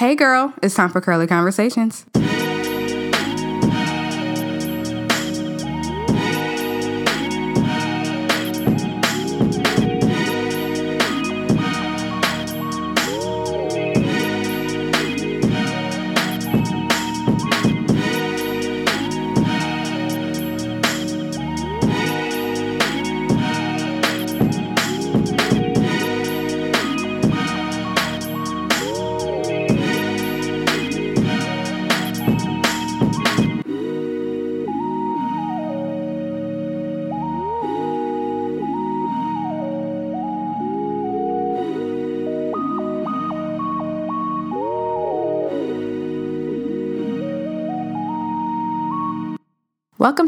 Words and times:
Hey 0.00 0.14
girl, 0.14 0.54
it's 0.62 0.74
time 0.74 0.88
for 0.88 1.02
Curly 1.02 1.26
Conversations. 1.26 2.06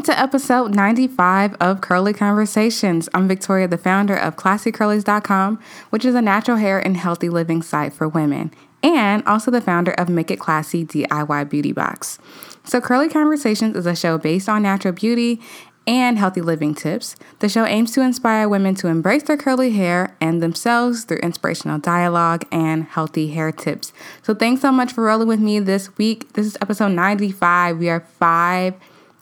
Welcome 0.03 0.15
to 0.15 0.21
episode 0.21 0.75
95 0.75 1.53
of 1.61 1.79
Curly 1.79 2.11
Conversations. 2.11 3.07
I'm 3.13 3.25
Victoria, 3.25 3.69
the 3.69 3.77
founder 3.77 4.13
of 4.13 4.35
ClassyCurlies.com, 4.35 5.61
which 5.91 6.03
is 6.03 6.13
a 6.13 6.21
natural 6.21 6.57
hair 6.57 6.77
and 6.77 6.97
healthy 6.97 7.29
living 7.29 7.61
site 7.61 7.93
for 7.93 8.09
women, 8.09 8.51
and 8.83 9.23
also 9.25 9.49
the 9.49 9.61
founder 9.61 9.91
of 9.91 10.09
Make 10.09 10.29
It 10.29 10.41
Classy 10.41 10.85
DIY 10.85 11.49
Beauty 11.49 11.71
Box. 11.71 12.19
So, 12.65 12.81
Curly 12.81 13.07
Conversations 13.07 13.77
is 13.77 13.85
a 13.85 13.95
show 13.95 14.17
based 14.17 14.49
on 14.49 14.63
natural 14.63 14.93
beauty 14.93 15.39
and 15.87 16.17
healthy 16.17 16.41
living 16.41 16.75
tips. 16.75 17.15
The 17.39 17.47
show 17.47 17.63
aims 17.63 17.93
to 17.93 18.01
inspire 18.01 18.49
women 18.49 18.75
to 18.75 18.89
embrace 18.89 19.23
their 19.23 19.37
curly 19.37 19.71
hair 19.71 20.17
and 20.19 20.43
themselves 20.43 21.05
through 21.05 21.19
inspirational 21.19 21.79
dialogue 21.79 22.43
and 22.51 22.83
healthy 22.83 23.29
hair 23.29 23.53
tips. 23.53 23.93
So, 24.21 24.35
thanks 24.35 24.61
so 24.63 24.73
much 24.73 24.91
for 24.91 25.05
rolling 25.05 25.29
with 25.29 25.39
me 25.39 25.59
this 25.59 25.97
week. 25.97 26.33
This 26.33 26.45
is 26.45 26.57
episode 26.59 26.89
95. 26.91 27.77
We 27.77 27.87
are 27.87 28.01
five 28.01 28.73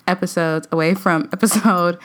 episodes 0.07 0.67
away 0.71 0.93
from 0.93 1.29
episode 1.33 1.97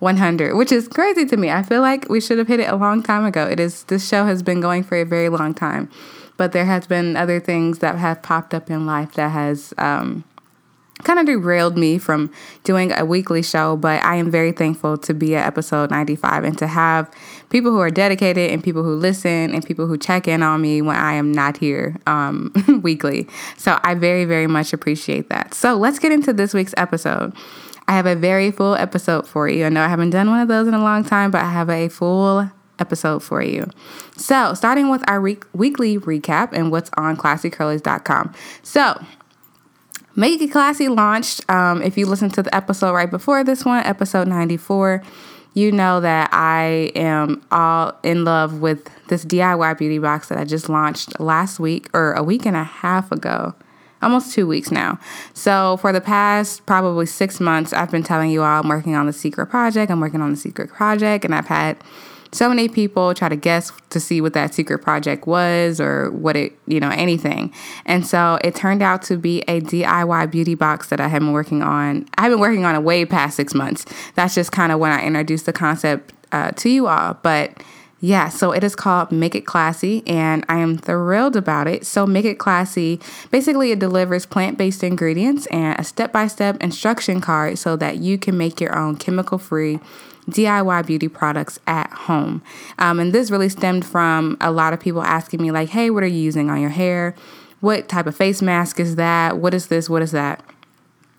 100, 0.00 0.56
which 0.56 0.72
is 0.72 0.88
crazy 0.88 1.26
to 1.26 1.36
me. 1.36 1.50
I 1.50 1.62
feel 1.62 1.82
like 1.82 2.08
we 2.08 2.20
should 2.20 2.38
have 2.38 2.48
hit 2.48 2.60
it 2.60 2.68
a 2.68 2.76
long 2.76 3.02
time 3.02 3.24
ago. 3.24 3.46
It 3.46 3.60
is 3.60 3.84
this 3.84 4.08
show 4.08 4.24
has 4.24 4.42
been 4.42 4.60
going 4.60 4.82
for 4.82 4.96
a 4.96 5.04
very 5.04 5.28
long 5.28 5.54
time, 5.54 5.90
but 6.36 6.52
there 6.52 6.64
has 6.64 6.86
been 6.86 7.16
other 7.16 7.38
things 7.38 7.80
that 7.80 7.96
have 7.96 8.22
popped 8.22 8.54
up 8.54 8.70
in 8.70 8.86
life 8.86 9.12
that 9.14 9.30
has 9.30 9.74
um, 9.78 10.24
kind 11.04 11.18
of 11.18 11.26
derailed 11.26 11.76
me 11.76 11.98
from 11.98 12.30
doing 12.64 12.92
a 12.92 13.04
weekly 13.04 13.42
show, 13.42 13.76
but 13.76 14.02
I 14.04 14.16
am 14.16 14.30
very 14.30 14.52
thankful 14.52 14.98
to 14.98 15.14
be 15.14 15.34
at 15.36 15.46
episode 15.46 15.90
95 15.90 16.44
and 16.44 16.58
to 16.58 16.66
have 16.66 17.10
people 17.50 17.70
who 17.70 17.78
are 17.78 17.90
dedicated 17.90 18.50
and 18.50 18.62
people 18.62 18.82
who 18.82 18.94
listen 18.94 19.54
and 19.54 19.64
people 19.64 19.86
who 19.86 19.98
check 19.98 20.28
in 20.28 20.42
on 20.42 20.60
me 20.60 20.82
when 20.82 20.96
I 20.96 21.14
am 21.14 21.32
not 21.32 21.56
here 21.56 21.96
um, 22.06 22.52
weekly. 22.82 23.28
So 23.56 23.78
I 23.82 23.94
very, 23.94 24.24
very 24.24 24.46
much 24.46 24.72
appreciate 24.72 25.28
that. 25.28 25.54
So 25.54 25.76
let's 25.76 25.98
get 25.98 26.12
into 26.12 26.32
this 26.32 26.54
week's 26.54 26.74
episode. 26.76 27.34
I 27.88 27.94
have 27.94 28.06
a 28.06 28.14
very 28.14 28.50
full 28.52 28.76
episode 28.76 29.26
for 29.26 29.48
you. 29.48 29.66
I 29.66 29.68
know 29.68 29.82
I 29.82 29.88
haven't 29.88 30.10
done 30.10 30.30
one 30.30 30.40
of 30.40 30.48
those 30.48 30.68
in 30.68 30.74
a 30.74 30.82
long 30.82 31.04
time, 31.04 31.30
but 31.30 31.42
I 31.42 31.50
have 31.50 31.68
a 31.68 31.88
full 31.88 32.48
episode 32.78 33.22
for 33.22 33.42
you. 33.42 33.68
So, 34.16 34.54
starting 34.54 34.88
with 34.88 35.02
our 35.08 35.20
week- 35.20 35.44
weekly 35.52 35.98
recap 35.98 36.50
and 36.52 36.70
what's 36.70 36.90
on 36.96 37.16
classycurlies.com. 37.16 38.32
So, 38.62 39.04
Make 40.16 40.40
It 40.42 40.50
Classy 40.50 40.88
launched. 40.88 41.48
Um, 41.48 41.82
if 41.82 41.96
you 41.96 42.06
listen 42.06 42.30
to 42.30 42.42
the 42.42 42.54
episode 42.54 42.92
right 42.92 43.10
before 43.10 43.44
this 43.44 43.64
one, 43.64 43.84
episode 43.84 44.26
94, 44.26 45.02
you 45.54 45.72
know 45.72 46.00
that 46.00 46.30
I 46.32 46.92
am 46.94 47.42
all 47.50 47.96
in 48.02 48.24
love 48.24 48.60
with 48.60 48.88
this 49.08 49.24
DIY 49.24 49.78
beauty 49.78 49.98
box 49.98 50.28
that 50.28 50.38
I 50.38 50.44
just 50.44 50.68
launched 50.68 51.18
last 51.20 51.60
week 51.60 51.88
or 51.94 52.12
a 52.12 52.22
week 52.22 52.44
and 52.46 52.56
a 52.56 52.64
half 52.64 53.12
ago. 53.12 53.54
Almost 54.02 54.32
two 54.32 54.46
weeks 54.46 54.70
now. 54.70 54.98
So, 55.34 55.76
for 55.76 55.92
the 55.92 56.00
past 56.00 56.64
probably 56.64 57.04
six 57.04 57.38
months, 57.38 57.74
I've 57.74 57.90
been 57.90 58.02
telling 58.02 58.30
you 58.30 58.42
all 58.42 58.62
I'm 58.62 58.68
working 58.68 58.94
on 58.94 59.04
the 59.04 59.12
secret 59.12 59.46
project. 59.46 59.90
I'm 59.90 60.00
working 60.00 60.22
on 60.22 60.30
the 60.30 60.38
secret 60.38 60.70
project, 60.70 61.24
and 61.26 61.34
I've 61.34 61.48
had 61.48 61.76
so 62.32 62.48
many 62.48 62.68
people 62.68 63.12
try 63.14 63.28
to 63.28 63.36
guess 63.36 63.72
to 63.90 63.98
see 63.98 64.20
what 64.20 64.34
that 64.34 64.54
secret 64.54 64.78
project 64.80 65.26
was 65.26 65.80
or 65.80 66.10
what 66.10 66.36
it, 66.36 66.52
you 66.66 66.78
know, 66.78 66.90
anything. 66.90 67.52
And 67.84 68.06
so 68.06 68.38
it 68.44 68.54
turned 68.54 68.82
out 68.82 69.02
to 69.02 69.16
be 69.16 69.42
a 69.42 69.60
DIY 69.60 70.30
beauty 70.30 70.54
box 70.54 70.88
that 70.88 71.00
I 71.00 71.08
have 71.08 71.20
been 71.20 71.32
working 71.32 71.62
on. 71.62 72.08
I've 72.16 72.30
been 72.30 72.40
working 72.40 72.64
on 72.64 72.74
it 72.74 72.82
way 72.82 73.04
past 73.04 73.36
six 73.36 73.54
months. 73.54 73.84
That's 74.14 74.34
just 74.34 74.52
kind 74.52 74.70
of 74.70 74.78
when 74.78 74.92
I 74.92 75.04
introduced 75.04 75.46
the 75.46 75.52
concept 75.52 76.12
uh, 76.30 76.52
to 76.52 76.70
you 76.70 76.86
all. 76.86 77.14
But 77.22 77.62
yeah, 78.02 78.30
so 78.30 78.52
it 78.52 78.64
is 78.64 78.74
called 78.74 79.12
Make 79.12 79.34
It 79.34 79.44
Classy, 79.44 80.02
and 80.06 80.44
I 80.48 80.56
am 80.58 80.78
thrilled 80.78 81.36
about 81.36 81.68
it. 81.68 81.84
So, 81.84 82.06
Make 82.06 82.24
It 82.24 82.38
Classy 82.38 82.98
basically, 83.30 83.72
it 83.72 83.78
delivers 83.78 84.24
plant 84.24 84.56
based 84.56 84.82
ingredients 84.82 85.44
and 85.46 85.78
a 85.78 85.84
step 85.84 86.10
by 86.10 86.26
step 86.26 86.56
instruction 86.62 87.20
card 87.20 87.58
so 87.58 87.76
that 87.76 87.98
you 87.98 88.16
can 88.16 88.38
make 88.38 88.58
your 88.58 88.76
own 88.76 88.96
chemical 88.96 89.36
free 89.36 89.80
DIY 90.28 90.86
beauty 90.86 91.08
products 91.08 91.58
at 91.66 91.90
home. 91.92 92.42
Um, 92.78 93.00
and 93.00 93.12
this 93.12 93.30
really 93.30 93.48
stemmed 93.48 93.84
from 93.84 94.36
a 94.40 94.50
lot 94.50 94.72
of 94.72 94.80
people 94.80 95.02
asking 95.02 95.42
me, 95.42 95.50
like, 95.50 95.70
hey, 95.70 95.90
what 95.90 96.02
are 96.02 96.08
you 96.08 96.20
using 96.20 96.50
on 96.50 96.60
your 96.60 96.70
hair? 96.70 97.14
What 97.60 97.88
type 97.88 98.06
of 98.06 98.16
face 98.16 98.40
mask 98.40 98.80
is 98.80 98.96
that? 98.96 99.38
What 99.38 99.54
is 99.54 99.66
this? 99.66 99.90
What 99.90 100.02
is 100.02 100.12
that? 100.12 100.42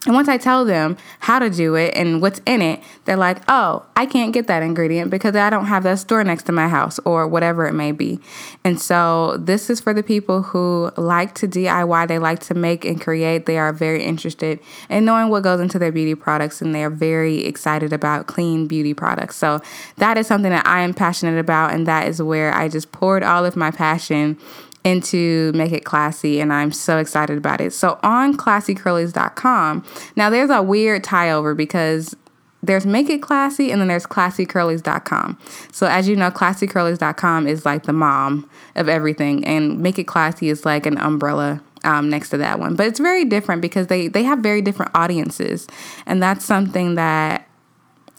And 0.07 0.15
once 0.15 0.27
I 0.27 0.37
tell 0.37 0.65
them 0.65 0.97
how 1.19 1.37
to 1.37 1.49
do 1.51 1.75
it 1.75 1.93
and 1.95 2.23
what's 2.23 2.41
in 2.47 2.63
it, 2.63 2.81
they're 3.05 3.15
like, 3.15 3.37
oh, 3.47 3.85
I 3.95 4.07
can't 4.07 4.33
get 4.33 4.47
that 4.47 4.63
ingredient 4.63 5.11
because 5.11 5.35
I 5.35 5.51
don't 5.51 5.67
have 5.67 5.83
that 5.83 5.99
store 5.99 6.23
next 6.23 6.43
to 6.43 6.51
my 6.51 6.67
house 6.67 6.99
or 7.05 7.27
whatever 7.27 7.67
it 7.67 7.73
may 7.73 7.91
be. 7.91 8.19
And 8.63 8.81
so 8.81 9.37
this 9.37 9.69
is 9.69 9.79
for 9.79 9.93
the 9.93 10.01
people 10.01 10.41
who 10.41 10.89
like 10.97 11.35
to 11.35 11.47
DIY, 11.47 12.07
they 12.07 12.17
like 12.17 12.39
to 12.39 12.55
make 12.55 12.83
and 12.83 12.99
create. 12.99 13.45
They 13.45 13.59
are 13.59 13.71
very 13.71 14.03
interested 14.03 14.59
in 14.89 15.05
knowing 15.05 15.29
what 15.29 15.43
goes 15.43 15.59
into 15.59 15.77
their 15.77 15.91
beauty 15.91 16.15
products 16.15 16.63
and 16.63 16.73
they 16.73 16.83
are 16.83 16.89
very 16.89 17.45
excited 17.45 17.93
about 17.93 18.25
clean 18.25 18.65
beauty 18.65 18.95
products. 18.95 19.35
So 19.35 19.61
that 19.97 20.17
is 20.17 20.25
something 20.25 20.51
that 20.51 20.65
I 20.65 20.81
am 20.81 20.95
passionate 20.95 21.39
about. 21.39 21.73
And 21.73 21.85
that 21.85 22.07
is 22.07 22.19
where 22.19 22.51
I 22.55 22.69
just 22.69 22.91
poured 22.91 23.21
all 23.21 23.45
of 23.45 23.55
my 23.55 23.69
passion 23.69 24.39
into 24.83 25.51
Make 25.53 25.71
It 25.71 25.85
Classy, 25.85 26.39
and 26.39 26.51
I'm 26.51 26.71
so 26.71 26.97
excited 26.97 27.37
about 27.37 27.61
it. 27.61 27.73
So 27.73 27.99
on 28.03 28.35
classycurlies.com, 28.35 29.85
now 30.15 30.29
there's 30.29 30.49
a 30.49 30.61
weird 30.61 31.03
tie 31.03 31.31
over 31.31 31.53
because 31.53 32.15
there's 32.63 32.85
Make 32.85 33.09
It 33.09 33.21
Classy 33.21 33.71
and 33.71 33.81
then 33.81 33.87
there's 33.87 34.05
classycurlies.com. 34.05 35.37
So 35.71 35.87
as 35.87 36.07
you 36.07 36.15
know, 36.15 36.29
classycurlies.com 36.29 37.47
is 37.47 37.65
like 37.65 37.83
the 37.83 37.93
mom 37.93 38.49
of 38.75 38.87
everything, 38.87 39.45
and 39.45 39.79
Make 39.79 39.99
It 39.99 40.05
Classy 40.05 40.49
is 40.49 40.65
like 40.65 40.85
an 40.85 40.97
umbrella 40.97 41.61
um, 41.83 42.09
next 42.09 42.29
to 42.29 42.37
that 42.37 42.59
one. 42.59 42.75
But 42.75 42.87
it's 42.87 42.99
very 42.99 43.25
different 43.25 43.61
because 43.61 43.87
they 43.87 44.07
they 44.07 44.23
have 44.23 44.39
very 44.39 44.61
different 44.61 44.91
audiences, 44.95 45.67
and 46.05 46.21
that's 46.21 46.45
something 46.45 46.95
that 46.95 47.47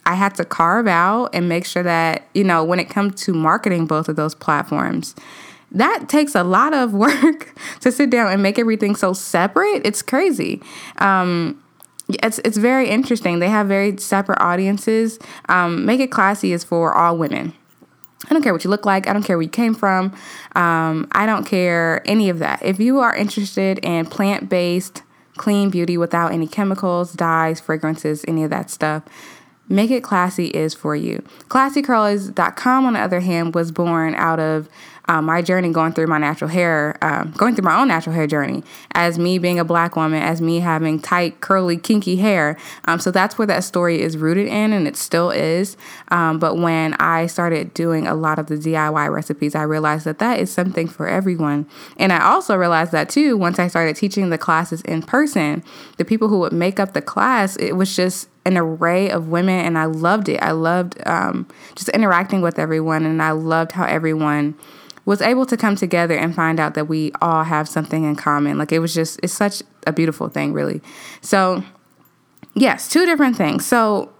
I 0.05 0.15
had 0.15 0.34
to 0.37 0.44
carve 0.44 0.89
out 0.89 1.31
and 1.33 1.49
make 1.49 1.65
sure 1.65 1.83
that 1.83 2.27
you 2.34 2.44
know 2.44 2.65
when 2.65 2.81
it 2.81 2.89
comes 2.89 3.23
to 3.25 3.34
marketing 3.34 3.87
both 3.87 4.09
of 4.09 4.17
those 4.17 4.34
platforms 4.34 5.15
that 5.72 6.09
takes 6.09 6.34
a 6.34 6.44
lot 6.44 6.75
of 6.75 6.93
work 6.94 7.55
to 7.81 7.91
sit 7.91 8.10
down 8.10 8.33
and 8.33 8.43
make 8.43 8.59
everything 8.59 8.94
so 8.94 9.12
separate. 9.12 9.83
It's 9.84 10.03
crazy. 10.03 10.62
Um, 10.99 11.62
it's 12.22 12.38
it's 12.44 12.59
very 12.59 12.88
interesting. 12.88 13.38
They 13.38 13.49
have 13.49 13.69
very 13.69 13.97
separate 13.97 14.41
audiences. 14.41 15.19
Um, 15.49 15.87
Make 15.87 16.00
It 16.00 16.11
Classy 16.11 16.53
is 16.53 16.65
for 16.65 16.93
all 16.94 17.16
women. 17.16 17.55
I 18.28 18.34
don't 18.34 18.43
care 18.43 18.53
what 18.53 18.65
you 18.65 18.71
look 18.71 18.87
like. 18.87 19.09
I 19.09 19.12
don't 19.12 19.22
care 19.22 19.37
where 19.37 19.43
you 19.43 19.49
came 19.49 19.75
from. 19.75 20.15
Um, 20.55 21.09
I 21.12 21.27
don't 21.27 21.44
care 21.44 22.03
any 22.05 22.28
of 22.28 22.38
that. 22.38 22.62
If 22.62 22.78
you 22.78 23.00
are 23.00 23.15
interested 23.15 23.78
in 23.81 24.06
plant 24.06 24.49
based, 24.49 25.02
clean 25.37 25.70
beauty 25.70 25.96
without 25.96 26.32
any 26.32 26.46
chemicals, 26.46 27.14
dyes, 27.14 27.61
fragrances, 27.61 28.25
any 28.29 28.44
of 28.44 28.50
that 28.50 28.70
stuff, 28.70 29.02
Make 29.69 29.91
It 29.91 30.02
Classy 30.02 30.49
is 30.49 30.75
for 30.75 30.94
you. 30.94 31.25
ClassyCurlies.com, 31.49 32.85
on 32.85 32.93
the 32.93 33.00
other 33.00 33.20
hand, 33.20 33.55
was 33.55 33.73
born 33.73 34.14
out 34.14 34.38
of 34.38 34.69
um, 35.12 35.26
my 35.26 35.43
journey 35.43 35.70
going 35.70 35.93
through 35.93 36.06
my 36.06 36.17
natural 36.17 36.49
hair, 36.49 36.97
um, 37.03 37.32
going 37.37 37.55
through 37.55 37.67
my 37.67 37.79
own 37.79 37.88
natural 37.88 38.14
hair 38.14 38.26
journey, 38.26 38.64
as 38.93 39.19
me 39.19 39.37
being 39.38 39.59
a 39.59 39.64
black 39.64 39.94
woman, 39.94 40.23
as 40.23 40.41
me 40.41 40.61
having 40.61 40.99
tight, 40.99 41.43
curly, 41.43 41.76
kinky 41.76 42.17
hair. 42.17 42.56
Um, 42.87 42.99
so 42.99 43.11
that's 43.11 43.37
where 43.37 43.47
that 43.47 43.62
story 43.62 44.00
is 44.00 44.17
rooted 44.17 44.47
in, 44.47 44.73
and 44.73 44.88
it 44.88 44.97
still 44.97 45.31
is. 45.31 45.76
Um, 46.09 46.38
but 46.38 46.56
when 46.56 46.94
I 46.94 47.26
started 47.26 47.75
doing 47.75 48.06
a 48.06 48.14
lot 48.14 48.38
of 48.38 48.47
the 48.47 48.56
DIY 48.56 49.12
recipes, 49.12 49.55
I 49.55 49.64
realized 49.64 50.06
that 50.06 50.19
that 50.19 50.41
is 50.41 50.50
something 50.50 50.88
for 50.88 51.06
everyone. 51.06 51.67
And 51.99 52.11
I 52.11 52.25
also 52.25 52.56
realized 52.56 52.93
that 52.93 53.11
too 53.11 53.37
once 53.37 53.58
I 53.58 53.69
started 53.69 53.97
teaching 53.97 54.31
the 54.31 54.38
classes 54.38 54.81
in 54.82 55.03
person, 55.03 55.62
the 55.99 56.06
people 56.06 56.29
who 56.29 56.38
would 56.38 56.55
make 56.55 56.81
up 56.81 56.94
the 56.94 57.03
class, 57.03 57.56
it 57.56 57.73
was 57.73 57.94
just 57.94 58.29
an 58.44 58.56
array 58.56 59.11
of 59.11 59.29
women 59.29 59.65
and 59.65 59.79
I 59.79 59.85
loved 59.85 60.29
it. 60.29 60.43
I 60.43 60.53
loved 60.53 60.97
um, 61.06 61.47
just 61.75 61.88
interacting 61.91 62.41
with 62.41 62.58
everyone 62.58 63.05
and 63.05 63.23
I 63.23 63.32
loved 63.32 63.73
how 63.73 63.85
everyone 63.85 64.56
was 65.04 65.20
able 65.20 65.46
to 65.46 65.56
come 65.56 65.76
together 65.76 66.16
and 66.16 66.34
find 66.34 66.60
out 66.60 66.75
that 66.75 66.87
we 66.87 67.12
all 67.20 67.44
have 67.44 67.69
something 67.69 68.04
in 68.04 68.16
common. 68.16 68.58
Like 68.58 68.72
it 68.72 68.78
was 68.78 68.94
just, 68.94 69.19
it's 69.22 69.32
such 69.32 69.62
a 69.87 69.93
beautiful 69.93 70.28
thing, 70.28 70.52
really. 70.52 70.81
So, 71.20 71.64
yes, 72.54 72.88
two 72.88 73.04
different 73.04 73.37
things. 73.37 73.66
So, 73.66 74.12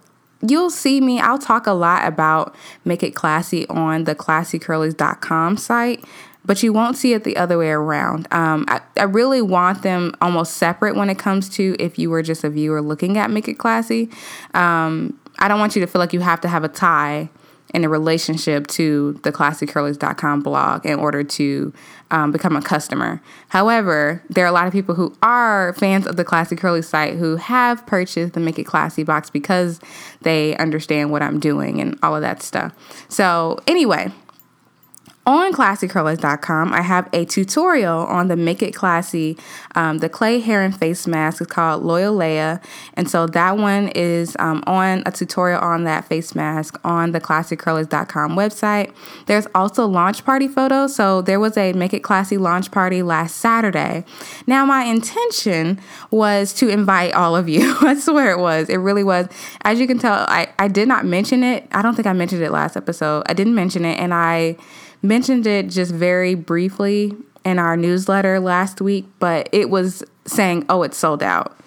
you'll 0.45 0.69
see 0.69 0.99
me, 0.99 1.19
I'll 1.21 1.39
talk 1.39 1.67
a 1.67 1.71
lot 1.71 2.05
about 2.05 2.53
Make 2.83 3.01
It 3.01 3.15
Classy 3.15 3.65
on 3.69 4.03
the 4.03 4.13
classycurlies.com 4.13 5.57
site 5.57 6.03
but 6.45 6.61
you 6.61 6.73
won't 6.73 6.97
see 6.97 7.13
it 7.13 7.23
the 7.23 7.37
other 7.37 7.57
way 7.57 7.69
around. 7.69 8.27
Um, 8.31 8.65
I, 8.67 8.81
I 8.97 9.03
really 9.03 9.41
want 9.41 9.81
them 9.81 10.13
almost 10.21 10.57
separate 10.57 10.95
when 10.95 11.09
it 11.09 11.17
comes 11.17 11.49
to 11.51 11.75
if 11.79 11.97
you 11.97 12.09
were 12.09 12.21
just 12.21 12.43
a 12.43 12.49
viewer 12.49 12.81
looking 12.81 13.17
at 13.17 13.31
Make 13.31 13.47
It 13.47 13.55
Classy. 13.55 14.09
Um, 14.53 15.17
I 15.39 15.47
don't 15.47 15.59
want 15.59 15.75
you 15.75 15.81
to 15.81 15.87
feel 15.87 15.99
like 15.99 16.13
you 16.13 16.19
have 16.19 16.41
to 16.41 16.47
have 16.47 16.63
a 16.63 16.69
tie 16.69 17.29
in 17.73 17.83
a 17.83 17.89
relationship 17.89 18.67
to 18.67 19.13
the 19.23 19.31
classycurlies.com 19.31 20.41
blog 20.41 20.85
in 20.85 20.99
order 20.99 21.23
to 21.23 21.73
um, 22.11 22.31
become 22.31 22.55
a 22.55 22.61
customer. 22.61 23.21
However, 23.49 24.23
there 24.29 24.45
are 24.45 24.47
a 24.47 24.51
lot 24.51 24.67
of 24.67 24.73
people 24.73 24.93
who 24.93 25.15
are 25.23 25.73
fans 25.73 26.05
of 26.05 26.15
the 26.15 26.23
Classy 26.23 26.55
Curly 26.55 26.83
site 26.83 27.15
who 27.15 27.37
have 27.37 27.85
purchased 27.87 28.33
the 28.33 28.39
Make 28.39 28.59
It 28.59 28.65
Classy 28.65 29.03
box 29.03 29.31
because 29.31 29.79
they 30.21 30.55
understand 30.57 31.11
what 31.11 31.23
I'm 31.23 31.39
doing 31.39 31.81
and 31.81 31.97
all 32.03 32.15
of 32.15 32.21
that 32.21 32.43
stuff. 32.43 32.73
So, 33.09 33.59
anyway, 33.65 34.11
on 35.25 35.53
classycurlies.com, 35.53 36.73
I 36.73 36.81
have 36.81 37.07
a 37.13 37.23
tutorial 37.23 37.99
on 37.99 38.27
the 38.27 38.35
Make 38.35 38.61
It 38.61 38.73
Classy, 38.73 39.37
um, 39.73 39.99
the 39.99 40.09
clay 40.09 40.39
hair 40.39 40.61
and 40.61 40.77
face 40.77 41.07
mask. 41.07 41.41
is 41.41 41.47
called 41.47 41.83
Loyal 41.83 42.15
Leia. 42.15 42.61
And 42.95 43.09
so 43.09 43.27
that 43.27 43.57
one 43.57 43.87
is 43.89 44.35
um, 44.39 44.63
on 44.67 45.01
a 45.05 45.11
tutorial 45.11 45.61
on 45.61 45.85
that 45.85 46.05
face 46.05 46.35
mask 46.35 46.77
on 46.83 47.13
the 47.13 47.21
classycurlies.com 47.21 48.35
website. 48.35 48.91
There's 49.27 49.47
also 49.55 49.85
launch 49.85 50.25
party 50.25 50.49
photos. 50.49 50.93
So 50.93 51.21
there 51.21 51.39
was 51.39 51.55
a 51.55 51.71
Make 51.71 51.93
It 51.93 52.03
Classy 52.03 52.37
launch 52.37 52.71
party 52.71 53.01
last 53.01 53.37
Saturday. 53.37 54.03
Now, 54.45 54.65
my 54.65 54.83
intention 54.83 55.79
was 56.11 56.53
to 56.55 56.67
invite 56.67 57.13
all 57.13 57.35
of 57.35 57.47
you. 57.47 57.77
I 57.81 57.95
swear 57.95 58.31
it 58.31 58.39
was. 58.39 58.67
It 58.67 58.77
really 58.77 59.05
was. 59.05 59.27
As 59.61 59.79
you 59.79 59.87
can 59.87 59.99
tell, 59.99 60.25
I, 60.27 60.49
I 60.59 60.67
did 60.67 60.89
not 60.89 61.05
mention 61.05 61.43
it. 61.43 61.65
I 61.71 61.81
don't 61.81 61.95
think 61.95 62.07
I 62.07 62.13
mentioned 62.13 62.41
it 62.41 62.51
last 62.51 62.75
episode. 62.75 63.23
I 63.27 63.33
didn't 63.33 63.55
mention 63.55 63.85
it. 63.85 63.97
And 63.99 64.13
I 64.13 64.57
mentioned 65.03 65.45
it 65.45 65.69
just 65.69 65.91
very 65.91 66.33
briefly 66.33 67.15
in 67.45 67.59
our 67.59 67.77
newsletter 67.77 68.39
last 68.39 68.81
week, 68.81 69.05
but 69.19 69.49
it 69.51 69.69
was 69.69 70.03
saying, 70.25 70.65
oh, 70.69 70.83
it's 70.83 70.97
sold 70.97 71.21
out. 71.21 71.57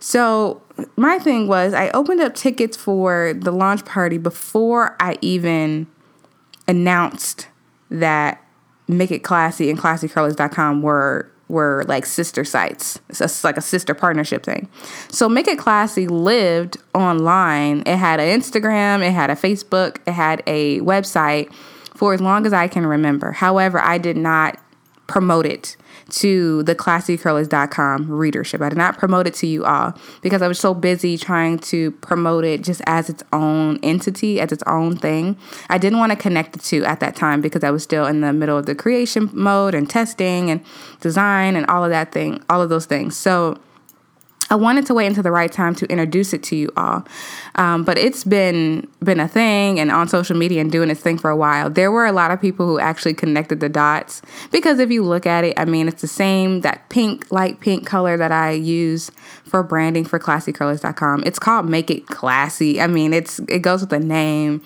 So, 0.00 0.62
my 0.96 1.18
thing 1.18 1.46
was, 1.46 1.72
I 1.72 1.90
opened 1.90 2.20
up 2.20 2.34
tickets 2.34 2.76
for 2.76 3.32
the 3.34 3.50
launch 3.50 3.84
party 3.84 4.18
before 4.18 4.96
I 5.00 5.16
even 5.20 5.86
announced 6.68 7.48
that 7.90 8.42
Make 8.88 9.10
It 9.10 9.20
Classy 9.20 9.70
and 9.70 9.78
ClassyCurlies.com 9.78 10.82
were 10.82 11.30
were 11.48 11.84
like 11.86 12.04
sister 12.04 12.44
sites. 12.44 12.98
It's 13.08 13.44
like 13.44 13.56
a 13.56 13.62
sister 13.62 13.94
partnership 13.94 14.42
thing. 14.42 14.68
So 15.08 15.28
Make 15.28 15.46
It 15.46 15.58
Classy 15.58 16.08
lived 16.08 16.76
online. 16.92 17.84
It 17.86 17.96
had 17.96 18.18
an 18.18 18.40
Instagram, 18.40 19.06
it 19.06 19.12
had 19.12 19.30
a 19.30 19.36
Facebook, 19.36 19.98
it 20.06 20.12
had 20.12 20.42
a 20.46 20.80
website 20.80 21.52
for 21.96 22.14
as 22.14 22.20
long 22.20 22.46
as 22.46 22.52
I 22.52 22.68
can 22.68 22.86
remember. 22.86 23.32
However, 23.32 23.80
I 23.80 23.98
did 23.98 24.16
not 24.16 24.60
promote 25.06 25.46
it 25.46 25.76
to 26.08 26.62
the 26.64 26.74
classycurlies.com 26.74 28.10
readership. 28.10 28.60
I 28.60 28.68
did 28.68 28.78
not 28.78 28.96
promote 28.98 29.26
it 29.26 29.34
to 29.34 29.46
you 29.46 29.64
all 29.64 29.96
because 30.22 30.42
I 30.42 30.48
was 30.48 30.58
so 30.58 30.74
busy 30.74 31.18
trying 31.18 31.58
to 31.60 31.90
promote 31.92 32.44
it 32.44 32.62
just 32.62 32.80
as 32.86 33.08
its 33.10 33.22
own 33.32 33.78
entity, 33.82 34.40
as 34.40 34.52
its 34.52 34.62
own 34.66 34.96
thing. 34.96 35.36
I 35.68 35.78
didn't 35.78 35.98
want 35.98 36.12
to 36.12 36.16
connect 36.16 36.52
the 36.52 36.58
two 36.58 36.84
at 36.84 37.00
that 37.00 37.16
time 37.16 37.40
because 37.40 37.64
I 37.64 37.70
was 37.70 37.82
still 37.82 38.06
in 38.06 38.20
the 38.20 38.32
middle 38.32 38.58
of 38.58 38.66
the 38.66 38.74
creation 38.74 39.30
mode 39.32 39.74
and 39.74 39.88
testing 39.88 40.50
and 40.50 40.60
design 41.00 41.56
and 41.56 41.66
all 41.66 41.84
of 41.84 41.90
that 41.90 42.12
thing, 42.12 42.42
all 42.48 42.62
of 42.62 42.68
those 42.68 42.86
things. 42.86 43.16
So 43.16 43.58
I 44.48 44.54
wanted 44.54 44.86
to 44.86 44.94
wait 44.94 45.06
until 45.06 45.24
the 45.24 45.32
right 45.32 45.50
time 45.50 45.74
to 45.76 45.86
introduce 45.86 46.32
it 46.32 46.42
to 46.44 46.56
you 46.56 46.70
all, 46.76 47.04
um, 47.56 47.82
but 47.82 47.98
it's 47.98 48.22
been 48.22 48.86
been 49.02 49.18
a 49.18 49.26
thing 49.26 49.80
and 49.80 49.90
on 49.90 50.08
social 50.08 50.36
media 50.36 50.60
and 50.60 50.70
doing 50.70 50.88
its 50.88 51.00
thing 51.00 51.18
for 51.18 51.30
a 51.30 51.36
while. 51.36 51.68
There 51.68 51.90
were 51.90 52.06
a 52.06 52.12
lot 52.12 52.30
of 52.30 52.40
people 52.40 52.66
who 52.66 52.78
actually 52.78 53.14
connected 53.14 53.58
the 53.58 53.68
dots 53.68 54.22
because 54.52 54.78
if 54.78 54.90
you 54.90 55.02
look 55.02 55.26
at 55.26 55.44
it, 55.44 55.58
I 55.58 55.64
mean, 55.64 55.88
it's 55.88 56.00
the 56.00 56.08
same 56.08 56.60
that 56.60 56.88
pink, 56.90 57.30
light 57.32 57.58
pink 57.60 57.86
color 57.86 58.16
that 58.16 58.30
I 58.30 58.52
use 58.52 59.10
for 59.44 59.62
branding 59.62 60.04
for 60.04 60.18
ClassyCurlies.com. 60.18 61.24
It's 61.26 61.40
called 61.40 61.68
Make 61.68 61.90
It 61.90 62.06
Classy. 62.06 62.80
I 62.80 62.86
mean, 62.86 63.12
it's 63.12 63.40
it 63.48 63.60
goes 63.60 63.80
with 63.80 63.90
the 63.90 64.00
name. 64.00 64.62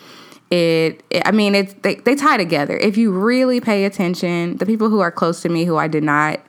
It, 0.51 1.05
it, 1.11 1.23
i 1.25 1.31
mean 1.31 1.55
it's 1.55 1.75
they, 1.83 1.95
they 1.95 2.17
tie 2.17 2.37
together 2.37 2.77
if 2.77 2.97
you 2.97 3.13
really 3.13 3.61
pay 3.61 3.85
attention 3.85 4.57
the 4.57 4.67
people 4.67 4.91
who 4.91 4.99
are 4.99 5.13
close 5.13 5.43
to 5.43 5.49
me 5.49 5.65
who 5.65 5.77
i 5.77 5.87
did 5.87 6.03
not 6.03 6.41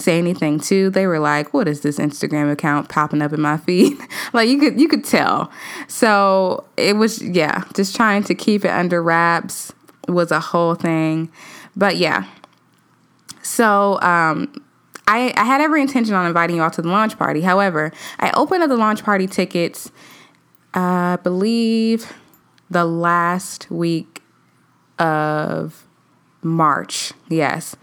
say 0.00 0.18
anything 0.18 0.58
to, 0.60 0.90
they 0.90 1.06
were 1.06 1.18
like, 1.18 1.52
"What 1.54 1.68
is 1.68 1.80
this 1.80 1.98
Instagram 1.98 2.50
account 2.50 2.88
popping 2.88 3.22
up 3.22 3.32
in 3.32 3.40
my 3.40 3.56
feed?" 3.56 3.98
like 4.32 4.48
you 4.48 4.58
could 4.58 4.80
you 4.80 4.88
could 4.88 5.04
tell. 5.04 5.50
So 5.88 6.64
it 6.76 6.96
was 6.96 7.22
yeah, 7.22 7.64
just 7.74 7.94
trying 7.94 8.24
to 8.24 8.34
keep 8.34 8.64
it 8.64 8.70
under 8.70 9.02
wraps 9.02 9.72
was 10.08 10.30
a 10.30 10.40
whole 10.40 10.74
thing. 10.74 11.30
But 11.76 11.96
yeah. 11.96 12.24
So 13.42 14.00
um 14.00 14.52
I, 15.06 15.32
I 15.36 15.44
had 15.44 15.60
every 15.60 15.82
intention 15.82 16.14
on 16.14 16.26
inviting 16.26 16.56
you 16.56 16.62
all 16.62 16.70
to 16.70 16.82
the 16.82 16.88
launch 16.88 17.18
party. 17.18 17.40
However, 17.40 17.92
I 18.20 18.30
opened 18.32 18.62
up 18.62 18.68
the 18.68 18.76
launch 18.76 19.02
party 19.02 19.26
tickets, 19.26 19.90
I 20.72 21.18
believe, 21.24 22.12
the 22.70 22.84
last 22.84 23.68
week 23.70 24.22
of 25.00 25.84
March. 26.42 27.12
Yes 27.28 27.74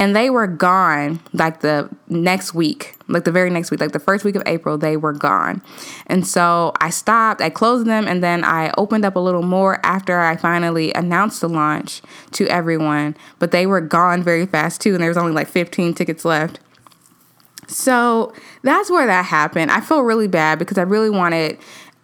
and 0.00 0.16
they 0.16 0.30
were 0.30 0.46
gone 0.46 1.20
like 1.34 1.60
the 1.60 1.88
next 2.08 2.54
week 2.54 2.96
like 3.06 3.24
the 3.24 3.30
very 3.30 3.50
next 3.50 3.70
week 3.70 3.80
like 3.80 3.92
the 3.92 4.00
first 4.00 4.24
week 4.24 4.34
of 4.34 4.42
april 4.46 4.78
they 4.78 4.96
were 4.96 5.12
gone. 5.12 5.62
And 6.06 6.26
so 6.26 6.72
i 6.80 6.90
stopped 6.90 7.40
i 7.40 7.50
closed 7.50 7.86
them 7.86 8.08
and 8.08 8.24
then 8.24 8.42
i 8.42 8.72
opened 8.78 9.04
up 9.04 9.14
a 9.14 9.20
little 9.20 9.42
more 9.42 9.78
after 9.84 10.18
i 10.18 10.36
finally 10.36 10.92
announced 10.94 11.42
the 11.42 11.48
launch 11.48 12.00
to 12.32 12.48
everyone. 12.48 13.16
But 13.38 13.52
they 13.52 13.66
were 13.66 13.80
gone 13.80 14.22
very 14.22 14.46
fast 14.46 14.80
too 14.80 14.94
and 14.94 15.02
there 15.02 15.10
was 15.10 15.18
only 15.18 15.32
like 15.32 15.48
15 15.48 15.94
tickets 15.94 16.24
left. 16.24 16.58
So 17.68 18.32
that's 18.62 18.90
where 18.90 19.06
that 19.06 19.26
happened. 19.26 19.70
I 19.70 19.80
felt 19.80 20.04
really 20.04 20.26
bad 20.26 20.58
because 20.58 20.78
i 20.78 20.82
really 20.82 21.10
wanted 21.10 21.58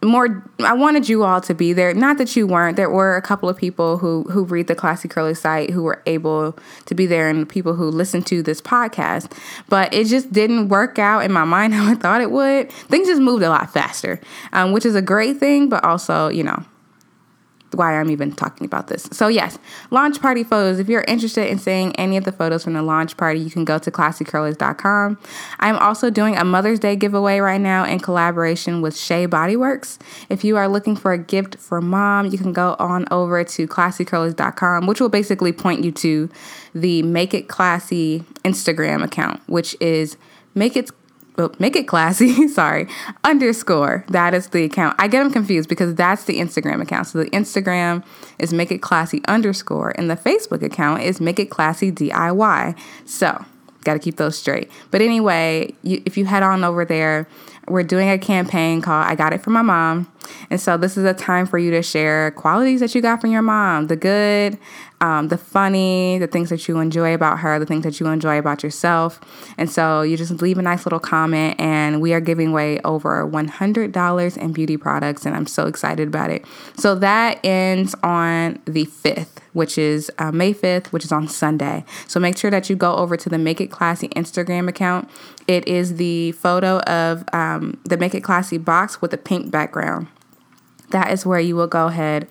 more 0.04 0.44
I 0.60 0.74
wanted 0.74 1.08
you 1.08 1.24
all 1.24 1.40
to 1.42 1.54
be 1.54 1.72
there. 1.72 1.94
Not 1.94 2.18
that 2.18 2.36
you 2.36 2.46
weren't. 2.46 2.76
There 2.76 2.90
were 2.90 3.16
a 3.16 3.22
couple 3.22 3.48
of 3.48 3.56
people 3.56 3.98
who 3.98 4.24
who 4.24 4.44
read 4.44 4.66
the 4.66 4.74
Classy 4.74 5.08
Curly 5.08 5.34
site 5.34 5.70
who 5.70 5.82
were 5.82 6.02
able 6.06 6.56
to 6.84 6.94
be 6.94 7.06
there 7.06 7.28
and 7.28 7.48
people 7.48 7.74
who 7.74 7.88
listened 7.88 8.26
to 8.26 8.42
this 8.42 8.60
podcast. 8.60 9.32
But 9.68 9.92
it 9.94 10.06
just 10.06 10.32
didn't 10.32 10.68
work 10.68 10.98
out 10.98 11.20
in 11.20 11.32
my 11.32 11.44
mind 11.44 11.74
how 11.74 11.90
I 11.90 11.94
thought 11.94 12.20
it 12.20 12.30
would. 12.30 12.70
Things 12.70 13.08
just 13.08 13.22
moved 13.22 13.42
a 13.42 13.48
lot 13.48 13.72
faster, 13.72 14.20
um, 14.52 14.72
which 14.72 14.84
is 14.84 14.94
a 14.94 15.02
great 15.02 15.38
thing, 15.38 15.68
but 15.68 15.82
also, 15.82 16.28
you 16.28 16.44
know, 16.44 16.62
why 17.72 17.98
I'm 17.98 18.10
even 18.10 18.32
talking 18.32 18.64
about 18.64 18.88
this. 18.88 19.08
So, 19.12 19.28
yes, 19.28 19.58
launch 19.90 20.20
party 20.20 20.44
photos. 20.44 20.78
If 20.78 20.88
you're 20.88 21.04
interested 21.08 21.48
in 21.48 21.58
seeing 21.58 21.94
any 21.96 22.16
of 22.16 22.24
the 22.24 22.32
photos 22.32 22.64
from 22.64 22.74
the 22.74 22.82
launch 22.82 23.16
party, 23.16 23.40
you 23.40 23.50
can 23.50 23.64
go 23.64 23.78
to 23.78 23.90
classycurlies.com. 23.90 25.18
I'm 25.60 25.76
also 25.76 26.10
doing 26.10 26.36
a 26.36 26.44
Mother's 26.44 26.78
Day 26.78 26.96
giveaway 26.96 27.38
right 27.38 27.60
now 27.60 27.84
in 27.84 28.00
collaboration 28.00 28.80
with 28.80 28.96
Shea 28.96 29.26
Bodyworks. 29.26 29.98
If 30.28 30.44
you 30.44 30.56
are 30.56 30.68
looking 30.68 30.96
for 30.96 31.12
a 31.12 31.18
gift 31.18 31.56
for 31.56 31.80
mom, 31.80 32.26
you 32.26 32.38
can 32.38 32.52
go 32.52 32.76
on 32.78 33.06
over 33.10 33.42
to 33.44 33.66
classycurlies.com, 33.66 34.86
which 34.86 35.00
will 35.00 35.08
basically 35.08 35.52
point 35.52 35.84
you 35.84 35.92
to 35.92 36.30
the 36.74 37.02
Make 37.02 37.34
It 37.34 37.48
Classy 37.48 38.24
Instagram 38.44 39.02
account, 39.02 39.40
which 39.46 39.76
is 39.80 40.16
Make 40.54 40.76
It 40.76 40.90
well, 41.36 41.54
make 41.58 41.76
it 41.76 41.86
classy, 41.86 42.48
sorry, 42.48 42.88
underscore. 43.24 44.04
That 44.08 44.34
is 44.34 44.48
the 44.48 44.64
account. 44.64 44.96
I 44.98 45.08
get 45.08 45.22
them 45.22 45.32
confused 45.32 45.68
because 45.68 45.94
that's 45.94 46.24
the 46.24 46.38
Instagram 46.38 46.80
account. 46.80 47.08
So 47.08 47.18
the 47.18 47.30
Instagram 47.30 48.04
is 48.38 48.52
make 48.52 48.70
it 48.70 48.78
classy 48.78 49.22
underscore, 49.28 49.94
and 49.96 50.10
the 50.10 50.16
Facebook 50.16 50.62
account 50.62 51.02
is 51.02 51.20
make 51.20 51.38
it 51.38 51.46
classy 51.46 51.92
DIY. 51.92 52.78
So, 53.04 53.44
got 53.84 53.94
to 53.94 53.98
keep 53.98 54.16
those 54.16 54.38
straight. 54.38 54.70
But 54.90 55.00
anyway, 55.00 55.74
you, 55.82 56.02
if 56.04 56.16
you 56.16 56.24
head 56.24 56.42
on 56.42 56.64
over 56.64 56.84
there, 56.84 57.28
we're 57.68 57.82
doing 57.82 58.08
a 58.08 58.18
campaign 58.18 58.80
called 58.80 59.06
I 59.06 59.14
Got 59.14 59.32
It 59.32 59.42
From 59.42 59.54
My 59.54 59.62
Mom. 59.62 60.10
And 60.50 60.60
so 60.60 60.76
this 60.76 60.96
is 60.96 61.04
a 61.04 61.14
time 61.14 61.46
for 61.46 61.58
you 61.58 61.70
to 61.72 61.82
share 61.82 62.30
qualities 62.32 62.80
that 62.80 62.94
you 62.94 63.02
got 63.02 63.20
from 63.20 63.30
your 63.30 63.42
mom 63.42 63.86
the 63.86 63.96
good, 63.96 64.58
um, 65.00 65.28
the 65.28 65.36
funny, 65.36 66.18
the 66.18 66.26
things 66.26 66.48
that 66.50 66.68
you 66.68 66.78
enjoy 66.78 67.14
about 67.14 67.40
her, 67.40 67.58
the 67.58 67.66
things 67.66 67.84
that 67.84 68.00
you 68.00 68.06
enjoy 68.06 68.38
about 68.38 68.62
yourself. 68.62 69.20
And 69.58 69.70
so 69.70 70.02
you 70.02 70.16
just 70.16 70.32
leave 70.40 70.58
a 70.58 70.62
nice 70.62 70.86
little 70.86 70.98
comment, 70.98 71.60
and 71.60 72.00
we 72.00 72.12
are 72.14 72.20
giving 72.20 72.48
away 72.48 72.80
over 72.80 73.26
$100 73.26 74.36
in 74.36 74.52
beauty 74.52 74.76
products, 74.76 75.26
and 75.26 75.36
I'm 75.36 75.46
so 75.46 75.66
excited 75.66 76.08
about 76.08 76.30
it. 76.30 76.44
So 76.76 76.94
that 76.96 77.44
ends 77.44 77.94
on 78.02 78.58
the 78.64 78.86
5th, 78.86 79.38
which 79.52 79.76
is 79.76 80.10
uh, 80.18 80.32
May 80.32 80.54
5th, 80.54 80.86
which 80.88 81.04
is 81.04 81.12
on 81.12 81.28
Sunday. 81.28 81.84
So 82.08 82.18
make 82.18 82.38
sure 82.38 82.50
that 82.50 82.70
you 82.70 82.76
go 82.76 82.96
over 82.96 83.16
to 83.16 83.28
the 83.28 83.38
Make 83.38 83.60
It 83.60 83.70
Classy 83.70 84.08
Instagram 84.10 84.68
account. 84.68 85.10
It 85.46 85.68
is 85.68 85.96
the 85.96 86.32
photo 86.32 86.80
of 86.80 87.24
um, 87.32 87.78
the 87.84 87.96
Make 87.96 88.14
It 88.14 88.22
Classy 88.22 88.58
box 88.58 89.02
with 89.02 89.12
a 89.12 89.18
pink 89.18 89.50
background 89.50 90.08
that 90.96 91.12
is 91.12 91.24
where 91.26 91.38
you 91.38 91.54
will 91.56 91.66
go 91.66 91.88
ahead 91.88 92.26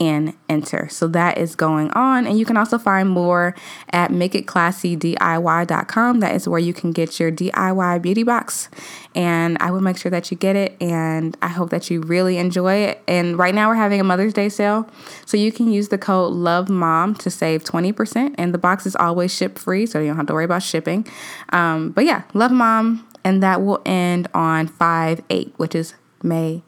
and 0.00 0.34
enter. 0.48 0.88
So 0.88 1.06
that 1.08 1.36
is 1.38 1.54
going 1.54 1.92
on. 1.92 2.26
And 2.26 2.36
you 2.36 2.44
can 2.44 2.56
also 2.56 2.78
find 2.78 3.08
more 3.08 3.54
at 3.90 4.10
makeitclassydiy.com. 4.10 6.20
That 6.20 6.34
is 6.34 6.48
where 6.48 6.58
you 6.58 6.74
can 6.74 6.90
get 6.90 7.20
your 7.20 7.30
DIY 7.30 8.02
beauty 8.02 8.24
box. 8.24 8.70
And 9.14 9.56
I 9.60 9.70
will 9.70 9.80
make 9.80 9.98
sure 9.98 10.10
that 10.10 10.32
you 10.32 10.36
get 10.36 10.56
it. 10.56 10.76
And 10.80 11.36
I 11.42 11.46
hope 11.46 11.70
that 11.70 11.90
you 11.90 12.00
really 12.00 12.38
enjoy 12.38 12.74
it. 12.74 13.00
And 13.06 13.38
right 13.38 13.54
now 13.54 13.68
we're 13.68 13.76
having 13.76 14.00
a 14.00 14.04
Mother's 14.04 14.32
Day 14.32 14.48
sale. 14.48 14.90
So 15.24 15.36
you 15.36 15.52
can 15.52 15.70
use 15.70 15.90
the 15.90 15.98
code 15.98 16.32
LOVEMOM 16.32 17.18
to 17.18 17.30
save 17.30 17.62
20%. 17.62 18.34
And 18.36 18.52
the 18.52 18.58
box 18.58 18.84
is 18.84 18.96
always 18.96 19.32
ship 19.32 19.60
free. 19.60 19.86
So 19.86 20.00
you 20.00 20.08
don't 20.08 20.16
have 20.16 20.26
to 20.26 20.32
worry 20.32 20.44
about 20.44 20.64
shipping. 20.64 21.06
Um, 21.52 21.90
but 21.90 22.04
yeah, 22.04 22.22
Love 22.34 22.50
Mom. 22.50 23.06
And 23.22 23.44
that 23.44 23.62
will 23.62 23.80
end 23.86 24.26
on 24.34 24.66
5 24.66 25.22
8, 25.30 25.54
which 25.56 25.76
is 25.76 25.94
May 26.22 26.56
8th. 26.56 26.62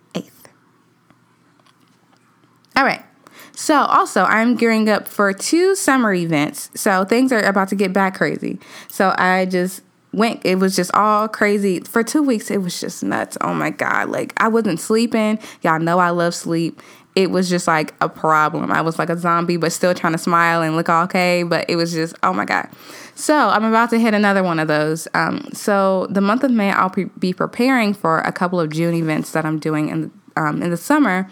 All 2.76 2.84
right. 2.84 3.04
So, 3.52 3.74
also, 3.74 4.24
I'm 4.24 4.54
gearing 4.56 4.88
up 4.88 5.06
for 5.06 5.32
two 5.32 5.74
summer 5.74 6.14
events. 6.14 6.70
So, 6.74 7.04
things 7.04 7.30
are 7.30 7.42
about 7.42 7.68
to 7.68 7.74
get 7.74 7.92
back 7.92 8.16
crazy. 8.16 8.58
So, 8.88 9.14
I 9.18 9.44
just 9.44 9.82
went, 10.12 10.40
it 10.44 10.56
was 10.56 10.74
just 10.74 10.90
all 10.94 11.28
crazy. 11.28 11.80
For 11.80 12.02
two 12.02 12.22
weeks, 12.22 12.50
it 12.50 12.58
was 12.58 12.80
just 12.80 13.02
nuts. 13.02 13.36
Oh 13.40 13.52
my 13.54 13.70
God. 13.70 14.08
Like, 14.08 14.32
I 14.38 14.48
wasn't 14.48 14.80
sleeping. 14.80 15.38
Y'all 15.62 15.78
know 15.78 15.98
I 15.98 16.10
love 16.10 16.34
sleep. 16.34 16.80
It 17.16 17.30
was 17.30 17.50
just 17.50 17.66
like 17.66 17.92
a 18.00 18.08
problem. 18.08 18.70
I 18.70 18.80
was 18.80 18.98
like 18.98 19.10
a 19.10 19.18
zombie, 19.18 19.56
but 19.56 19.72
still 19.72 19.94
trying 19.94 20.12
to 20.12 20.18
smile 20.18 20.62
and 20.62 20.76
look 20.76 20.88
okay. 20.88 21.42
But 21.42 21.68
it 21.68 21.76
was 21.76 21.92
just, 21.92 22.14
oh 22.22 22.32
my 22.32 22.44
God. 22.44 22.68
So, 23.14 23.36
I'm 23.36 23.64
about 23.64 23.90
to 23.90 23.98
hit 23.98 24.14
another 24.14 24.42
one 24.42 24.58
of 24.58 24.68
those. 24.68 25.06
Um, 25.12 25.48
so, 25.52 26.06
the 26.08 26.22
month 26.22 26.44
of 26.44 26.50
May, 26.50 26.70
I'll 26.70 26.88
pre- 26.88 27.10
be 27.18 27.32
preparing 27.34 27.92
for 27.92 28.20
a 28.20 28.32
couple 28.32 28.58
of 28.58 28.70
June 28.70 28.94
events 28.94 29.32
that 29.32 29.44
I'm 29.44 29.58
doing 29.58 29.90
in, 29.90 30.10
um, 30.36 30.62
in 30.62 30.70
the 30.70 30.78
summer. 30.78 31.28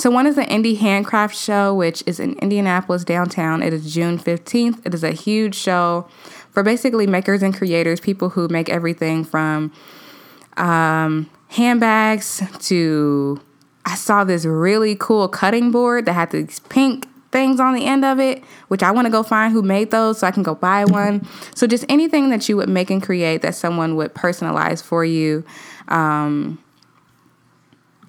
So, 0.00 0.08
one 0.10 0.26
is 0.26 0.34
the 0.34 0.44
Indie 0.44 0.78
Handcraft 0.78 1.36
Show, 1.36 1.74
which 1.74 2.02
is 2.06 2.18
in 2.18 2.32
Indianapolis 2.38 3.04
downtown. 3.04 3.62
It 3.62 3.74
is 3.74 3.92
June 3.92 4.18
15th. 4.18 4.80
It 4.86 4.94
is 4.94 5.04
a 5.04 5.10
huge 5.10 5.54
show 5.54 6.08
for 6.52 6.62
basically 6.62 7.06
makers 7.06 7.42
and 7.42 7.54
creators, 7.54 8.00
people 8.00 8.30
who 8.30 8.48
make 8.48 8.70
everything 8.70 9.24
from 9.24 9.70
um, 10.56 11.28
handbags 11.48 12.42
to. 12.60 13.42
I 13.84 13.94
saw 13.94 14.24
this 14.24 14.46
really 14.46 14.96
cool 14.98 15.28
cutting 15.28 15.70
board 15.70 16.06
that 16.06 16.14
had 16.14 16.30
these 16.30 16.60
pink 16.60 17.06
things 17.30 17.60
on 17.60 17.74
the 17.74 17.84
end 17.84 18.02
of 18.02 18.18
it, 18.18 18.42
which 18.68 18.82
I 18.82 18.92
want 18.92 19.04
to 19.04 19.10
go 19.10 19.22
find 19.22 19.52
who 19.52 19.60
made 19.60 19.90
those 19.90 20.20
so 20.20 20.26
I 20.26 20.30
can 20.30 20.42
go 20.42 20.54
buy 20.54 20.86
one. 20.86 21.28
So, 21.54 21.66
just 21.66 21.84
anything 21.90 22.30
that 22.30 22.48
you 22.48 22.56
would 22.56 22.70
make 22.70 22.88
and 22.88 23.02
create 23.02 23.42
that 23.42 23.54
someone 23.54 23.96
would 23.96 24.14
personalize 24.14 24.82
for 24.82 25.04
you. 25.04 25.44
Um, 25.88 26.58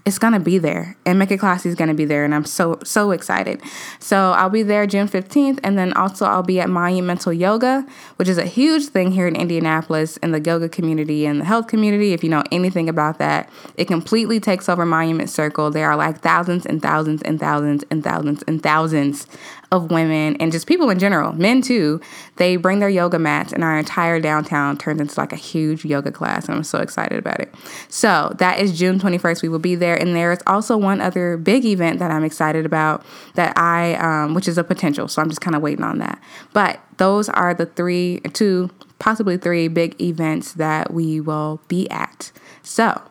it's 0.06 0.18
gonna 0.18 0.40
be 0.40 0.58
there. 0.58 0.96
And 1.06 1.20
make 1.20 1.32
it 1.32 1.40
classy 1.40 1.70
is 1.70 1.76
gonna 1.76 1.94
be 1.94 2.06
there 2.06 2.26
and 2.26 2.34
i'm 2.34 2.46
so 2.46 2.80
so 2.84 3.12
excited. 3.12 3.62
So 4.00 4.32
i'll 4.32 4.50
be 4.50 4.64
there 4.64 4.88
june 4.88 5.08
15th 5.08 5.60
and 5.64 5.78
then 5.78 5.94
also 5.94 6.26
i'll 6.26 6.44
be 6.44 6.60
at 6.60 6.70
monumental 6.70 7.34
yoga 7.34 7.86
which 8.16 8.28
is 8.28 8.38
a 8.38 8.46
huge 8.46 8.88
thing 8.88 9.12
here 9.12 9.28
in 9.28 9.36
indianapolis 9.36 10.18
in 10.18 10.32
the 10.32 10.40
yoga 10.40 10.70
community 10.70 11.26
and 11.26 11.42
the 11.42 11.46
health 11.46 11.68
community. 11.68 12.14
If 12.14 12.24
you 12.24 12.30
know 12.30 12.44
anything 12.52 12.90
about 12.90 13.20
that 13.20 13.50
it 13.78 13.86
completely 13.86 14.40
takes 14.40 14.70
over 14.70 14.86
monument 14.86 15.30
circle. 15.30 15.72
There 15.72 15.90
are 15.90 15.96
like 15.96 16.20
thousands 16.22 16.66
and 16.66 16.82
thousands 16.82 17.22
and 17.22 17.40
thousands 17.40 17.84
and 17.90 18.04
thousands 18.04 18.44
and 18.48 18.62
thousands 18.62 19.28
of 19.72 19.90
women 19.90 20.36
and 20.38 20.52
just 20.52 20.68
people 20.68 20.90
in 20.90 21.00
general, 21.00 21.32
men 21.32 21.62
too. 21.62 22.02
They 22.36 22.58
bring 22.58 22.80
their 22.80 22.90
yoga 22.90 23.18
mats, 23.18 23.54
and 23.54 23.64
our 23.64 23.78
entire 23.78 24.20
downtown 24.20 24.78
turns 24.78 25.00
into 25.00 25.18
like 25.20 25.32
a 25.32 25.38
huge 25.38 25.86
yoga 25.86 26.12
class. 26.12 26.48
And 26.48 26.56
I'm 26.56 26.64
so 26.64 26.80
excited 26.80 27.18
about 27.18 27.40
it. 27.40 27.54
So 27.88 28.34
that 28.38 28.60
is 28.60 28.78
June 28.78 29.00
21st. 29.00 29.42
We 29.42 29.50
will 29.50 29.60
be 29.60 29.76
there, 29.76 29.96
and 29.96 30.16
there 30.16 30.32
is 30.32 30.40
also 30.46 30.78
one 30.78 31.00
other 31.00 31.38
big 31.38 31.64
event 31.64 32.00
that 32.00 32.12
I'm 32.12 32.26
excited 32.26 32.66
about 32.66 33.06
that 33.36 33.58
I, 33.58 33.96
um, 33.96 34.34
which 34.34 34.48
is 34.48 34.58
a 34.58 34.64
potential. 34.64 35.08
So 35.08 35.22
I'm 35.22 35.30
just 35.30 35.42
kind 35.42 35.56
of 35.56 35.62
waiting 35.62 35.86
on 35.86 36.00
that. 36.00 36.22
But 36.52 36.82
those 36.98 37.30
are 37.30 37.54
the 37.54 37.66
three, 37.66 38.20
two, 38.34 38.70
possibly 39.00 39.38
three 39.38 39.70
big 39.70 40.00
events 40.02 40.54
that 40.54 40.94
we 40.94 41.22
will 41.22 41.62
be 41.70 41.90
at. 41.90 42.32
So 42.62 43.02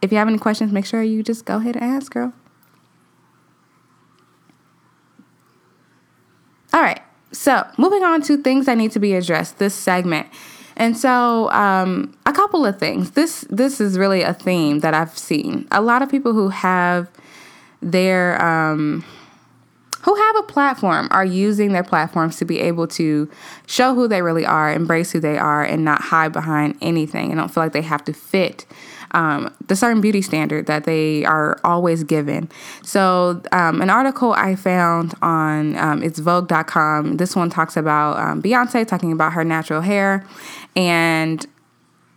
if 0.00 0.12
you 0.12 0.18
have 0.18 0.28
any 0.28 0.38
questions, 0.38 0.72
make 0.72 0.86
sure 0.86 1.02
you 1.02 1.22
just 1.22 1.44
go 1.44 1.56
ahead 1.56 1.76
and 1.76 1.84
ask, 1.84 2.10
girl. 2.12 2.32
All 6.76 6.82
right. 6.82 7.00
So, 7.32 7.66
moving 7.78 8.04
on 8.04 8.20
to 8.24 8.36
things 8.36 8.66
that 8.66 8.74
need 8.74 8.92
to 8.92 8.98
be 8.98 9.14
addressed 9.14 9.58
this 9.58 9.74
segment. 9.74 10.26
And 10.76 10.94
so, 10.94 11.50
um, 11.52 12.14
a 12.26 12.34
couple 12.34 12.66
of 12.66 12.78
things. 12.78 13.12
This 13.12 13.46
this 13.48 13.80
is 13.80 13.96
really 13.96 14.20
a 14.20 14.34
theme 14.34 14.80
that 14.80 14.92
I've 14.92 15.16
seen. 15.16 15.66
A 15.70 15.80
lot 15.80 16.02
of 16.02 16.10
people 16.10 16.34
who 16.34 16.50
have 16.50 17.08
their 17.80 18.38
um, 18.44 19.06
who 20.06 20.14
have 20.14 20.36
a 20.36 20.42
platform 20.44 21.08
are 21.10 21.24
using 21.24 21.72
their 21.72 21.82
platforms 21.82 22.36
to 22.36 22.44
be 22.44 22.60
able 22.60 22.86
to 22.86 23.28
show 23.66 23.92
who 23.92 24.06
they 24.06 24.22
really 24.22 24.46
are, 24.46 24.72
embrace 24.72 25.10
who 25.10 25.18
they 25.18 25.36
are, 25.36 25.64
and 25.64 25.84
not 25.84 26.00
hide 26.00 26.32
behind 26.32 26.78
anything. 26.80 27.32
And 27.32 27.40
don't 27.40 27.48
feel 27.48 27.64
like 27.64 27.72
they 27.72 27.82
have 27.82 28.04
to 28.04 28.12
fit 28.12 28.66
um, 29.10 29.52
the 29.66 29.74
certain 29.74 30.00
beauty 30.00 30.22
standard 30.22 30.66
that 30.66 30.84
they 30.84 31.24
are 31.24 31.58
always 31.64 32.04
given. 32.04 32.48
So, 32.84 33.42
um, 33.50 33.82
an 33.82 33.90
article 33.90 34.32
I 34.32 34.54
found 34.54 35.12
on 35.22 35.76
um, 35.76 36.04
it's 36.04 36.20
Vogue.com. 36.20 37.16
This 37.16 37.34
one 37.34 37.50
talks 37.50 37.76
about 37.76 38.16
um, 38.16 38.40
Beyonce 38.40 38.86
talking 38.86 39.10
about 39.10 39.32
her 39.32 39.42
natural 39.42 39.80
hair, 39.80 40.24
and 40.76 41.44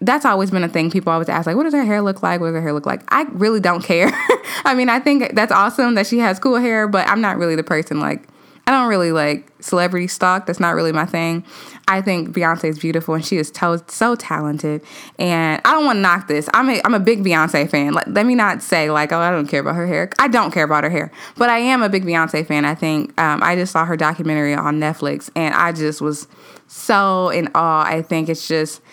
that's 0.01 0.25
always 0.25 0.51
been 0.51 0.63
a 0.63 0.69
thing. 0.69 0.89
People 0.91 1.11
always 1.11 1.29
ask, 1.29 1.45
like, 1.45 1.55
what 1.55 1.63
does 1.63 1.73
her 1.73 1.83
hair 1.83 2.01
look 2.01 2.23
like? 2.23 2.39
What 2.39 2.47
does 2.47 2.55
her 2.55 2.61
hair 2.61 2.73
look 2.73 2.85
like? 2.85 3.03
I 3.09 3.23
really 3.31 3.59
don't 3.59 3.83
care. 3.83 4.11
I 4.65 4.73
mean, 4.75 4.89
I 4.89 4.99
think 4.99 5.35
that's 5.35 5.51
awesome 5.51 5.95
that 5.95 6.07
she 6.07 6.19
has 6.19 6.39
cool 6.39 6.57
hair, 6.57 6.87
but 6.87 7.07
I'm 7.07 7.21
not 7.21 7.37
really 7.37 7.55
the 7.55 7.63
person 7.63 7.99
like 7.99 8.27
I 8.69 8.71
don't 8.71 8.87
really 8.87 9.11
like 9.11 9.51
celebrity 9.61 10.05
stalk. 10.07 10.45
That's 10.45 10.59
not 10.59 10.75
really 10.75 10.91
my 10.91 11.07
thing. 11.07 11.43
I 11.87 12.03
think 12.03 12.35
Beyonce 12.35 12.65
is 12.65 12.77
beautiful 12.77 13.15
and 13.15 13.25
she 13.25 13.37
is 13.37 13.49
to- 13.49 13.83
so 13.87 14.13
talented. 14.13 14.83
And 15.17 15.59
I 15.65 15.71
don't 15.71 15.85
want 15.85 15.97
to 15.97 16.01
knock 16.01 16.27
this. 16.27 16.47
I'm 16.53 16.69
a, 16.69 16.79
I'm 16.85 16.93
a 16.93 16.99
big 16.99 17.23
Beyonce 17.23 17.67
fan. 17.67 17.93
Let, 17.93 18.13
let 18.13 18.27
me 18.27 18.35
not 18.35 18.61
say 18.61 18.91
like, 18.91 19.11
oh, 19.11 19.17
I 19.17 19.31
don't 19.31 19.47
care 19.47 19.61
about 19.61 19.73
her 19.73 19.87
hair. 19.87 20.11
I 20.19 20.27
don't 20.27 20.51
care 20.51 20.65
about 20.65 20.83
her 20.83 20.91
hair, 20.91 21.11
but 21.35 21.49
I 21.49 21.57
am 21.57 21.81
a 21.81 21.89
big 21.89 22.05
Beyonce 22.05 22.45
fan. 22.45 22.63
I 22.63 22.75
think 22.75 23.19
um, 23.19 23.41
I 23.41 23.55
just 23.55 23.71
saw 23.71 23.85
her 23.85 23.97
documentary 23.97 24.53
on 24.53 24.79
Netflix 24.79 25.31
and 25.35 25.55
I 25.55 25.71
just 25.71 25.99
was 25.99 26.27
so 26.67 27.29
in 27.29 27.49
awe. 27.55 27.83
I 27.83 28.03
think 28.03 28.29
it's 28.29 28.47
just 28.47 28.83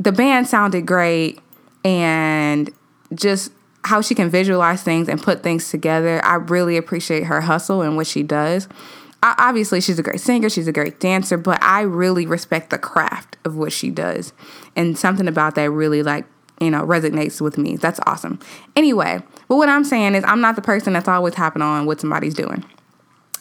the 0.00 0.10
band 0.10 0.48
sounded 0.48 0.86
great 0.86 1.38
and 1.84 2.70
just 3.14 3.52
how 3.84 4.00
she 4.00 4.16
can 4.16 4.28
visualize 4.28 4.82
things 4.82 5.08
and 5.08 5.22
put 5.22 5.44
things 5.44 5.70
together. 5.70 6.20
I 6.24 6.34
really 6.34 6.76
appreciate 6.76 7.24
her 7.24 7.40
hustle 7.42 7.82
and 7.82 7.96
what 7.96 8.08
she 8.08 8.24
does 8.24 8.66
obviously 9.22 9.80
she's 9.80 9.98
a 9.98 10.02
great 10.02 10.20
singer, 10.20 10.48
she's 10.48 10.68
a 10.68 10.72
great 10.72 11.00
dancer, 11.00 11.36
but 11.36 11.62
I 11.62 11.82
really 11.82 12.26
respect 12.26 12.70
the 12.70 12.78
craft 12.78 13.36
of 13.44 13.56
what 13.56 13.72
she 13.72 13.90
does. 13.90 14.32
And 14.76 14.96
something 14.98 15.28
about 15.28 15.54
that 15.56 15.70
really 15.70 16.02
like, 16.02 16.24
you 16.60 16.70
know, 16.70 16.82
resonates 16.82 17.40
with 17.40 17.58
me. 17.58 17.76
That's 17.76 18.00
awesome. 18.06 18.38
Anyway, 18.76 19.22
but 19.48 19.56
what 19.56 19.68
I'm 19.68 19.84
saying 19.84 20.14
is 20.14 20.24
I'm 20.24 20.40
not 20.40 20.56
the 20.56 20.62
person 20.62 20.92
that's 20.92 21.08
always 21.08 21.34
hopping 21.34 21.62
on 21.62 21.86
what 21.86 22.00
somebody's 22.00 22.34
doing. 22.34 22.64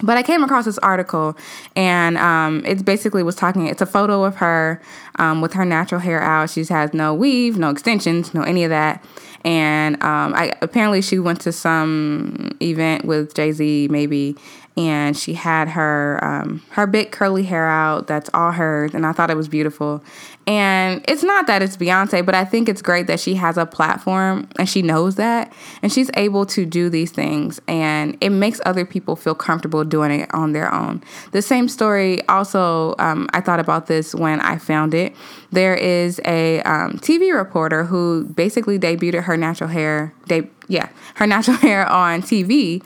But 0.01 0.18
I 0.18 0.24
came 0.24 0.44
across 0.44 0.65
this 0.65 0.77
article, 0.77 1.38
and 1.75 2.18
um, 2.18 2.63
it 2.65 2.86
basically 2.86 3.22
was 3.22 3.36
talking. 3.36 3.68
It's 3.68 3.82
a 3.82 3.86
photo 3.86 4.24
of 4.24 4.38
her 4.38 4.82
um, 5.15 5.41
with 5.41 5.53
her 5.53 5.65
natural 5.65 6.00
hair 6.00 6.22
out. 6.22 6.50
She 6.50 6.63
has 6.65 6.94
no 6.94 7.13
weave, 7.13 7.58
no 7.58 7.70
extensions, 7.70 8.34
no 8.34 8.41
any 8.41 8.63
of 8.63 8.70
that. 8.70 9.03
And 9.46 9.96
um, 10.03 10.34
I 10.36 10.53
apparently 10.62 11.01
she 11.01 11.20
went 11.20 11.41
to 11.41 11.51
some 11.51 12.58
event 12.62 13.06
with 13.06 13.34
Jay 13.34 13.51
Z, 13.51 13.88
maybe, 13.89 14.36
and 14.79 15.17
she 15.17 15.33
had 15.33 15.67
her 15.67 16.24
um, 16.24 16.63
her 16.69 16.88
big 16.88 17.12
curly 17.12 17.43
hair 17.43 17.67
out. 17.67 18.07
That's 18.07 18.29
all 18.33 18.53
hers, 18.53 18.93
and 18.93 19.05
I 19.05 19.12
thought 19.12 19.29
it 19.29 19.36
was 19.36 19.50
beautiful. 19.50 20.01
And 20.48 21.03
it's 21.05 21.21
not 21.21 21.48
that 21.48 21.62
it's 21.62 21.75
Beyonce, 21.75 22.25
but 22.25 22.33
I 22.33 22.45
think 22.45 22.69
it's 22.69 22.81
great 22.81 23.05
that 23.07 23.19
she 23.19 23.36
has 23.36 23.57
a 23.57 23.65
platform 23.67 24.48
and 24.57 24.67
she 24.67 24.81
knows 24.81 25.15
that, 25.15 25.51
and 25.83 25.91
she's 25.91 26.09
able 26.15 26.45
to 26.48 26.65
do 26.65 26.89
these 26.89 27.12
things, 27.12 27.59
and 27.67 28.17
it 28.21 28.29
makes 28.29 28.62
other 28.65 28.86
people 28.86 29.17
feel 29.17 29.36
comfortable 29.36 29.83
doing 29.83 30.21
it 30.21 30.33
on 30.33 30.53
their 30.53 30.74
own. 30.74 31.03
The 31.33 31.41
same 31.41 31.67
story. 31.67 32.25
Also, 32.29 32.95
um, 33.00 33.27
I 33.33 33.41
thought 33.41 33.59
about 33.59 33.88
this 33.88 34.15
when 34.15 34.39
I 34.39 34.57
found 34.57 34.93
it. 34.93 35.13
There 35.51 35.75
is 35.75 36.21
a 36.24 36.62
um, 36.62 36.93
TV 37.00 37.36
reporter 37.36 37.83
who 37.83 38.24
basically 38.24 38.79
debuted 38.79 39.24
her 39.24 39.36
natural 39.36 39.69
hair. 39.69 40.13
De- 40.27 40.50
yeah, 40.69 40.88
her 41.15 41.27
natural 41.27 41.57
hair 41.67 41.86
on 41.86 42.21
TV 42.21 42.81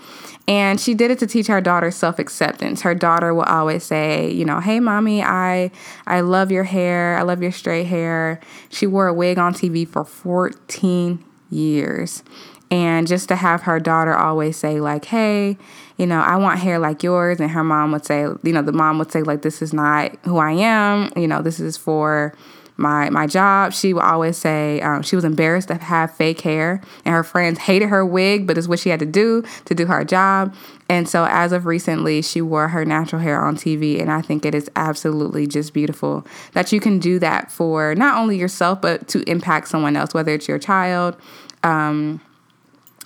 and 0.47 0.79
she 0.79 0.93
did 0.93 1.09
it 1.09 1.19
to 1.19 1.27
teach 1.27 1.47
her 1.47 1.61
daughter 1.61 1.89
self-acceptance. 1.91 2.81
Her 2.81 2.93
daughter 2.93 3.33
will 3.33 3.43
always 3.43 3.83
say, 3.83 4.29
you 4.29 4.43
know, 4.45 4.59
"Hey 4.59 4.79
mommy, 4.79 5.23
I 5.23 5.71
I 6.05 6.21
love 6.21 6.51
your 6.51 6.65
hair. 6.65 7.17
I 7.17 7.21
love 7.21 7.41
your 7.41 7.51
straight 7.51 7.85
hair." 7.85 8.39
She 8.69 8.85
wore 8.85 9.07
a 9.07 9.13
wig 9.13 9.37
on 9.37 9.53
TV 9.53 9.85
for 9.85 10.03
14 10.03 11.23
years. 11.49 12.23
And 12.69 13.05
just 13.07 13.29
to 13.29 13.35
have 13.35 13.61
her 13.61 13.79
daughter 13.79 14.15
always 14.15 14.57
say 14.57 14.79
like, 14.81 15.05
"Hey, 15.05 15.57
you 15.97 16.07
know, 16.07 16.19
I 16.19 16.37
want 16.37 16.59
hair 16.59 16.79
like 16.79 17.03
yours." 17.03 17.39
And 17.39 17.51
her 17.51 17.63
mom 17.63 17.91
would 17.91 18.05
say, 18.05 18.23
you 18.43 18.51
know, 18.51 18.63
the 18.63 18.73
mom 18.73 18.97
would 18.99 19.11
say 19.11 19.21
like, 19.21 19.43
"This 19.43 19.61
is 19.61 19.73
not 19.73 20.11
who 20.25 20.37
I 20.37 20.51
am. 20.53 21.09
You 21.15 21.27
know, 21.27 21.41
this 21.41 21.59
is 21.59 21.77
for 21.77 22.33
my 22.77 23.09
my 23.09 23.27
job, 23.27 23.73
she 23.73 23.93
would 23.93 24.03
always 24.03 24.37
say 24.37 24.81
um, 24.81 25.03
she 25.03 25.15
was 25.15 25.25
embarrassed 25.25 25.67
to 25.67 25.75
have 25.75 26.15
fake 26.15 26.41
hair, 26.41 26.81
and 27.05 27.13
her 27.13 27.23
friends 27.23 27.59
hated 27.59 27.89
her 27.89 28.05
wig, 28.05 28.47
but 28.47 28.57
it's 28.57 28.67
what 28.67 28.79
she 28.79 28.89
had 28.89 28.99
to 28.99 29.05
do 29.05 29.43
to 29.65 29.75
do 29.75 29.85
her 29.85 30.03
job. 30.03 30.55
And 30.89 31.07
so, 31.07 31.25
as 31.29 31.51
of 31.51 31.65
recently, 31.65 32.21
she 32.21 32.41
wore 32.41 32.69
her 32.69 32.83
natural 32.83 33.21
hair 33.21 33.41
on 33.41 33.55
TV, 33.55 34.01
and 34.01 34.11
I 34.11 34.21
think 34.21 34.45
it 34.45 34.55
is 34.55 34.69
absolutely 34.75 35.47
just 35.47 35.73
beautiful 35.73 36.25
that 36.53 36.71
you 36.71 36.79
can 36.79 36.99
do 36.99 37.19
that 37.19 37.51
for 37.51 37.95
not 37.95 38.17
only 38.17 38.37
yourself 38.37 38.81
but 38.81 39.07
to 39.09 39.21
impact 39.29 39.67
someone 39.67 39.95
else, 39.95 40.13
whether 40.13 40.33
it's 40.33 40.47
your 40.47 40.59
child. 40.59 41.15
Um, 41.61 42.21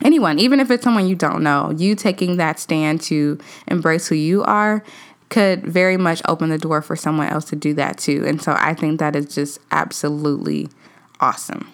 anyone, 0.03 0.39
even 0.39 0.59
if 0.59 0.71
it's 0.71 0.83
someone 0.83 1.07
you 1.07 1.15
don't 1.15 1.43
know, 1.43 1.73
you 1.75 1.95
taking 1.95 2.37
that 2.37 2.59
stand 2.59 3.01
to 3.01 3.37
embrace 3.67 4.07
who 4.07 4.15
you 4.15 4.43
are 4.43 4.83
could 5.29 5.65
very 5.65 5.97
much 5.97 6.21
open 6.27 6.49
the 6.49 6.57
door 6.57 6.81
for 6.81 6.95
someone 6.95 7.27
else 7.27 7.45
to 7.45 7.55
do 7.55 7.73
that 7.73 7.97
too. 7.97 8.25
And 8.25 8.41
so 8.41 8.55
I 8.57 8.73
think 8.73 8.99
that 8.99 9.15
is 9.15 9.33
just 9.33 9.59
absolutely 9.71 10.69
awesome. 11.19 11.71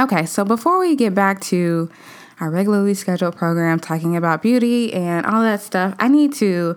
Okay, 0.00 0.26
so 0.26 0.44
before 0.44 0.78
we 0.78 0.94
get 0.94 1.12
back 1.12 1.40
to 1.40 1.90
our 2.38 2.50
regularly 2.50 2.94
scheduled 2.94 3.34
program 3.34 3.80
talking 3.80 4.16
about 4.16 4.42
beauty 4.42 4.92
and 4.92 5.26
all 5.26 5.42
that 5.42 5.60
stuff, 5.60 5.92
I 5.98 6.06
need 6.06 6.32
to 6.34 6.76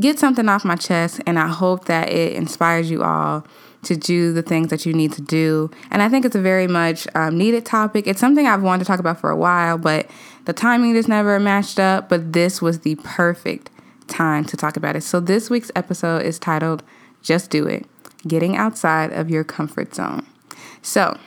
get 0.00 0.18
something 0.18 0.48
off 0.48 0.64
my 0.64 0.76
chest, 0.76 1.20
and 1.26 1.38
I 1.38 1.48
hope 1.48 1.84
that 1.84 2.08
it 2.08 2.32
inspires 2.32 2.90
you 2.90 3.02
all 3.02 3.46
to 3.82 3.94
do 3.94 4.32
the 4.32 4.40
things 4.40 4.68
that 4.68 4.86
you 4.86 4.94
need 4.94 5.12
to 5.12 5.20
do. 5.20 5.70
And 5.90 6.00
I 6.00 6.08
think 6.08 6.24
it's 6.24 6.34
a 6.34 6.40
very 6.40 6.66
much 6.66 7.06
um, 7.14 7.36
needed 7.36 7.66
topic. 7.66 8.06
It's 8.06 8.20
something 8.20 8.46
I've 8.46 8.62
wanted 8.62 8.84
to 8.84 8.86
talk 8.86 9.00
about 9.00 9.20
for 9.20 9.28
a 9.28 9.36
while, 9.36 9.76
but 9.76 10.08
the 10.46 10.54
timing 10.54 10.94
just 10.94 11.10
never 11.10 11.38
matched 11.38 11.78
up. 11.78 12.08
But 12.08 12.32
this 12.32 12.62
was 12.62 12.80
the 12.80 12.94
perfect 13.04 13.68
time 14.08 14.46
to 14.46 14.56
talk 14.56 14.78
about 14.78 14.96
it. 14.96 15.02
So 15.02 15.20
this 15.20 15.50
week's 15.50 15.70
episode 15.76 16.22
is 16.22 16.38
titled 16.38 16.82
Just 17.22 17.50
Do 17.50 17.66
It 17.66 17.84
Getting 18.26 18.56
Outside 18.56 19.12
of 19.12 19.28
Your 19.28 19.44
Comfort 19.44 19.94
Zone. 19.94 20.24
So, 20.80 21.18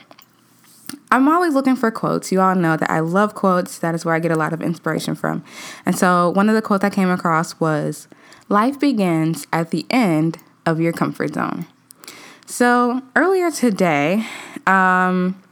I'm 1.10 1.28
always 1.28 1.54
looking 1.54 1.76
for 1.76 1.90
quotes. 1.90 2.30
You 2.30 2.40
all 2.40 2.54
know 2.54 2.76
that 2.76 2.90
I 2.90 3.00
love 3.00 3.34
quotes. 3.34 3.78
That 3.78 3.94
is 3.94 4.04
where 4.04 4.14
I 4.14 4.18
get 4.18 4.30
a 4.30 4.36
lot 4.36 4.52
of 4.52 4.62
inspiration 4.62 5.14
from. 5.14 5.44
And 5.84 5.96
so 5.96 6.30
one 6.30 6.48
of 6.48 6.54
the 6.54 6.62
quotes 6.62 6.84
I 6.84 6.90
came 6.90 7.10
across 7.10 7.58
was 7.58 8.08
Life 8.48 8.78
begins 8.78 9.46
at 9.52 9.70
the 9.70 9.86
end 9.90 10.38
of 10.64 10.80
your 10.80 10.92
comfort 10.92 11.34
zone. 11.34 11.66
So 12.46 13.02
earlier 13.16 13.50
today, 13.50 14.24
um, 14.66 15.42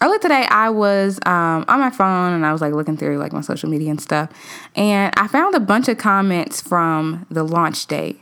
earlier 0.00 0.18
today 0.18 0.46
I 0.48 0.70
was 0.70 1.18
um, 1.26 1.66
on 1.68 1.80
my 1.80 1.90
phone 1.90 2.32
and 2.32 2.46
I 2.46 2.52
was 2.52 2.62
like 2.62 2.72
looking 2.72 2.96
through 2.96 3.18
like 3.18 3.32
my 3.32 3.42
social 3.42 3.68
media 3.68 3.90
and 3.90 4.00
stuff, 4.00 4.30
and 4.74 5.12
I 5.18 5.28
found 5.28 5.54
a 5.54 5.60
bunch 5.60 5.88
of 5.88 5.98
comments 5.98 6.62
from 6.62 7.26
the 7.30 7.42
launch 7.42 7.86
date 7.86 8.20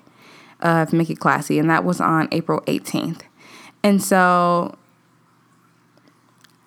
of 0.61 0.93
It 0.93 1.21
Classy, 1.21 1.61
and 1.61 1.71
that 1.71 1.85
was 1.85 2.01
on 2.01 2.29
April 2.33 2.61
18th. 2.63 3.21
And 3.87 4.03
so 4.03 4.77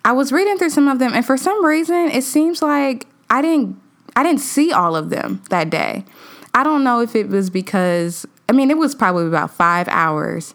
I 0.06 0.12
was 0.12 0.32
reading 0.32 0.56
through 0.56 0.70
some 0.70 0.88
of 0.88 0.98
them 0.98 1.12
and 1.12 1.24
for 1.24 1.36
some 1.36 1.62
reason 1.62 2.10
it 2.10 2.24
seems 2.24 2.62
like 2.62 3.06
I 3.28 3.42
didn't 3.42 3.78
I 4.16 4.22
didn't 4.22 4.40
see 4.40 4.72
all 4.72 4.96
of 4.96 5.10
them 5.10 5.42
that 5.50 5.68
day. 5.68 6.06
I 6.54 6.64
don't 6.64 6.82
know 6.82 7.00
if 7.00 7.14
it 7.14 7.28
was 7.28 7.50
because 7.50 8.24
I 8.48 8.52
mean 8.52 8.70
it 8.70 8.78
was 8.78 8.94
probably 8.94 9.26
about 9.26 9.50
5 9.50 9.86
hours 9.88 10.54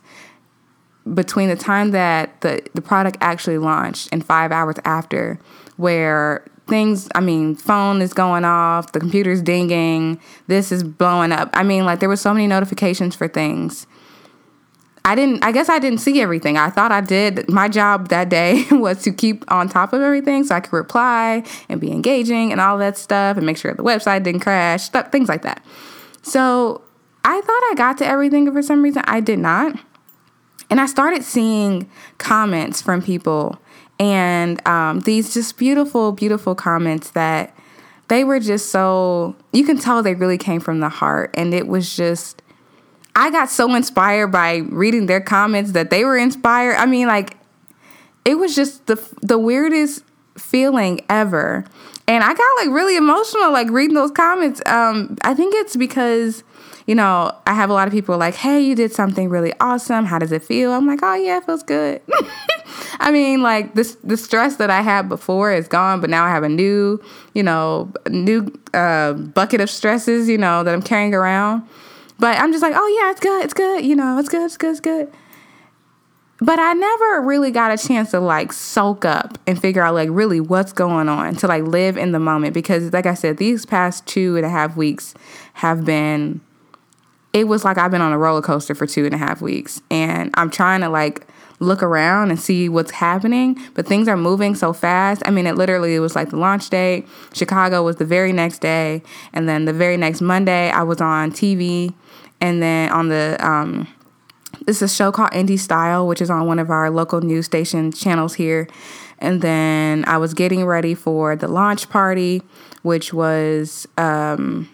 between 1.13 1.49
the 1.49 1.55
time 1.55 1.91
that 1.91 2.41
the 2.41 2.63
the 2.73 2.81
product 2.81 3.17
actually 3.21 3.59
launched 3.59 4.09
and 4.11 4.25
5 4.25 4.51
hours 4.51 4.77
after 4.85 5.39
where 5.77 6.43
things 6.67 7.07
i 7.13 7.19
mean 7.19 7.53
phone 7.53 8.01
is 8.01 8.11
going 8.11 8.43
off 8.43 8.91
the 8.91 8.99
computer's 8.99 9.39
dinging 9.39 10.19
this 10.47 10.71
is 10.71 10.83
blowing 10.83 11.31
up 11.31 11.47
i 11.53 11.61
mean 11.61 11.85
like 11.85 11.99
there 11.99 12.09
were 12.09 12.15
so 12.15 12.33
many 12.33 12.47
notifications 12.47 13.13
for 13.13 13.27
things 13.27 13.85
I 15.05 15.13
didn't, 15.13 15.43
I 15.43 15.51
guess 15.51 15.69
I 15.69 15.77
didn't 15.77 15.99
see 15.99 16.19
everything. 16.19 16.57
I 16.57 16.71
thought 16.71 16.91
I 16.91 16.99
did. 16.99 17.47
My 17.47 17.69
job 17.69 18.09
that 18.09 18.27
day 18.27 18.65
was 18.71 19.03
to 19.03 19.11
keep 19.11 19.49
on 19.51 19.69
top 19.69 19.93
of 19.93 20.01
everything 20.01 20.43
so 20.43 20.55
I 20.55 20.59
could 20.59 20.73
reply 20.73 21.43
and 21.69 21.79
be 21.79 21.91
engaging 21.91 22.51
and 22.51 22.59
all 22.59 22.79
that 22.79 22.97
stuff 22.97 23.37
and 23.37 23.45
make 23.45 23.57
sure 23.57 23.71
the 23.75 23.83
website 23.83 24.23
didn't 24.23 24.41
crash, 24.41 24.83
stuff, 24.83 25.11
things 25.11 25.29
like 25.29 25.43
that. 25.43 25.63
So 26.23 26.81
I 27.23 27.39
thought 27.39 27.61
I 27.71 27.73
got 27.77 27.99
to 27.99 28.05
everything, 28.05 28.51
for 28.51 28.63
some 28.63 28.81
reason 28.81 29.03
I 29.05 29.19
did 29.19 29.37
not. 29.37 29.79
And 30.71 30.81
I 30.81 30.87
started 30.87 31.23
seeing 31.23 31.87
comments 32.17 32.81
from 32.81 33.03
people 33.03 33.61
and 33.99 34.65
um, 34.67 35.01
these 35.01 35.35
just 35.35 35.57
beautiful, 35.57 36.11
beautiful 36.11 36.55
comments 36.55 37.11
that 37.11 37.55
they 38.07 38.23
were 38.23 38.39
just 38.39 38.71
so, 38.71 39.35
you 39.53 39.65
can 39.65 39.77
tell 39.77 40.01
they 40.01 40.15
really 40.15 40.37
came 40.37 40.59
from 40.59 40.79
the 40.79 40.89
heart. 40.89 41.31
And 41.35 41.53
it 41.53 41.67
was 41.67 41.95
just, 41.95 42.41
I 43.15 43.31
got 43.31 43.49
so 43.49 43.73
inspired 43.73 44.27
by 44.27 44.57
reading 44.57 45.05
their 45.05 45.21
comments 45.21 45.71
that 45.71 45.89
they 45.89 46.03
were 46.03 46.17
inspired. 46.17 46.75
I 46.75 46.85
mean, 46.85 47.07
like 47.07 47.37
it 48.25 48.35
was 48.35 48.55
just 48.55 48.87
the 48.87 48.95
the 49.21 49.37
weirdest 49.37 50.03
feeling 50.37 51.01
ever. 51.09 51.65
And 52.07 52.23
I 52.23 52.33
got 52.33 52.65
like 52.65 52.69
really 52.69 52.97
emotional 52.97 53.51
like 53.51 53.69
reading 53.69 53.95
those 53.95 54.11
comments. 54.11 54.61
Um 54.65 55.17
I 55.23 55.33
think 55.33 55.55
it's 55.55 55.75
because 55.75 56.43
you 56.87 56.93
know, 56.93 57.35
I 57.47 57.53
have 57.55 57.71
a 57.71 57.73
lot 57.73 57.87
of 57.87 57.93
people 57.93 58.15
like, 58.17 58.35
"Hey, 58.35 58.61
you 58.61 58.75
did 58.75 58.91
something 58.91 59.27
really 59.27 59.53
awesome. 59.59 60.05
How 60.05 60.19
does 60.19 60.31
it 60.31 60.43
feel?" 60.43 60.71
I'm 60.71 60.85
like, 60.85 60.99
"Oh 61.01 61.15
yeah, 61.15 61.37
it 61.37 61.45
feels 61.45 61.63
good." 61.63 61.99
I 62.99 63.11
mean, 63.11 63.41
like 63.41 63.73
this 63.73 63.97
the 64.03 64.17
stress 64.17 64.57
that 64.57 64.69
I 64.69 64.81
had 64.81 65.09
before 65.09 65.51
is 65.51 65.67
gone, 65.67 65.99
but 65.99 66.11
now 66.11 66.25
I 66.25 66.29
have 66.29 66.43
a 66.43 66.49
new, 66.49 67.01
you 67.33 67.41
know, 67.41 67.91
new 68.07 68.53
uh, 68.73 69.13
bucket 69.13 69.61
of 69.61 69.69
stresses, 69.69 70.29
you 70.29 70.37
know, 70.37 70.63
that 70.63 70.75
I'm 70.75 70.83
carrying 70.83 71.15
around. 71.15 71.67
But 72.17 72.37
I'm 72.39 72.51
just 72.51 72.61
like, 72.61 72.73
oh 72.75 73.01
yeah, 73.01 73.11
it's 73.11 73.19
good, 73.19 73.43
it's 73.43 73.53
good, 73.53 73.85
you 73.85 73.95
know, 73.95 74.17
it's 74.17 74.29
good, 74.29 74.43
it's 74.43 74.57
good, 74.57 74.71
it's 74.71 74.79
good. 74.79 75.11
But 76.41 76.59
I 76.59 76.73
never 76.73 77.21
really 77.21 77.51
got 77.51 77.71
a 77.71 77.77
chance 77.77 78.11
to 78.11 78.19
like 78.19 78.51
soak 78.51 79.05
up 79.05 79.37
and 79.47 79.59
figure 79.59 79.81
out 79.81 79.93
like 79.93 80.09
really 80.11 80.39
what's 80.39 80.73
going 80.73 81.07
on 81.07 81.35
to 81.37 81.47
like 81.47 81.63
live 81.63 81.97
in 81.97 82.11
the 82.11 82.19
moment 82.19 82.53
because 82.53 82.91
like 82.91 83.05
I 83.05 83.13
said, 83.13 83.37
these 83.37 83.65
past 83.65 84.05
two 84.05 84.35
and 84.35 84.45
a 84.45 84.49
half 84.49 84.75
weeks 84.75 85.13
have 85.53 85.85
been 85.85 86.41
it 87.35 87.49
was 87.49 87.65
like 87.65 87.77
I've 87.77 87.91
been 87.91 88.01
on 88.01 88.13
a 88.13 88.17
roller 88.17 88.41
coaster 88.41 88.73
for 88.73 88.87
two 88.87 89.05
and 89.05 89.13
a 89.13 89.17
half 89.17 89.41
weeks. 89.41 89.81
And 89.91 90.31
I'm 90.35 90.49
trying 90.49 90.81
to 90.81 90.89
like 90.89 91.27
look 91.59 91.81
around 91.81 92.31
and 92.31 92.39
see 92.39 92.67
what's 92.67 92.91
happening, 92.91 93.59
but 93.73 93.87
things 93.87 94.07
are 94.07 94.17
moving 94.17 94.55
so 94.55 94.73
fast. 94.73 95.21
I 95.25 95.31
mean, 95.31 95.47
it 95.47 95.55
literally 95.55 95.95
it 95.95 95.99
was 95.99 96.15
like 96.15 96.29
the 96.29 96.37
launch 96.37 96.69
date. 96.69 97.07
Chicago 97.33 97.83
was 97.83 97.95
the 97.95 98.05
very 98.05 98.33
next 98.33 98.59
day, 98.59 99.01
and 99.33 99.47
then 99.47 99.65
the 99.65 99.73
very 99.73 99.97
next 99.97 100.21
Monday, 100.21 100.69
I 100.69 100.83
was 100.83 101.01
on 101.01 101.31
TV, 101.31 101.93
and 102.41 102.61
then 102.61 102.91
on 102.91 103.09
the 103.09 103.37
um, 103.39 103.87
this 104.65 104.81
is 104.81 104.91
a 104.91 104.95
show 104.95 105.11
called 105.11 105.33
Indy 105.33 105.57
Style, 105.57 106.07
which 106.07 106.21
is 106.21 106.29
on 106.29 106.47
one 106.47 106.59
of 106.59 106.69
our 106.69 106.89
local 106.89 107.21
news 107.21 107.45
station 107.45 107.91
channels 107.91 108.35
here. 108.35 108.67
And 109.19 109.41
then 109.41 110.03
I 110.07 110.17
was 110.17 110.33
getting 110.33 110.65
ready 110.65 110.93
for 110.93 111.35
the 111.35 111.47
launch 111.47 111.89
party, 111.89 112.41
which 112.81 113.13
was 113.13 113.87
um, 113.97 114.69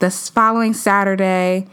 the 0.00 0.10
following 0.10 0.74
Saturday 0.74 1.66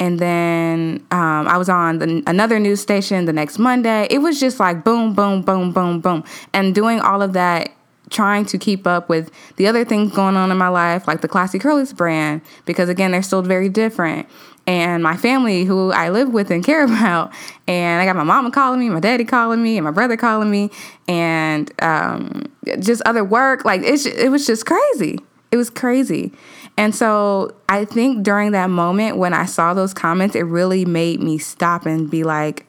and 0.00 0.18
then 0.18 1.06
um, 1.10 1.46
I 1.46 1.58
was 1.58 1.68
on 1.68 1.98
the, 1.98 2.22
another 2.26 2.58
news 2.58 2.80
station 2.80 3.26
the 3.26 3.34
next 3.34 3.58
Monday. 3.58 4.08
It 4.10 4.18
was 4.18 4.40
just 4.40 4.58
like 4.58 4.82
boom, 4.82 5.14
boom, 5.14 5.42
boom, 5.42 5.72
boom, 5.72 6.00
boom, 6.00 6.24
and 6.54 6.74
doing 6.74 7.00
all 7.00 7.20
of 7.20 7.34
that, 7.34 7.70
trying 8.08 8.46
to 8.46 8.58
keep 8.58 8.86
up 8.86 9.10
with 9.10 9.30
the 9.56 9.66
other 9.66 9.84
things 9.84 10.12
going 10.12 10.36
on 10.36 10.50
in 10.50 10.56
my 10.56 10.68
life, 10.68 11.06
like 11.06 11.20
the 11.20 11.28
Classy 11.28 11.58
Curlies 11.58 11.94
brand, 11.94 12.40
because 12.64 12.88
again, 12.88 13.12
they're 13.12 13.22
still 13.22 13.42
very 13.42 13.68
different. 13.68 14.26
And 14.66 15.02
my 15.02 15.16
family, 15.16 15.64
who 15.64 15.92
I 15.92 16.08
live 16.08 16.30
with 16.30 16.50
and 16.50 16.64
care 16.64 16.84
about, 16.86 17.32
and 17.68 18.00
I 18.00 18.06
got 18.06 18.16
my 18.16 18.24
mama 18.24 18.50
calling 18.50 18.80
me, 18.80 18.88
my 18.88 19.00
daddy 19.00 19.26
calling 19.26 19.62
me, 19.62 19.76
and 19.76 19.84
my 19.84 19.90
brother 19.90 20.16
calling 20.16 20.50
me, 20.50 20.70
and 21.08 21.70
um, 21.82 22.50
just 22.78 23.02
other 23.02 23.22
work. 23.22 23.66
Like 23.66 23.82
it 23.82 24.30
was 24.30 24.46
just 24.46 24.64
crazy. 24.64 25.18
It 25.50 25.56
was 25.56 25.68
crazy. 25.68 26.32
And 26.80 26.94
so 26.94 27.54
I 27.68 27.84
think 27.84 28.22
during 28.22 28.52
that 28.52 28.70
moment 28.70 29.18
when 29.18 29.34
I 29.34 29.44
saw 29.44 29.74
those 29.74 29.92
comments, 29.92 30.34
it 30.34 30.44
really 30.44 30.86
made 30.86 31.20
me 31.20 31.36
stop 31.36 31.84
and 31.84 32.10
be 32.10 32.24
like, 32.24 32.66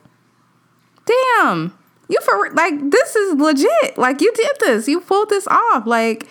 damn, 1.05 1.73
you 2.09 2.19
for 2.19 2.51
like 2.51 2.73
this 2.91 3.15
is 3.15 3.39
legit. 3.39 3.97
Like 3.97 4.19
you 4.19 4.33
did 4.33 4.51
this. 4.59 4.89
You 4.89 4.99
pulled 4.99 5.29
this 5.29 5.47
off. 5.47 5.87
Like 5.87 6.27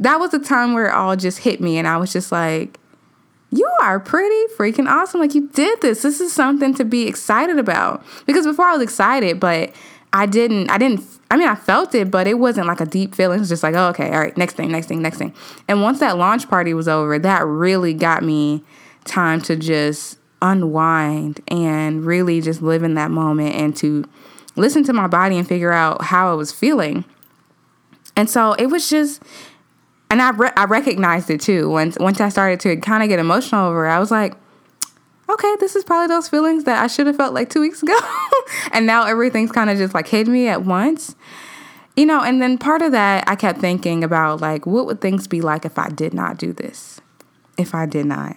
that 0.00 0.18
was 0.18 0.30
the 0.30 0.38
time 0.38 0.72
where 0.72 0.86
it 0.86 0.94
all 0.94 1.16
just 1.16 1.40
hit 1.40 1.60
me, 1.60 1.76
and 1.76 1.86
I 1.86 1.98
was 1.98 2.14
just 2.14 2.32
like, 2.32 2.80
you 3.50 3.70
are 3.82 4.00
pretty 4.00 4.54
freaking 4.56 4.88
awesome. 4.88 5.20
Like 5.20 5.34
you 5.34 5.48
did 5.48 5.82
this. 5.82 6.00
This 6.00 6.22
is 6.22 6.32
something 6.32 6.72
to 6.76 6.84
be 6.86 7.06
excited 7.06 7.58
about. 7.58 8.02
Because 8.24 8.46
before 8.46 8.64
I 8.64 8.72
was 8.72 8.82
excited, 8.82 9.38
but 9.38 9.74
I 10.12 10.26
didn't, 10.26 10.70
I 10.70 10.78
didn't, 10.78 11.04
I 11.30 11.36
mean, 11.36 11.48
I 11.48 11.54
felt 11.54 11.94
it, 11.94 12.10
but 12.10 12.26
it 12.26 12.34
wasn't 12.34 12.66
like 12.66 12.80
a 12.80 12.86
deep 12.86 13.14
feeling. 13.14 13.36
It 13.36 13.40
was 13.40 13.48
just 13.48 13.62
like, 13.62 13.74
oh, 13.74 13.88
okay, 13.88 14.10
all 14.10 14.20
right, 14.20 14.36
next 14.36 14.54
thing, 14.54 14.72
next 14.72 14.86
thing, 14.86 15.02
next 15.02 15.18
thing. 15.18 15.34
And 15.68 15.82
once 15.82 16.00
that 16.00 16.16
launch 16.16 16.48
party 16.48 16.72
was 16.74 16.88
over, 16.88 17.18
that 17.18 17.44
really 17.46 17.92
got 17.94 18.22
me 18.22 18.64
time 19.04 19.40
to 19.42 19.56
just 19.56 20.18
unwind 20.40 21.40
and 21.48 22.04
really 22.04 22.40
just 22.40 22.62
live 22.62 22.82
in 22.82 22.94
that 22.94 23.10
moment 23.10 23.54
and 23.54 23.76
to 23.76 24.04
listen 24.56 24.84
to 24.84 24.92
my 24.92 25.06
body 25.06 25.36
and 25.36 25.46
figure 25.46 25.72
out 25.72 26.04
how 26.04 26.30
I 26.30 26.34
was 26.34 26.52
feeling. 26.52 27.04
And 28.16 28.28
so 28.28 28.54
it 28.54 28.66
was 28.66 28.88
just, 28.88 29.22
and 30.10 30.22
I 30.22 30.30
re- 30.30 30.52
I 30.56 30.64
recognized 30.64 31.30
it 31.30 31.40
too. 31.40 31.68
Once 31.68 31.98
once 32.00 32.20
I 32.20 32.30
started 32.30 32.60
to 32.60 32.76
kind 32.76 33.02
of 33.02 33.08
get 33.08 33.18
emotional 33.18 33.66
over 33.66 33.86
it, 33.86 33.90
I 33.90 33.98
was 33.98 34.10
like, 34.10 34.34
okay, 35.28 35.54
this 35.60 35.76
is 35.76 35.84
probably 35.84 36.08
those 36.08 36.28
feelings 36.28 36.64
that 36.64 36.82
I 36.82 36.86
should 36.86 37.06
have 37.06 37.16
felt 37.16 37.34
like 37.34 37.50
two 37.50 37.60
weeks 37.60 37.82
ago, 37.82 37.98
and 38.72 38.86
now 38.86 39.04
everything's 39.04 39.52
kind 39.52 39.70
of 39.70 39.78
just 39.78 39.94
like 39.94 40.08
hit 40.08 40.26
me 40.26 40.48
at 40.48 40.62
once. 40.62 41.14
You 41.96 42.06
know, 42.06 42.22
and 42.22 42.40
then 42.40 42.58
part 42.58 42.82
of 42.82 42.92
that, 42.92 43.28
I 43.28 43.34
kept 43.34 43.60
thinking 43.60 44.04
about 44.04 44.40
like, 44.40 44.66
what 44.66 44.86
would 44.86 45.00
things 45.00 45.26
be 45.26 45.40
like 45.40 45.64
if 45.64 45.78
I 45.78 45.88
did 45.88 46.14
not 46.14 46.38
do 46.38 46.52
this? 46.52 47.00
If 47.56 47.74
I 47.74 47.86
did 47.86 48.06
not. 48.06 48.36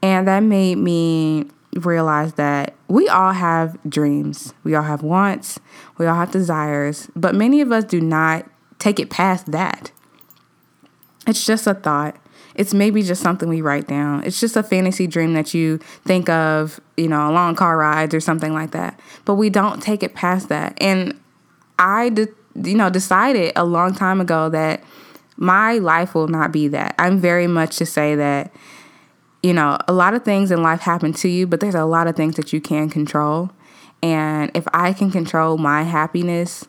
And 0.00 0.28
that 0.28 0.40
made 0.40 0.76
me 0.76 1.46
realize 1.74 2.34
that 2.34 2.74
we 2.88 3.08
all 3.08 3.32
have 3.32 3.76
dreams, 3.88 4.54
we 4.62 4.74
all 4.74 4.84
have 4.84 5.02
wants, 5.02 5.58
we 5.98 6.06
all 6.06 6.14
have 6.14 6.30
desires, 6.30 7.08
but 7.16 7.34
many 7.34 7.60
of 7.60 7.72
us 7.72 7.84
do 7.84 8.00
not 8.00 8.46
take 8.78 9.00
it 9.00 9.10
past 9.10 9.50
that. 9.50 9.90
It's 11.26 11.44
just 11.44 11.66
a 11.66 11.74
thought. 11.74 12.16
It's 12.54 12.72
maybe 12.72 13.02
just 13.02 13.22
something 13.22 13.48
we 13.48 13.60
write 13.60 13.88
down. 13.88 14.22
It's 14.24 14.40
just 14.40 14.56
a 14.56 14.62
fantasy 14.62 15.06
dream 15.06 15.34
that 15.34 15.54
you 15.54 15.78
think 16.04 16.28
of, 16.28 16.80
you 16.96 17.08
know, 17.08 17.32
long 17.32 17.54
car 17.54 17.76
rides 17.76 18.14
or 18.14 18.20
something 18.20 18.52
like 18.52 18.70
that. 18.72 18.98
But 19.24 19.34
we 19.34 19.50
don't 19.50 19.82
take 19.82 20.02
it 20.02 20.14
past 20.14 20.48
that. 20.48 20.76
And 20.80 21.18
I, 21.78 22.10
de- 22.10 22.28
you 22.54 22.76
know, 22.76 22.90
decided 22.90 23.52
a 23.56 23.64
long 23.64 23.94
time 23.94 24.20
ago 24.20 24.48
that 24.50 24.84
my 25.36 25.78
life 25.78 26.14
will 26.14 26.28
not 26.28 26.52
be 26.52 26.68
that. 26.68 26.94
I'm 26.98 27.18
very 27.18 27.46
much 27.46 27.76
to 27.78 27.86
say 27.86 28.14
that, 28.14 28.52
you 29.42 29.52
know, 29.52 29.78
a 29.88 29.92
lot 29.92 30.14
of 30.14 30.24
things 30.24 30.50
in 30.50 30.62
life 30.62 30.80
happen 30.80 31.12
to 31.14 31.28
you, 31.28 31.46
but 31.46 31.60
there's 31.60 31.74
a 31.74 31.84
lot 31.84 32.06
of 32.06 32.14
things 32.14 32.36
that 32.36 32.52
you 32.52 32.60
can 32.60 32.88
control. 32.88 33.50
And 34.02 34.50
if 34.54 34.66
I 34.72 34.92
can 34.92 35.10
control 35.10 35.58
my 35.58 35.82
happiness, 35.82 36.66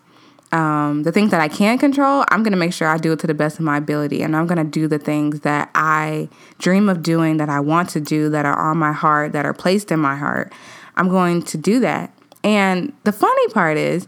um, 0.55 1.03
the 1.03 1.11
things 1.11 1.31
that 1.31 1.41
I 1.41 1.49
can't 1.49 1.81
control, 1.81 2.23
I'm 2.29 2.41
going 2.41 2.53
to 2.53 2.57
make 2.57 2.71
sure 2.71 2.87
I 2.87 2.97
do 2.97 3.11
it 3.11 3.19
to 3.19 3.27
the 3.27 3.33
best 3.33 3.59
of 3.59 3.65
my 3.65 3.75
ability. 3.75 4.21
And 4.21 4.37
I'm 4.37 4.47
going 4.47 4.57
to 4.57 4.63
do 4.63 4.87
the 4.87 4.97
things 4.97 5.41
that 5.41 5.69
I 5.75 6.29
dream 6.59 6.87
of 6.87 7.03
doing, 7.03 7.37
that 7.37 7.49
I 7.49 7.59
want 7.59 7.89
to 7.89 7.99
do, 7.99 8.29
that 8.29 8.45
are 8.45 8.57
on 8.57 8.77
my 8.77 8.93
heart, 8.93 9.33
that 9.33 9.45
are 9.45 9.53
placed 9.53 9.91
in 9.91 9.99
my 9.99 10.15
heart. 10.15 10.53
I'm 10.95 11.09
going 11.09 11.41
to 11.43 11.57
do 11.57 11.81
that. 11.81 12.17
And 12.45 12.93
the 13.03 13.11
funny 13.11 13.47
part 13.49 13.75
is, 13.75 14.07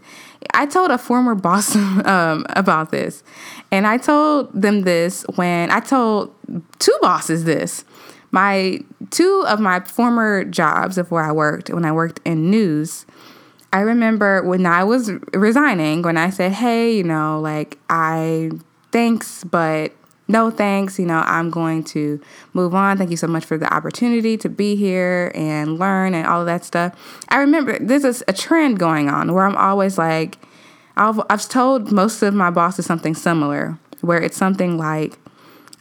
I 0.54 0.68
told 0.68 0.90
a 0.90 0.98
former 0.98 1.36
boss 1.48 1.76
um, 1.76 2.46
about 2.52 2.92
this. 2.92 3.24
And 3.70 3.86
I 3.86 3.98
told 3.98 4.54
them 4.54 4.84
this 4.84 5.26
when 5.36 5.70
I 5.70 5.82
told 5.82 6.34
two 6.80 6.98
bosses 7.02 7.44
this. 7.44 7.84
My 8.32 8.80
two 9.10 9.44
of 9.48 9.60
my 9.60 9.82
former 9.82 10.46
jobs 10.46 10.98
of 10.98 11.12
where 11.12 11.24
I 11.24 11.32
worked, 11.34 11.70
when 11.70 11.84
I 11.84 11.92
worked 11.92 12.22
in 12.24 12.50
news, 12.50 13.06
I 13.74 13.82
remember 13.82 14.42
when 14.44 14.66
I 14.66 14.84
was 14.84 15.12
resigning, 15.34 16.02
when 16.02 16.18
I 16.18 16.30
said, 16.30 16.54
hey, 16.54 16.96
you 16.96 17.04
know, 17.04 17.40
like, 17.40 17.78
I 17.90 18.52
thanks, 18.92 19.44
but 19.44 19.92
no 20.28 20.50
thanks. 20.50 20.98
You 20.98 21.06
know, 21.06 21.20
I'm 21.26 21.50
going 21.50 21.84
to 21.86 22.22
move 22.54 22.74
on. 22.74 22.98
Thank 22.98 23.12
you 23.12 23.18
so 23.18 23.28
much 23.28 23.46
for 23.46 23.58
the 23.58 23.72
opportunity 23.74 24.38
to 24.38 24.50
be 24.50 24.76
here 24.76 25.32
and 25.36 25.78
learn 25.78 26.14
and 26.14 26.26
all 26.26 26.42
of 26.42 26.48
that 26.48 26.64
stuff. 26.64 27.24
I 27.30 27.38
remember 27.38 27.78
this 27.80 28.04
is 28.04 28.24
a 28.28 28.34
trend 28.34 28.80
going 28.80 29.10
on 29.10 29.34
where 29.34 29.46
I'm 29.46 29.58
always 29.58 29.98
like, 29.98 30.38
I've, 30.96 31.22
I've 31.30 31.48
told 31.48 31.92
most 31.92 32.22
of 32.24 32.34
my 32.34 32.50
bosses 32.50 32.86
something 32.86 33.16
similar, 33.16 33.78
where 34.02 34.22
it's 34.22 34.38
something 34.38 34.78
like, 34.78 35.20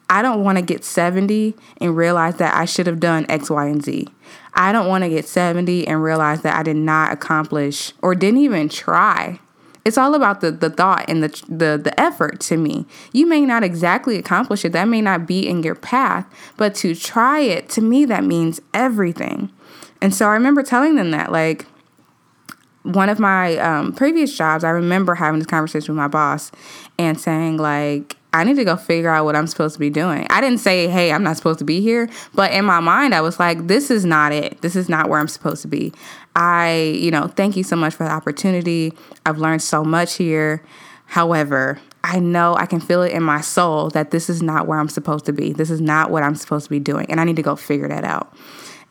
I 0.08 0.22
don't 0.22 0.42
want 0.44 0.58
to 0.58 0.62
get 0.62 0.84
70 0.84 1.54
and 1.78 1.96
realize 1.96 2.36
that 2.36 2.54
I 2.54 2.64
should 2.64 2.86
have 2.86 3.00
done 3.00 3.26
X, 3.28 3.50
Y, 3.50 3.66
and 3.66 3.82
Z. 3.82 4.08
I 4.54 4.72
don't 4.72 4.88
want 4.88 5.04
to 5.04 5.10
get 5.10 5.26
70 5.26 5.86
and 5.86 6.02
realize 6.02 6.42
that 6.42 6.56
I 6.56 6.62
did 6.62 6.76
not 6.76 7.12
accomplish 7.12 7.92
or 8.02 8.14
didn't 8.14 8.40
even 8.40 8.68
try. 8.68 9.40
It's 9.84 9.98
all 9.98 10.14
about 10.14 10.40
the, 10.40 10.50
the 10.50 10.70
thought 10.70 11.04
and 11.08 11.22
the, 11.22 11.28
the 11.48 11.80
the 11.80 12.00
effort 12.00 12.40
to 12.40 12.56
me. 12.56 12.86
You 13.12 13.24
may 13.24 13.42
not 13.42 13.62
exactly 13.62 14.16
accomplish 14.16 14.64
it. 14.64 14.72
That 14.72 14.88
may 14.88 15.00
not 15.00 15.28
be 15.28 15.46
in 15.46 15.62
your 15.62 15.76
path, 15.76 16.26
but 16.56 16.74
to 16.76 16.96
try 16.96 17.38
it, 17.38 17.68
to 17.70 17.80
me, 17.80 18.04
that 18.06 18.24
means 18.24 18.60
everything. 18.74 19.52
And 20.02 20.12
so 20.12 20.26
I 20.26 20.32
remember 20.32 20.64
telling 20.64 20.96
them 20.96 21.12
that, 21.12 21.30
like, 21.30 21.66
one 22.82 23.08
of 23.08 23.20
my 23.20 23.56
um, 23.58 23.92
previous 23.92 24.36
jobs, 24.36 24.64
I 24.64 24.70
remember 24.70 25.14
having 25.14 25.38
this 25.38 25.46
conversation 25.46 25.94
with 25.94 25.98
my 25.98 26.08
boss 26.08 26.50
and 26.98 27.20
saying, 27.20 27.56
like, 27.56 28.16
I 28.36 28.44
need 28.44 28.56
to 28.56 28.64
go 28.64 28.76
figure 28.76 29.08
out 29.08 29.24
what 29.24 29.34
I'm 29.34 29.46
supposed 29.46 29.74
to 29.74 29.80
be 29.80 29.88
doing. 29.88 30.26
I 30.28 30.42
didn't 30.42 30.58
say, 30.58 30.88
hey, 30.88 31.10
I'm 31.10 31.22
not 31.22 31.38
supposed 31.38 31.58
to 31.60 31.64
be 31.64 31.80
here, 31.80 32.08
but 32.34 32.52
in 32.52 32.66
my 32.66 32.80
mind, 32.80 33.14
I 33.14 33.22
was 33.22 33.40
like, 33.40 33.66
this 33.66 33.90
is 33.90 34.04
not 34.04 34.30
it. 34.30 34.60
This 34.60 34.76
is 34.76 34.90
not 34.90 35.08
where 35.08 35.18
I'm 35.18 35.28
supposed 35.28 35.62
to 35.62 35.68
be. 35.68 35.92
I, 36.34 36.94
you 36.98 37.10
know, 37.10 37.28
thank 37.28 37.56
you 37.56 37.64
so 37.64 37.76
much 37.76 37.94
for 37.94 38.04
the 38.04 38.10
opportunity. 38.10 38.92
I've 39.24 39.38
learned 39.38 39.62
so 39.62 39.82
much 39.82 40.16
here. 40.16 40.62
However, 41.06 41.80
I 42.04 42.18
know 42.18 42.54
I 42.56 42.66
can 42.66 42.78
feel 42.78 43.02
it 43.02 43.12
in 43.12 43.22
my 43.22 43.40
soul 43.40 43.88
that 43.90 44.10
this 44.10 44.28
is 44.28 44.42
not 44.42 44.66
where 44.66 44.78
I'm 44.78 44.90
supposed 44.90 45.24
to 45.26 45.32
be. 45.32 45.54
This 45.54 45.70
is 45.70 45.80
not 45.80 46.10
what 46.10 46.22
I'm 46.22 46.34
supposed 46.34 46.64
to 46.64 46.70
be 46.70 46.78
doing. 46.78 47.06
And 47.10 47.20
I 47.20 47.24
need 47.24 47.36
to 47.36 47.42
go 47.42 47.56
figure 47.56 47.88
that 47.88 48.04
out. 48.04 48.36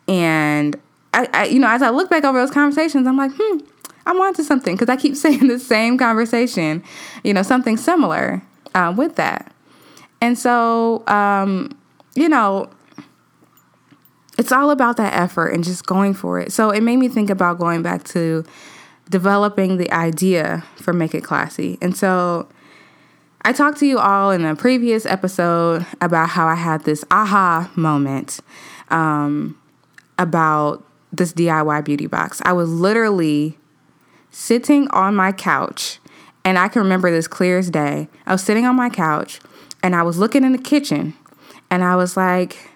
And 0.07 0.75
I, 1.13 1.29
I 1.33 1.45
you 1.45 1.59
know, 1.59 1.69
as 1.69 1.83
I 1.83 1.91
look 1.91 2.09
back 2.09 2.23
over 2.23 2.39
those 2.39 2.51
conversations, 2.51 3.05
I'm 3.05 3.15
like, 3.15 3.31
hmm, 3.35 3.59
I'm 4.07 4.19
onto 4.19 4.41
something 4.41 4.75
because 4.75 4.89
I 4.89 4.95
keep 4.95 5.15
saying 5.15 5.47
the 5.47 5.59
same 5.59 5.99
conversation, 5.99 6.83
you 7.23 7.33
know, 7.33 7.43
something 7.43 7.77
similar 7.77 8.41
uh, 8.75 8.93
with 8.95 9.15
that. 9.15 9.51
And 10.21 10.37
so, 10.37 11.07
um, 11.07 11.75
you 12.13 12.29
know, 12.29 12.69
it's 14.37 14.51
all 14.51 14.69
about 14.69 14.97
that 14.97 15.13
effort 15.13 15.47
and 15.47 15.63
just 15.63 15.85
going 15.85 16.13
for 16.13 16.39
it. 16.39 16.51
So 16.51 16.69
it 16.69 16.81
made 16.81 16.97
me 16.97 17.07
think 17.07 17.29
about 17.29 17.57
going 17.57 17.81
back 17.81 18.03
to 18.05 18.43
developing 19.09 19.77
the 19.77 19.91
idea 19.91 20.63
for 20.75 20.93
Make 20.93 21.15
It 21.15 21.23
Classy. 21.23 21.77
And 21.81 21.95
so 21.95 22.47
I 23.43 23.53
talked 23.53 23.77
to 23.79 23.85
you 23.85 23.97
all 23.97 24.31
in 24.31 24.43
a 24.43 24.55
previous 24.55 25.05
episode 25.05 25.85
about 26.01 26.29
how 26.29 26.47
I 26.47 26.55
had 26.55 26.83
this 26.83 27.05
aha 27.11 27.71
moment 27.75 28.39
um, 28.89 29.57
about 30.17 30.83
this 31.13 31.31
DIY 31.33 31.85
beauty 31.85 32.07
box. 32.07 32.41
I 32.43 32.53
was 32.53 32.69
literally 32.69 33.57
sitting 34.31 34.89
on 34.89 35.15
my 35.15 35.31
couch 35.31 35.99
and 36.45 36.59
I 36.59 36.67
can 36.67 36.83
remember 36.83 37.11
this 37.11 37.27
clear 37.27 37.57
as 37.57 37.71
day. 37.71 38.07
I 38.27 38.31
was 38.31 38.43
sitting 38.43 38.65
on 38.65 38.75
my 38.75 38.89
couch 38.89 39.41
and 39.83 39.95
I 39.95 40.03
was 40.03 40.19
looking 40.19 40.43
in 40.43 40.51
the 40.51 40.59
kitchen 40.59 41.15
and 41.71 41.83
I 41.83 41.95
was 41.95 42.15
like, 42.15 42.69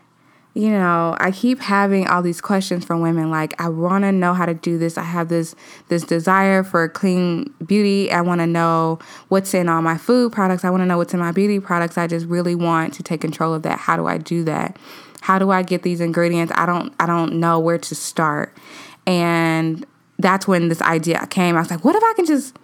you 0.55 0.71
know, 0.71 1.15
I 1.19 1.29
keep 1.29 1.59
having 1.59 2.07
all 2.07 2.23
these 2.23 2.41
questions 2.41 2.83
from 2.83 3.01
women 3.01 3.29
like 3.29 3.59
I 3.61 3.69
want 3.69 4.03
to 4.03 4.11
know 4.11 4.33
how 4.33 4.47
to 4.47 4.55
do 4.55 4.79
this. 4.79 4.97
I 4.97 5.03
have 5.03 5.29
this 5.29 5.55
this 5.87 6.03
desire 6.03 6.63
for 6.63 6.89
clean 6.89 7.53
beauty. 7.65 8.11
I 8.11 8.21
want 8.21 8.41
to 8.41 8.47
know 8.47 8.97
what's 9.27 9.53
in 9.53 9.69
all 9.69 9.83
my 9.83 9.97
food 9.97 10.33
products. 10.33 10.65
I 10.65 10.71
want 10.71 10.81
to 10.81 10.87
know 10.87 10.97
what's 10.97 11.13
in 11.13 11.19
my 11.19 11.31
beauty 11.31 11.59
products. 11.59 11.97
I 11.97 12.07
just 12.07 12.25
really 12.25 12.55
want 12.55 12.95
to 12.95 13.03
take 13.03 13.21
control 13.21 13.53
of 13.53 13.61
that. 13.61 13.77
How 13.77 13.95
do 13.95 14.07
I 14.07 14.17
do 14.17 14.43
that? 14.45 14.77
How 15.21 15.37
do 15.37 15.51
I 15.51 15.61
get 15.61 15.83
these 15.83 16.01
ingredients? 16.01 16.51
I 16.55 16.65
don't 16.65 16.91
I 16.99 17.05
don't 17.05 17.33
know 17.33 17.59
where 17.59 17.77
to 17.77 17.95
start. 17.95 18.57
And 19.05 19.85
that's 20.17 20.47
when 20.47 20.69
this 20.69 20.81
idea 20.81 21.25
came. 21.27 21.55
I 21.55 21.59
was 21.59 21.69
like, 21.69 21.85
what 21.85 21.95
if 21.95 22.03
I 22.03 22.13
can 22.15 22.25
just 22.25 22.57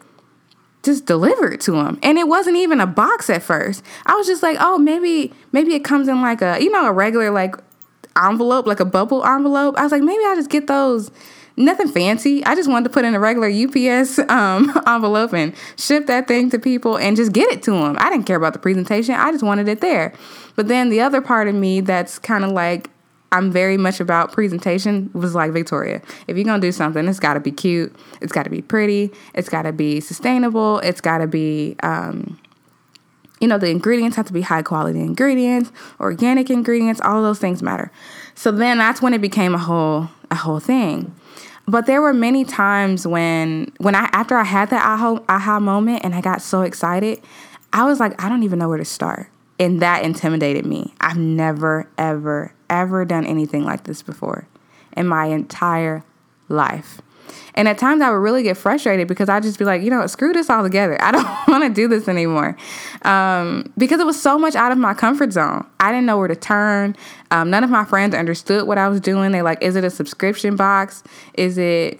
just 0.85 1.05
delivered 1.05 1.59
to 1.61 1.75
him. 1.75 1.99
And 2.01 2.17
it 2.17 2.27
wasn't 2.27 2.57
even 2.57 2.79
a 2.79 2.87
box 2.87 3.29
at 3.29 3.43
first. 3.43 3.83
I 4.05 4.15
was 4.15 4.27
just 4.27 4.43
like, 4.43 4.57
oh, 4.59 4.77
maybe 4.77 5.33
maybe 5.51 5.73
it 5.73 5.83
comes 5.83 6.07
in 6.07 6.21
like 6.21 6.41
a, 6.41 6.57
you 6.61 6.71
know, 6.71 6.85
a 6.85 6.93
regular 6.93 7.31
like 7.31 7.55
envelope, 8.17 8.65
like 8.65 8.79
a 8.79 8.85
bubble 8.85 9.25
envelope. 9.25 9.77
I 9.77 9.83
was 9.83 9.91
like, 9.91 10.03
maybe 10.03 10.23
I'll 10.25 10.35
just 10.35 10.49
get 10.49 10.67
those. 10.67 11.11
Nothing 11.57 11.87
fancy. 11.87 12.43
I 12.43 12.53
just 12.53 12.69
wanted 12.69 12.89
to 12.89 12.89
put 12.89 13.05
in 13.05 13.15
a 13.15 13.19
regular 13.19 13.47
UPS 13.47 14.19
um, 14.19 14.77
envelope 14.87 15.33
and 15.33 15.55
ship 15.77 16.05
that 16.07 16.27
thing 16.27 16.49
to 16.49 16.59
people 16.59 16.97
and 16.97 17.15
just 17.15 17.31
get 17.31 17.49
it 17.49 17.63
to 17.63 17.71
them. 17.71 17.95
I 17.97 18.09
didn't 18.09 18.25
care 18.25 18.35
about 18.35 18.51
the 18.51 18.59
presentation. 18.59 19.15
I 19.15 19.31
just 19.31 19.43
wanted 19.43 19.69
it 19.69 19.79
there. 19.79 20.13
But 20.57 20.67
then 20.67 20.89
the 20.89 20.99
other 20.99 21.21
part 21.21 21.47
of 21.47 21.55
me 21.55 21.79
that's 21.79 22.19
kind 22.19 22.43
of 22.43 22.51
like 22.51 22.89
I'm 23.31 23.51
very 23.51 23.77
much 23.77 23.99
about 23.99 24.31
presentation 24.31 25.09
was 25.13 25.35
like 25.35 25.51
Victoria. 25.51 26.01
If 26.27 26.37
you're 26.37 26.45
gonna 26.45 26.61
do 26.61 26.71
something, 26.71 27.07
it's 27.07 27.19
gotta 27.19 27.39
be 27.39 27.51
cute, 27.51 27.95
it's 28.21 28.31
gotta 28.31 28.49
be 28.49 28.61
pretty, 28.61 29.11
it's 29.33 29.49
gotta 29.49 29.73
be 29.73 29.99
sustainable, 29.99 30.79
it's 30.79 31.01
gotta 31.01 31.27
be 31.27 31.75
um, 31.83 32.39
you 33.39 33.47
know, 33.47 33.57
the 33.57 33.67
ingredients 33.67 34.15
have 34.15 34.27
to 34.27 34.33
be 34.33 34.41
high 34.41 34.61
quality 34.61 34.99
ingredients, 34.99 35.71
organic 35.99 36.49
ingredients, 36.49 37.01
all 37.03 37.21
those 37.21 37.39
things 37.39 37.61
matter. 37.61 37.91
So 38.33 38.51
then 38.51 38.77
that's 38.77 39.01
when 39.01 39.13
it 39.13 39.21
became 39.21 39.53
a 39.53 39.59
whole 39.59 40.09
a 40.31 40.35
whole 40.35 40.59
thing. 40.59 41.13
But 41.67 41.85
there 41.87 42.01
were 42.01 42.13
many 42.13 42.45
times 42.45 43.05
when 43.05 43.71
when 43.77 43.95
I 43.95 44.09
after 44.13 44.35
I 44.35 44.43
had 44.43 44.69
that 44.69 44.85
aha 44.85 45.19
aha 45.27 45.59
moment 45.59 46.01
and 46.03 46.15
I 46.15 46.21
got 46.21 46.41
so 46.41 46.61
excited, 46.61 47.21
I 47.73 47.85
was 47.85 47.99
like, 47.99 48.21
I 48.23 48.29
don't 48.29 48.43
even 48.43 48.59
know 48.59 48.69
where 48.69 48.77
to 48.77 48.85
start. 48.85 49.27
And 49.59 49.81
that 49.81 50.03
intimidated 50.03 50.65
me. 50.65 50.93
I've 50.99 51.17
never, 51.17 51.89
ever, 51.97 52.53
ever 52.69 53.05
done 53.05 53.25
anything 53.25 53.63
like 53.63 53.83
this 53.83 54.01
before 54.01 54.47
in 54.95 55.07
my 55.07 55.25
entire 55.25 56.03
life. 56.49 57.01
And 57.55 57.67
at 57.67 57.77
times 57.77 58.01
I 58.01 58.09
would 58.09 58.17
really 58.17 58.43
get 58.43 58.57
frustrated 58.57 59.07
because 59.07 59.29
I'd 59.29 59.43
just 59.43 59.57
be 59.57 59.65
like, 59.65 59.81
you 59.81 59.89
know, 59.89 60.05
screw 60.07 60.33
this 60.33 60.49
all 60.49 60.61
together. 60.61 61.01
I 61.01 61.11
don't 61.13 61.47
want 61.47 61.63
to 61.63 61.69
do 61.69 61.87
this 61.87 62.07
anymore. 62.07 62.57
Um, 63.03 63.71
because 63.77 63.99
it 63.99 64.05
was 64.05 64.21
so 64.21 64.37
much 64.37 64.55
out 64.55 64.71
of 64.71 64.77
my 64.77 64.93
comfort 64.93 65.31
zone. 65.31 65.65
I 65.79 65.91
didn't 65.91 66.05
know 66.05 66.17
where 66.17 66.27
to 66.27 66.35
turn. 66.35 66.95
Um, 67.31 67.49
none 67.49 67.63
of 67.63 67.69
my 67.69 67.85
friends 67.85 68.13
understood 68.13 68.67
what 68.67 68.77
I 68.77 68.89
was 68.89 68.99
doing. 68.99 69.31
They 69.31 69.41
like, 69.41 69.61
is 69.61 69.75
it 69.75 69.83
a 69.83 69.89
subscription 69.89 70.55
box? 70.55 71.03
Is 71.33 71.57
it 71.57 71.99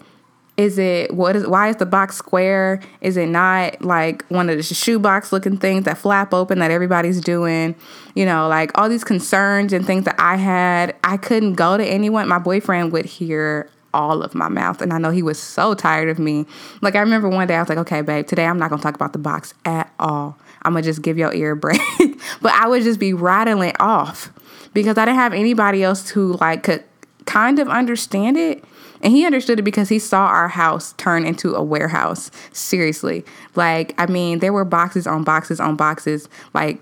is 0.56 0.78
it 0.78 1.12
what 1.12 1.36
is 1.36 1.46
why 1.46 1.68
is 1.68 1.76
the 1.76 1.86
box 1.86 2.16
square? 2.16 2.80
Is 3.00 3.16
it 3.16 3.28
not 3.28 3.82
like 3.82 4.24
one 4.28 4.48
of 4.48 4.56
the 4.56 4.62
shoebox 4.62 5.32
looking 5.32 5.58
things 5.58 5.84
that 5.84 5.98
flap 5.98 6.32
open 6.32 6.60
that 6.60 6.70
everybody's 6.70 7.20
doing? 7.20 7.74
You 8.14 8.24
know, 8.24 8.48
like 8.48 8.76
all 8.76 8.88
these 8.88 9.04
concerns 9.04 9.72
and 9.72 9.86
things 9.86 10.04
that 10.04 10.16
I 10.18 10.36
had. 10.36 10.96
I 11.04 11.18
couldn't 11.18 11.54
go 11.54 11.76
to 11.76 11.84
anyone. 11.84 12.28
My 12.28 12.38
boyfriend 12.38 12.92
would 12.92 13.04
hear 13.04 13.70
all 13.92 14.22
of 14.22 14.34
my 14.34 14.48
mouth. 14.48 14.80
And 14.80 14.92
I 14.92 14.98
know 14.98 15.10
he 15.10 15.22
was 15.22 15.38
so 15.38 15.74
tired 15.74 16.08
of 16.08 16.18
me. 16.18 16.46
Like 16.80 16.94
I 16.94 17.00
remember 17.00 17.28
one 17.28 17.46
day 17.48 17.56
I 17.56 17.60
was 17.60 17.68
like, 17.68 17.78
okay, 17.78 18.00
babe, 18.00 18.26
today 18.26 18.46
I'm 18.46 18.58
not 18.58 18.70
gonna 18.70 18.82
talk 18.82 18.94
about 18.94 19.12
the 19.12 19.18
box 19.18 19.52
at 19.64 19.92
all. 19.98 20.38
I'm 20.62 20.72
gonna 20.72 20.82
just 20.82 21.02
give 21.02 21.18
your 21.18 21.34
ear 21.34 21.52
a 21.52 21.56
break. 21.56 21.80
but 22.40 22.52
I 22.52 22.66
would 22.66 22.82
just 22.82 22.98
be 22.98 23.12
rattling 23.12 23.74
off 23.78 24.32
because 24.72 24.96
I 24.96 25.04
didn't 25.04 25.18
have 25.18 25.34
anybody 25.34 25.82
else 25.82 26.10
who 26.10 26.34
like 26.34 26.62
could 26.62 26.84
kind 27.26 27.58
of 27.58 27.68
understand 27.68 28.36
it 28.36 28.64
and 29.02 29.12
he 29.12 29.26
understood 29.26 29.58
it 29.58 29.62
because 29.62 29.88
he 29.88 29.98
saw 29.98 30.26
our 30.26 30.48
house 30.48 30.94
turn 30.94 31.24
into 31.24 31.54
a 31.54 31.62
warehouse. 31.62 32.30
Seriously. 32.52 33.24
Like, 33.54 33.94
I 33.98 34.06
mean, 34.06 34.38
there 34.38 34.52
were 34.52 34.64
boxes 34.64 35.06
on 35.06 35.24
boxes 35.24 35.60
on 35.60 35.76
boxes. 35.76 36.28
Like, 36.54 36.80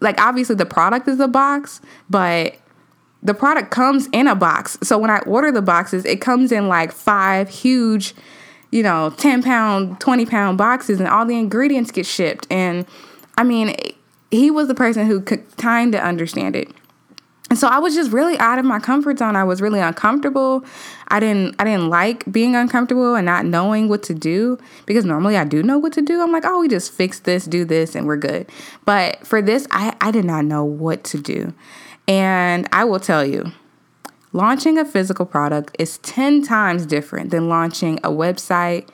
like 0.00 0.20
obviously 0.20 0.54
the 0.54 0.66
product 0.66 1.08
is 1.08 1.20
a 1.20 1.28
box, 1.28 1.80
but 2.08 2.56
the 3.22 3.34
product 3.34 3.70
comes 3.70 4.08
in 4.12 4.26
a 4.26 4.34
box. 4.34 4.78
So 4.82 4.98
when 4.98 5.10
I 5.10 5.18
order 5.20 5.50
the 5.50 5.62
boxes, 5.62 6.04
it 6.04 6.20
comes 6.20 6.52
in 6.52 6.68
like 6.68 6.92
five 6.92 7.48
huge, 7.48 8.14
you 8.70 8.82
know, 8.82 9.10
10 9.16 9.42
pound, 9.42 10.00
20 10.00 10.26
pound 10.26 10.58
boxes, 10.58 11.00
and 11.00 11.08
all 11.08 11.26
the 11.26 11.36
ingredients 11.36 11.90
get 11.90 12.06
shipped. 12.06 12.46
And 12.50 12.86
I 13.36 13.44
mean, 13.44 13.74
he 14.30 14.50
was 14.50 14.68
the 14.68 14.74
person 14.74 15.06
who 15.06 15.20
could 15.20 15.56
kind 15.56 15.94
of 15.94 16.00
understand 16.02 16.54
it. 16.54 16.70
And 17.50 17.58
so 17.58 17.66
I 17.66 17.78
was 17.78 17.94
just 17.94 18.12
really 18.12 18.38
out 18.38 18.58
of 18.58 18.64
my 18.64 18.78
comfort 18.78 19.18
zone. 19.18 19.34
I 19.34 19.44
was 19.44 19.62
really 19.62 19.80
uncomfortable. 19.80 20.64
I 21.08 21.18
didn't 21.18 21.56
I 21.58 21.64
didn't 21.64 21.88
like 21.88 22.30
being 22.30 22.54
uncomfortable 22.54 23.14
and 23.14 23.24
not 23.24 23.46
knowing 23.46 23.88
what 23.88 24.02
to 24.04 24.14
do 24.14 24.58
because 24.84 25.04
normally 25.04 25.36
I 25.36 25.44
do 25.44 25.62
know 25.62 25.78
what 25.78 25.92
to 25.94 26.02
do. 26.02 26.20
I'm 26.20 26.30
like, 26.32 26.44
"Oh, 26.44 26.60
we 26.60 26.68
just 26.68 26.92
fix 26.92 27.20
this, 27.20 27.46
do 27.46 27.64
this 27.64 27.94
and 27.94 28.06
we're 28.06 28.16
good." 28.16 28.50
But 28.84 29.26
for 29.26 29.40
this, 29.40 29.66
I 29.70 29.96
I 30.00 30.10
did 30.10 30.26
not 30.26 30.44
know 30.44 30.64
what 30.64 31.04
to 31.04 31.18
do. 31.18 31.54
And 32.06 32.68
I 32.72 32.84
will 32.84 33.00
tell 33.00 33.24
you, 33.24 33.52
launching 34.32 34.78
a 34.78 34.84
physical 34.84 35.26
product 35.26 35.76
is 35.78 35.98
10 35.98 36.42
times 36.42 36.86
different 36.86 37.30
than 37.30 37.48
launching 37.48 37.98
a 37.98 38.10
website 38.10 38.88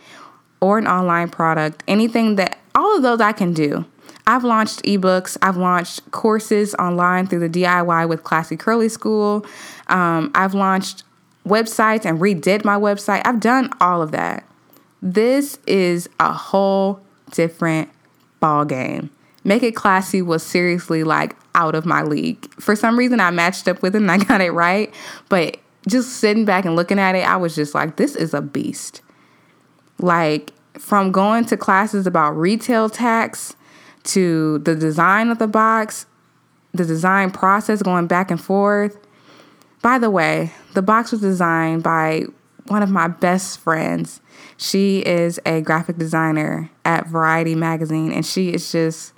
or 0.61 0.79
an 0.79 0.87
online 0.87 1.29
product. 1.29 1.83
Anything 1.87 2.37
that 2.37 2.59
all 2.75 2.97
of 2.97 3.03
those 3.03 3.21
I 3.21 3.33
can 3.33 3.53
do. 3.53 3.85
I've 4.27 4.45
launched 4.45 4.83
ebooks. 4.85 5.37
I've 5.43 5.57
launched 5.57 6.11
courses 6.11 6.75
online 6.77 7.27
through 7.27 7.47
the 7.47 7.63
DIY 7.63 8.09
with 8.09 8.25
Classy 8.25 8.57
Curly 8.57 8.89
School. 8.89 9.45
Um, 9.89 10.31
I've 10.35 10.55
launched 10.55 11.05
websites 11.47 12.05
and 12.07 12.21
redid 12.21 12.65
my 12.65 12.77
website. 12.77 13.23
I've 13.25 13.41
done 13.41 13.71
all 13.81 14.01
of 14.01 14.13
that. 14.13 14.45
This 15.03 15.59
is 15.67 16.09
a 16.19 16.33
whole 16.33 17.01
different 17.33 17.91
ball 18.41 18.65
game. 18.65 19.11
Make 19.45 19.63
It 19.63 19.77
Classy 19.77 20.23
was 20.23 20.43
seriously 20.43 21.05
like 21.05 21.37
out 21.55 21.75
of 21.75 21.85
my 21.85 22.03
league. 22.03 22.51
For 22.55 22.75
some 22.75 22.99
reason, 22.99 23.21
I 23.21 23.31
matched 23.31 23.69
up 23.69 23.83
with 23.83 23.95
it 23.95 24.01
and 24.01 24.11
I 24.11 24.17
got 24.25 24.41
it 24.41 24.53
right. 24.53 24.93
But 25.29 25.59
just 25.87 26.15
sitting 26.15 26.47
back 26.47 26.65
and 26.65 26.75
looking 26.75 26.99
at 26.99 27.15
it, 27.15 27.29
I 27.29 27.37
was 27.37 27.55
just 27.55 27.75
like, 27.75 27.97
this 27.97 28.17
is 28.17 28.33
a 28.33 28.41
beast. 28.41 29.03
Like, 29.99 30.53
from 30.79 31.13
going 31.13 31.45
to 31.45 31.57
classes 31.57 32.07
about 32.07 32.33
retail 32.33 32.89
tax 32.89 33.55
to 34.05 34.59
the 34.59 34.75
design 34.75 35.31
of 35.31 35.39
the 35.39 35.49
box, 35.49 36.07
the 36.73 36.85
design 36.85 37.31
process 37.31 37.83
going 37.83 38.07
back 38.07 38.31
and 38.31 38.41
forth. 38.41 38.99
By 39.83 39.99
the 39.99 40.11
way, 40.11 40.53
the 40.75 40.83
box 40.83 41.13
was 41.13 41.21
designed 41.21 41.83
by 41.83 42.25
one 42.69 42.83
of 42.83 42.91
my 42.91 43.09
best 43.09 43.61
friends. 43.61 44.21
She 44.57 45.01
is 45.01 45.39
a 45.45 45.61
graphic 45.61 45.99
designer 45.99 46.71
at 46.85 47.07
Variety 47.07 47.55
Magazine, 47.55 48.13
and 48.13 48.25
she 48.25 48.53
is 48.53 48.73
just, 48.73 49.13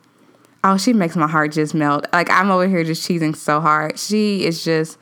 oh, 0.65 0.77
she 0.77 0.93
makes 0.93 1.17
my 1.17 1.29
heart 1.29 1.53
just 1.53 1.75
melt. 1.75 2.07
Like, 2.13 2.31
I'm 2.31 2.51
over 2.51 2.67
here 2.67 2.83
just 2.85 3.09
cheesing 3.09 3.37
so 3.37 3.61
hard. 3.61 3.99
She 3.99 4.45
is 4.45 4.65
just, 4.65 4.99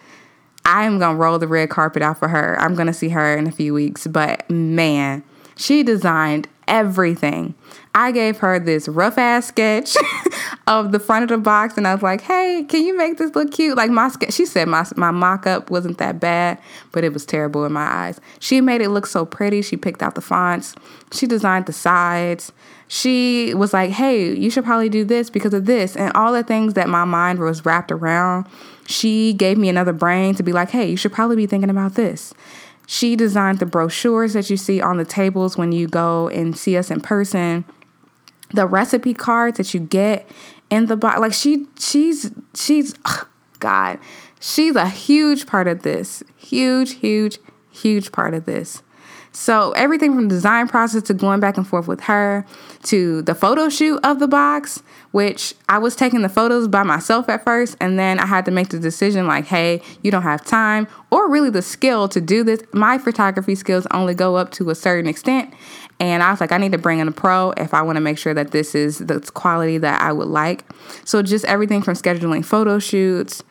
I 0.64 0.85
am 0.85 0.99
gonna 0.99 1.18
roll 1.18 1.38
the 1.38 1.49
red 1.49 1.70
carpet 1.70 2.03
out 2.03 2.18
for 2.18 2.29
her. 2.29 2.57
I'm 2.61 2.75
gonna 2.75 2.92
see 2.92 3.11
her 3.11 3.37
in 3.37 3.47
a 3.47 3.53
few 3.53 3.73
weeks, 3.75 4.07
but 4.07 4.49
man, 4.51 5.25
she 5.57 5.83
designed 5.83 6.49
everything. 6.68 7.55
I 7.94 8.11
gave 8.11 8.38
her 8.38 8.59
this 8.59 8.88
rough 8.88 9.18
ass 9.18 9.46
sketch 9.46 9.96
of 10.66 10.90
the 10.90 10.98
front 10.98 11.22
of 11.22 11.29
the 11.29 11.38
box, 11.38 11.77
and 11.77 11.87
I 11.87 11.94
was 11.94 12.03
like, 12.03 12.22
"Hey, 12.22 12.64
can 12.68 12.85
you 12.85 12.96
make 12.96 13.18
this 13.18 13.35
look 13.35 13.53
cute?" 13.53 13.77
Like 13.77 13.90
my 13.90 14.09
sketch, 14.09 14.33
she 14.33 14.46
said 14.46 14.66
my 14.66 14.85
my 14.96 15.12
mock 15.12 15.46
up 15.46 15.70
wasn't 15.70 15.98
that 15.98 16.18
bad, 16.18 16.59
but 16.90 17.05
it 17.05 17.12
was 17.12 17.24
terrible 17.24 17.64
in 17.64 17.72
my 17.72 17.87
eyes. 17.87 18.20
She 18.40 18.61
made 18.61 18.81
it 18.81 18.88
look 18.88 19.07
so 19.07 19.24
pretty. 19.24 19.62
She 19.62 19.77
picked 19.77 20.03
out 20.03 20.16
the 20.16 20.20
fonts. 20.20 20.74
She 21.12 21.27
designed 21.27 21.66
the 21.66 21.72
sides. 21.72 22.53
She 22.88 23.55
was 23.55 23.72
like, 23.72 23.90
"Hey, 23.90 24.35
you 24.35 24.50
should 24.50 24.64
probably 24.64 24.88
do 24.88 25.05
this 25.05 25.31
because 25.31 25.55
of 25.55 25.66
this," 25.66 25.96
and 25.96 26.12
all 26.14 26.33
the 26.33 26.42
things 26.42 26.74
that 26.74 26.88
my 26.88 27.05
mind 27.05 27.38
was 27.38 27.64
wrapped 27.64 27.92
around. 27.92 28.46
She 28.87 29.33
gave 29.33 29.57
me 29.57 29.68
another 29.68 29.92
brain 29.92 30.35
to 30.35 30.42
be 30.42 30.53
like, 30.53 30.70
"Hey, 30.70 30.90
you 30.90 30.96
should 30.96 31.12
probably 31.12 31.37
be 31.37 31.46
thinking 31.46 31.70
about 31.70 31.94
this." 31.94 32.35
She 32.87 33.16
designed 33.16 33.59
the 33.59 33.66
brochures 33.66 34.35
that 34.35 34.51
you 34.51 34.57
see 34.57 34.81
on 34.81 34.99
the 34.99 35.05
tables 35.05 35.57
when 35.57 35.73
you 35.73 35.88
go 35.88 36.29
and 36.29 36.57
see 36.57 36.77
us 36.77 36.90
in 36.90 37.01
person. 37.01 37.64
The 38.53 38.66
recipe 38.66 39.14
cards 39.14 39.57
that 39.57 39.75
you 39.75 39.81
get 39.81 40.29
in 40.70 40.87
the 40.87 40.97
box. 40.97 41.20
Like 41.20 41.33
she 41.33 41.66
she's 41.79 42.31
she's 42.55 42.94
God. 43.59 43.99
She's 44.40 44.77
a 44.77 44.88
huge 44.88 45.47
part 45.47 45.66
of 45.66 45.83
this. 45.83 46.23
Huge, 46.37 46.94
huge, 46.94 47.38
huge 47.70 48.12
part 48.12 48.35
of 48.35 48.44
this. 48.44 48.83
So 49.33 49.73
everything 49.73 50.14
from 50.14 50.29
the 50.29 50.35
design 50.35 50.68
process 50.68 51.03
to 51.05 51.14
going 51.14 51.40
back 51.40 51.57
and 51.57 51.66
forth 51.66 51.88
with 51.88 52.03
her 52.03 52.47
to 52.85 53.23
the 53.23 53.35
photo 53.35 53.68
shoot 53.68 53.99
of 54.05 54.20
the 54.20 54.29
box, 54.29 54.83
which 55.14 55.55
I 55.68 55.79
was 55.79 55.94
taking 55.94 56.22
the 56.22 56.29
photos 56.29 56.66
by 56.66 56.83
myself 56.83 57.29
at 57.29 57.44
first 57.44 57.77
and 57.79 57.96
then 57.96 58.18
I 58.18 58.27
had 58.27 58.44
to 58.46 58.50
make 58.50 58.70
the 58.70 58.81
decision 58.81 59.29
like, 59.29 59.44
"Hey, 59.44 59.81
you 60.03 60.11
don't 60.11 60.24
have 60.24 60.44
time 60.44 60.88
or 61.12 61.31
really 61.31 61.50
the 61.50 61.62
skill 61.62 62.09
to 62.09 62.20
do 62.20 62.42
this. 62.42 62.61
My 62.72 62.98
photography 62.98 63.55
skills 63.55 63.87
only 63.92 64.14
go 64.14 64.35
up 64.35 64.50
to 64.55 64.70
a 64.70 64.74
certain 64.74 65.09
extent." 65.09 65.55
And 66.00 66.20
I 66.24 66.33
was 66.33 66.40
like, 66.40 66.50
I 66.50 66.59
need 66.59 66.72
to 66.72 66.79
bring 66.79 66.98
in 66.98 67.07
a 67.07 67.12
pro 67.12 67.53
if 67.57 67.72
I 67.72 67.83
want 67.83 67.94
to 67.94 68.00
make 68.00 68.18
sure 68.18 68.35
that 68.35 68.50
this 68.50 68.74
is 68.74 68.98
the 68.98 69.20
quality 69.35 69.79
that 69.79 70.03
I 70.03 70.12
would 70.12 70.27
like. 70.27 70.64
So 71.05 71.22
just 71.22 71.44
everything 71.44 71.81
from 71.81 71.94
scheduling 71.94 72.44
photo 72.44 72.81
shoots, 72.81 73.44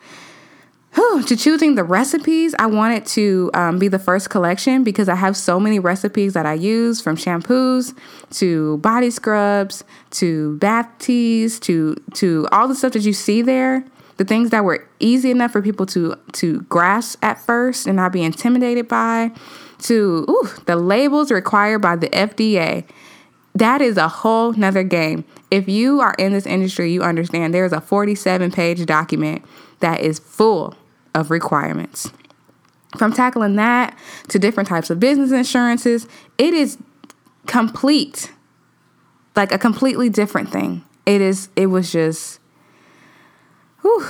to 1.26 1.36
choosing 1.36 1.74
the 1.74 1.84
recipes, 1.84 2.54
I 2.58 2.66
wanted 2.66 3.06
to 3.06 3.50
um, 3.54 3.78
be 3.78 3.88
the 3.88 3.98
first 3.98 4.30
collection 4.30 4.84
because 4.84 5.08
I 5.08 5.14
have 5.14 5.36
so 5.36 5.58
many 5.58 5.78
recipes 5.78 6.34
that 6.34 6.46
I 6.46 6.54
use 6.54 7.00
from 7.00 7.16
shampoos 7.16 7.96
to 8.38 8.78
body 8.78 9.10
scrubs 9.10 9.84
to 10.12 10.56
bath 10.58 10.88
teas 10.98 11.58
to 11.60 11.96
to 12.14 12.46
all 12.52 12.68
the 12.68 12.74
stuff 12.74 12.92
that 12.92 13.02
you 13.02 13.12
see 13.12 13.42
there. 13.42 13.84
The 14.16 14.24
things 14.24 14.50
that 14.50 14.64
were 14.64 14.88
easy 15.00 15.30
enough 15.30 15.52
for 15.52 15.62
people 15.62 15.86
to 15.86 16.16
to 16.34 16.60
grasp 16.62 17.18
at 17.22 17.40
first 17.40 17.86
and 17.86 17.96
not 17.96 18.12
be 18.12 18.22
intimidated 18.22 18.86
by, 18.86 19.32
to 19.80 20.26
ooh, 20.28 20.48
the 20.66 20.76
labels 20.76 21.30
required 21.30 21.80
by 21.80 21.96
the 21.96 22.08
FDA. 22.08 22.84
That 23.56 23.80
is 23.80 23.96
a 23.96 24.08
whole 24.08 24.52
nother 24.52 24.82
game. 24.82 25.24
If 25.50 25.68
you 25.68 26.00
are 26.00 26.14
in 26.18 26.32
this 26.32 26.46
industry, 26.46 26.92
you 26.92 27.02
understand 27.02 27.54
there's 27.54 27.72
a 27.72 27.80
47 27.80 28.50
page 28.50 28.84
document 28.84 29.44
that 29.80 30.00
is 30.00 30.18
full 30.18 30.76
of 31.14 31.30
requirements. 31.30 32.10
From 32.98 33.12
tackling 33.12 33.56
that 33.56 33.98
to 34.28 34.38
different 34.38 34.68
types 34.68 34.90
of 34.90 35.00
business 35.00 35.32
insurances, 35.32 36.06
it 36.38 36.54
is 36.54 36.78
complete, 37.46 38.32
like 39.34 39.52
a 39.52 39.58
completely 39.58 40.08
different 40.08 40.50
thing. 40.50 40.84
It 41.06 41.20
is, 41.20 41.48
it 41.56 41.66
was 41.66 41.90
just, 41.90 42.38
whew, 43.82 44.06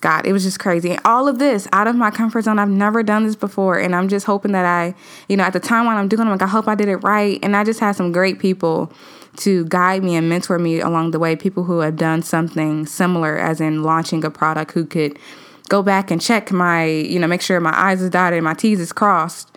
God, 0.00 0.26
it 0.26 0.32
was 0.34 0.42
just 0.42 0.58
crazy. 0.58 0.90
And 0.90 1.00
all 1.06 1.28
of 1.28 1.38
this 1.38 1.66
out 1.72 1.86
of 1.86 1.96
my 1.96 2.10
comfort 2.10 2.42
zone. 2.42 2.58
I've 2.58 2.68
never 2.68 3.02
done 3.02 3.24
this 3.24 3.36
before. 3.36 3.78
And 3.78 3.96
I'm 3.96 4.08
just 4.08 4.26
hoping 4.26 4.52
that 4.52 4.66
I, 4.66 4.94
you 5.30 5.36
know, 5.38 5.44
at 5.44 5.54
the 5.54 5.60
time 5.60 5.86
when 5.86 5.96
I'm 5.96 6.08
doing 6.08 6.28
it, 6.28 6.30
like, 6.30 6.42
I 6.42 6.46
hope 6.46 6.68
I 6.68 6.74
did 6.74 6.88
it 6.88 6.98
right. 6.98 7.38
And 7.42 7.56
I 7.56 7.64
just 7.64 7.80
had 7.80 7.96
some 7.96 8.12
great 8.12 8.38
people 8.38 8.92
to 9.36 9.64
guide 9.64 10.04
me 10.04 10.14
and 10.14 10.28
mentor 10.28 10.58
me 10.58 10.80
along 10.80 11.12
the 11.12 11.18
way. 11.18 11.36
People 11.36 11.64
who 11.64 11.78
have 11.78 11.96
done 11.96 12.22
something 12.22 12.84
similar, 12.84 13.38
as 13.38 13.62
in 13.62 13.82
launching 13.82 14.24
a 14.26 14.30
product 14.30 14.72
who 14.72 14.84
could 14.84 15.18
go 15.68 15.82
back 15.82 16.10
and 16.10 16.20
check 16.20 16.52
my, 16.52 16.84
you 16.86 17.18
know, 17.18 17.26
make 17.26 17.42
sure 17.42 17.60
my 17.60 17.72
I's 17.74 18.02
is 18.02 18.10
dotted 18.10 18.38
and 18.38 18.44
my 18.44 18.54
T's 18.54 18.80
is 18.80 18.92
crossed. 18.92 19.56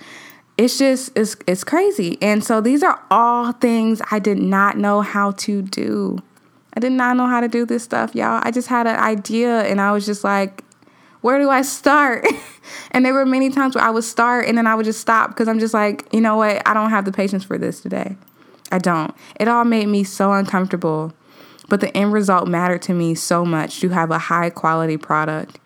It's 0.57 0.77
just 0.77 1.11
it's 1.15 1.35
it's 1.45 1.63
crazy. 1.63 2.17
And 2.21 2.43
so 2.43 2.61
these 2.61 2.81
are 2.81 2.99
all 3.11 3.51
things 3.51 4.01
I 4.09 4.19
did 4.19 4.39
not 4.39 4.77
know 4.77 5.01
how 5.01 5.31
to 5.31 5.61
do. 5.61 6.19
I 6.73 6.79
did 6.79 6.91
not 6.91 7.17
know 7.17 7.27
how 7.27 7.41
to 7.41 7.47
do 7.47 7.65
this 7.65 7.83
stuff, 7.83 8.15
y'all. 8.15 8.41
I 8.43 8.51
just 8.51 8.67
had 8.67 8.87
an 8.87 8.97
idea 8.97 9.61
and 9.63 9.79
I 9.81 9.91
was 9.91 10.05
just 10.05 10.23
like, 10.23 10.63
where 11.21 11.39
do 11.39 11.49
I 11.49 11.61
start? 11.61 12.25
and 12.91 13.05
there 13.05 13.13
were 13.13 13.25
many 13.25 13.49
times 13.49 13.75
where 13.75 13.83
I 13.83 13.89
would 13.89 14.03
start 14.03 14.47
and 14.47 14.57
then 14.57 14.67
I 14.67 14.75
would 14.75 14.85
just 14.85 15.01
stop 15.01 15.29
because 15.29 15.47
I'm 15.47 15.59
just 15.59 15.73
like, 15.73 16.07
you 16.11 16.21
know 16.21 16.37
what? 16.37 16.61
I 16.67 16.73
don't 16.73 16.89
have 16.89 17.05
the 17.05 17.11
patience 17.11 17.43
for 17.43 17.57
this 17.57 17.81
today. 17.81 18.15
I 18.71 18.79
don't. 18.79 19.13
It 19.39 19.47
all 19.47 19.63
made 19.63 19.87
me 19.87 20.03
so 20.03 20.33
uncomfortable. 20.33 21.13
But 21.69 21.81
the 21.81 21.95
end 21.95 22.13
result 22.13 22.47
mattered 22.47 22.81
to 22.83 22.93
me 22.93 23.13
so 23.15 23.43
much 23.43 23.79
to 23.81 23.89
have 23.89 24.09
a 24.09 24.17
high 24.17 24.49
quality 24.49 24.97
product. 24.97 25.59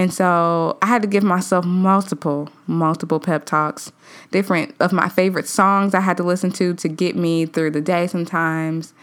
And 0.00 0.14
so 0.14 0.78
I 0.80 0.86
had 0.86 1.02
to 1.02 1.08
give 1.08 1.22
myself 1.22 1.66
multiple, 1.66 2.48
multiple 2.66 3.20
pep 3.20 3.44
talks, 3.44 3.92
different 4.30 4.74
of 4.80 4.94
my 4.94 5.10
favorite 5.10 5.46
songs 5.46 5.94
I 5.94 6.00
had 6.00 6.16
to 6.16 6.22
listen 6.22 6.50
to 6.52 6.72
to 6.72 6.88
get 6.88 7.16
me 7.16 7.44
through 7.44 7.72
the 7.72 7.82
day 7.82 8.06
sometimes. 8.06 8.94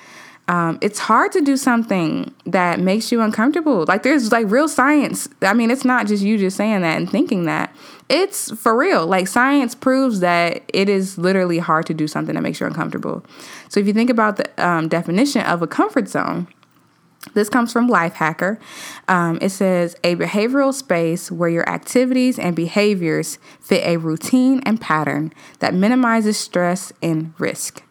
Um, 0.48 0.80
it's 0.82 0.98
hard 0.98 1.32
to 1.34 1.42
do 1.42 1.56
something 1.56 2.34
that 2.48 2.80
makes 2.80 3.12
you 3.12 3.22
uncomfortable. 3.22 3.86
Like 3.88 4.02
there's 4.02 4.32
like 4.32 4.50
real 4.50 4.68
science. 4.68 5.30
I 5.44 5.54
mean, 5.54 5.70
it's 5.70 5.86
not 5.86 6.08
just 6.08 6.24
you 6.24 6.36
just 6.40 6.58
saying 6.58 6.82
that 6.82 6.98
and 6.98 7.08
thinking 7.08 7.46
that. 7.46 7.76
It's 8.10 8.52
for 8.60 8.76
real. 8.76 9.06
Like 9.06 9.28
science 9.28 9.76
proves 9.76 10.22
that 10.22 10.64
it 10.74 10.90
is 10.90 11.20
literally 11.20 11.60
hard 11.60 11.86
to 11.88 11.94
do 11.94 12.08
something 12.08 12.34
that 12.34 12.42
makes 12.42 12.60
you 12.60 12.66
uncomfortable. 12.66 13.24
So 13.70 13.80
if 13.80 13.86
you 13.86 13.94
think 13.94 14.10
about 14.10 14.38
the 14.38 14.66
um, 14.66 14.88
definition 14.88 15.44
of 15.44 15.62
a 15.62 15.68
comfort 15.68 16.08
zone, 16.08 16.48
this 17.34 17.50
comes 17.50 17.72
from 17.72 17.90
Lifehacker. 17.90 18.60
Um, 19.08 19.38
it 19.42 19.50
says 19.50 19.96
a 20.04 20.16
behavioral 20.16 20.74
space 20.74 21.32
where 21.32 21.50
your 21.50 21.68
activities 21.70 22.38
and 22.40 22.56
behaviors 22.56 23.40
fit 23.60 23.86
a 23.86 23.98
routine 23.98 24.62
and 24.66 24.80
pattern 24.80 25.34
that 25.60 25.74
minimizes 25.74 26.38
stress 26.38 26.94
and 27.02 27.34
risk. 27.38 27.84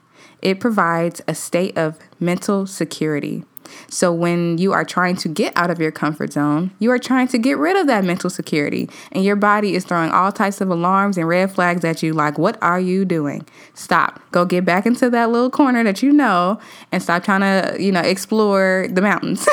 It 0.43 0.61
provides 0.61 1.23
a 1.27 1.35
state 1.35 1.77
of 1.77 1.99
mental 2.21 2.67
security. 2.67 3.45
So, 3.89 4.13
when 4.13 4.59
you 4.59 4.73
are 4.73 4.85
trying 4.85 5.17
to 5.17 5.29
get 5.29 5.53
out 5.57 5.71
of 5.71 5.81
your 5.81 5.91
comfort 5.91 6.33
zone, 6.33 6.71
you 6.79 6.91
are 6.91 6.99
trying 6.99 7.29
to 7.29 7.39
get 7.39 7.59
rid 7.59 7.77
of 7.77 7.87
that 7.87 8.05
mental 8.05 8.31
security, 8.31 8.89
and 9.13 9.25
your 9.25 9.37
body 9.37 9.75
is 9.75 9.85
throwing 9.85 10.11
all 10.11 10.33
types 10.33 10.61
of 10.61 10.71
alarms 10.71 11.17
and 11.17 11.29
red 11.29 11.51
flags 11.51 11.85
at 11.85 12.03
you 12.03 12.13
like, 12.13 12.39
What 12.39 12.61
are 12.63 12.81
you 12.81 13.05
doing? 13.05 13.47
Stop. 13.75 14.21
Go 14.33 14.45
get 14.45 14.65
back 14.65 14.87
into 14.87 15.11
that 15.11 15.31
little 15.31 15.51
corner 15.51 15.83
that 15.85 16.03
you 16.03 16.13
know 16.13 16.61
and 16.93 17.03
stop 17.03 17.25
trying 17.25 17.41
to, 17.41 17.83
you 17.83 17.93
know, 17.93 18.01
explore 18.01 18.87
the 18.91 19.03
mountains. 19.03 19.47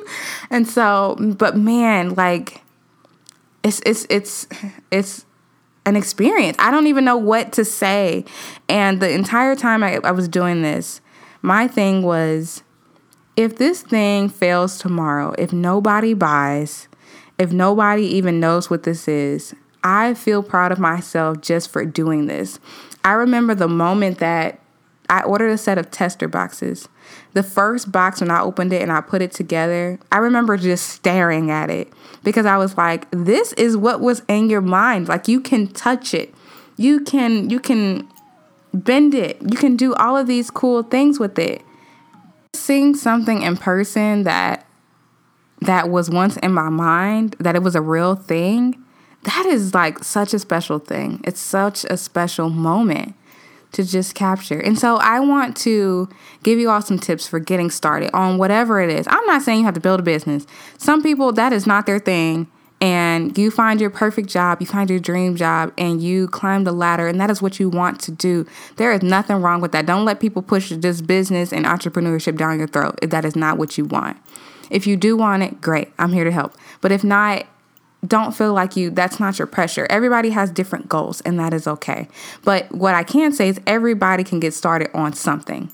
and 0.50 0.66
so, 0.66 1.16
but 1.38 1.56
man, 1.56 2.14
like, 2.14 2.62
it's, 3.62 3.80
it's, 3.84 4.06
it's, 4.08 4.46
it's, 4.90 5.24
an 5.86 5.96
experience. 5.96 6.56
I 6.58 6.70
don't 6.70 6.86
even 6.86 7.04
know 7.04 7.16
what 7.16 7.52
to 7.54 7.64
say. 7.64 8.24
And 8.68 9.00
the 9.00 9.10
entire 9.10 9.56
time 9.56 9.82
I, 9.82 9.98
I 10.04 10.10
was 10.10 10.28
doing 10.28 10.62
this, 10.62 11.00
my 11.42 11.66
thing 11.66 12.02
was 12.02 12.62
if 13.40 13.56
this 13.56 13.82
thing 13.82 14.28
fails 14.28 14.78
tomorrow, 14.78 15.34
if 15.38 15.52
nobody 15.52 16.12
buys, 16.12 16.88
if 17.38 17.52
nobody 17.52 18.02
even 18.02 18.38
knows 18.38 18.68
what 18.68 18.82
this 18.82 19.08
is, 19.08 19.54
I 19.82 20.12
feel 20.12 20.42
proud 20.42 20.72
of 20.72 20.78
myself 20.78 21.40
just 21.40 21.70
for 21.70 21.84
doing 21.86 22.26
this. 22.26 22.60
I 23.02 23.12
remember 23.12 23.54
the 23.54 23.68
moment 23.68 24.18
that 24.18 24.60
I 25.08 25.22
ordered 25.22 25.50
a 25.50 25.58
set 25.58 25.78
of 25.78 25.90
tester 25.90 26.28
boxes. 26.28 26.86
The 27.32 27.42
first 27.42 27.90
box, 27.90 28.20
when 28.20 28.30
I 28.30 28.42
opened 28.42 28.74
it 28.74 28.82
and 28.82 28.92
I 28.92 29.00
put 29.00 29.22
it 29.22 29.32
together, 29.32 29.98
I 30.12 30.18
remember 30.18 30.58
just 30.58 30.88
staring 30.88 31.50
at 31.50 31.70
it 31.70 31.90
because 32.22 32.44
I 32.44 32.58
was 32.58 32.76
like, 32.76 33.10
this 33.10 33.54
is 33.54 33.74
what 33.76 34.00
was 34.00 34.22
in 34.28 34.50
your 34.50 34.60
mind. 34.60 35.08
Like 35.08 35.28
you 35.28 35.40
can 35.40 35.66
touch 35.66 36.12
it. 36.12 36.34
You 36.76 37.00
can 37.00 37.48
you 37.48 37.58
can 37.58 38.08
bend 38.74 39.14
it. 39.14 39.40
You 39.40 39.56
can 39.56 39.76
do 39.76 39.94
all 39.94 40.16
of 40.16 40.26
these 40.26 40.50
cool 40.50 40.82
things 40.82 41.18
with 41.18 41.38
it. 41.38 41.62
Seeing 42.54 42.94
something 42.94 43.42
in 43.42 43.56
person 43.56 44.24
that 44.24 44.66
that 45.60 45.88
was 45.88 46.10
once 46.10 46.36
in 46.38 46.52
my 46.52 46.68
mind, 46.68 47.36
that 47.38 47.54
it 47.54 47.62
was 47.62 47.74
a 47.74 47.80
real 47.80 48.14
thing, 48.14 48.82
that 49.22 49.46
is 49.46 49.74
like 49.74 50.02
such 50.02 50.32
a 50.32 50.38
special 50.38 50.78
thing. 50.78 51.20
It's 51.24 51.40
such 51.40 51.84
a 51.84 51.96
special 51.96 52.48
moment 52.48 53.14
to 53.72 53.84
just 53.84 54.14
capture. 54.14 54.58
And 54.58 54.78
so 54.78 54.96
I 54.96 55.20
want 55.20 55.56
to 55.58 56.08
give 56.42 56.58
you 56.58 56.70
all 56.70 56.82
some 56.82 56.98
tips 56.98 57.28
for 57.28 57.38
getting 57.38 57.70
started 57.70 58.10
on 58.12 58.38
whatever 58.38 58.80
it 58.80 58.90
is. 58.90 59.06
I'm 59.08 59.24
not 59.26 59.42
saying 59.42 59.60
you 59.60 59.64
have 59.66 59.74
to 59.74 59.80
build 59.80 60.00
a 60.00 60.02
business. 60.02 60.46
Some 60.78 61.02
people 61.02 61.32
that 61.32 61.52
is 61.52 61.66
not 61.66 61.86
their 61.86 61.98
thing 61.98 62.50
and 62.80 63.36
you 63.36 63.50
find 63.50 63.80
your 63.80 63.90
perfect 63.90 64.28
job, 64.28 64.60
you 64.60 64.66
find 64.66 64.88
your 64.88 64.98
dream 64.98 65.36
job 65.36 65.72
and 65.76 66.02
you 66.02 66.28
climb 66.28 66.64
the 66.64 66.72
ladder 66.72 67.06
and 67.08 67.20
that 67.20 67.30
is 67.30 67.42
what 67.42 67.60
you 67.60 67.68
want 67.68 68.00
to 68.00 68.10
do. 68.10 68.46
There 68.76 68.92
is 68.92 69.02
nothing 69.02 69.36
wrong 69.36 69.60
with 69.60 69.72
that. 69.72 69.86
Don't 69.86 70.04
let 70.04 70.18
people 70.18 70.42
push 70.42 70.70
this 70.70 71.00
business 71.02 71.52
and 71.52 71.66
entrepreneurship 71.66 72.36
down 72.36 72.58
your 72.58 72.68
throat 72.68 72.98
if 73.02 73.10
that 73.10 73.24
is 73.24 73.36
not 73.36 73.58
what 73.58 73.76
you 73.76 73.84
want. 73.84 74.16
If 74.70 74.86
you 74.86 74.96
do 74.96 75.16
want 75.16 75.42
it, 75.42 75.60
great. 75.60 75.92
I'm 75.98 76.12
here 76.12 76.24
to 76.24 76.32
help. 76.32 76.54
But 76.80 76.92
if 76.92 77.04
not, 77.04 77.46
don't 78.06 78.32
feel 78.32 78.54
like 78.54 78.76
you 78.76 78.88
that's 78.88 79.20
not 79.20 79.38
your 79.38 79.46
pressure. 79.46 79.86
Everybody 79.90 80.30
has 80.30 80.50
different 80.50 80.88
goals 80.88 81.20
and 81.20 81.38
that 81.38 81.52
is 81.52 81.66
okay. 81.66 82.08
But 82.44 82.72
what 82.72 82.94
I 82.94 83.02
can 83.02 83.32
say 83.32 83.48
is 83.48 83.60
everybody 83.66 84.24
can 84.24 84.40
get 84.40 84.54
started 84.54 84.88
on 84.94 85.12
something 85.12 85.70